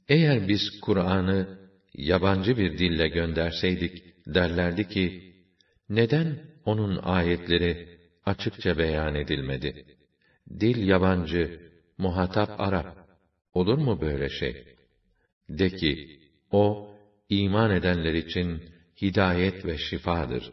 [0.08, 1.58] Eğer biz Kur'an'ı
[1.94, 5.34] yabancı bir dille gönderseydik, derlerdi ki,
[5.88, 7.88] neden onun ayetleri
[8.26, 9.84] açıkça beyan edilmedi?
[10.60, 11.60] Dil yabancı,
[11.98, 12.96] muhatap Arap.
[13.54, 14.64] Olur mu böyle şey?
[15.48, 16.20] De ki,
[16.50, 16.94] o,
[17.28, 18.62] iman edenler için
[19.02, 20.52] hidayet ve şifadır.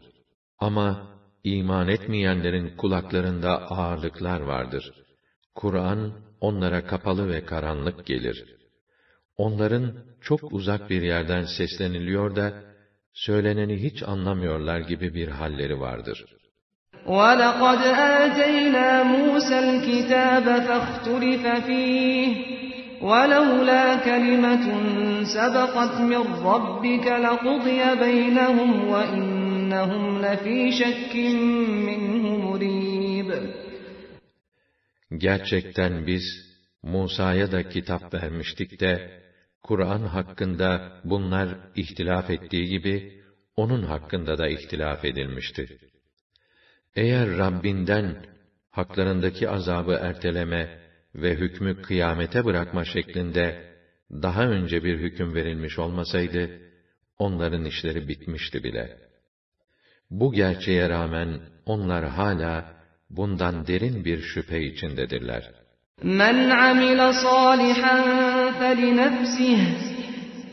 [0.58, 1.12] Ama
[1.46, 4.92] iman etmeyenlerin kulaklarında ağırlıklar vardır.
[5.54, 8.44] Kur'an onlara kapalı ve karanlık gelir.
[9.36, 12.52] Onların çok uzak bir yerden sesleniliyor da
[13.14, 16.24] söyleneni hiç anlamıyorlar gibi bir halleri vardır.
[17.06, 17.80] وَلَقَدْ
[18.22, 22.28] آتَيْنَا مُوسَى الْكِتَابَ فَاخْتُلِفَ فِيهِ
[23.08, 24.66] وَلَوْلَا كَلِمَةٌ
[25.36, 28.70] سَبَقَتْ مِنْ رَبِّكَ لَقُضِيَ بَيْنَهُمْ
[29.66, 31.14] وَإِنَّهُمْ لَفِي شَكٍّ
[31.88, 33.30] مِّنْهُ مُرِيبٍ
[35.18, 36.22] Gerçekten biz
[36.82, 39.22] Musa'ya da kitap vermiştik de
[39.62, 43.22] Kur'an hakkında bunlar ihtilaf ettiği gibi
[43.56, 45.78] onun hakkında da ihtilaf edilmişti.
[46.96, 48.26] Eğer Rabbinden
[48.70, 50.78] haklarındaki azabı erteleme
[51.14, 53.72] ve hükmü kıyamete bırakma şeklinde
[54.12, 56.60] daha önce bir hüküm verilmiş olmasaydı
[57.18, 59.05] onların işleri bitmişti bile.
[60.10, 62.64] Bu gerçeğe rağmen onlar hala
[63.10, 65.50] bundan derin bir şüphe içindedirler.
[66.04, 67.96] مَنْ عَمِلَ صَالِحًا
[68.60, 69.60] فَلِنَفْسِهِ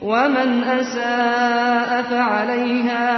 [0.01, 0.49] وَمَنْ
[0.79, 3.09] أَسَاءَ فَعَلَيْهَا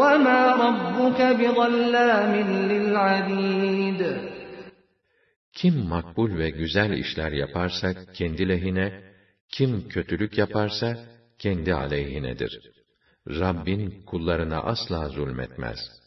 [0.00, 2.32] وَمَا رَبُّكَ بِظَلَّامٍ
[2.70, 4.00] لِلْعَبِيدِ
[5.52, 9.00] Kim makbul ve güzel işler yaparsa kendi lehine,
[9.48, 10.96] kim kötülük yaparsa
[11.38, 12.60] kendi aleyhinedir.
[13.27, 16.00] Rabbin kullarına asla zulmetmez.''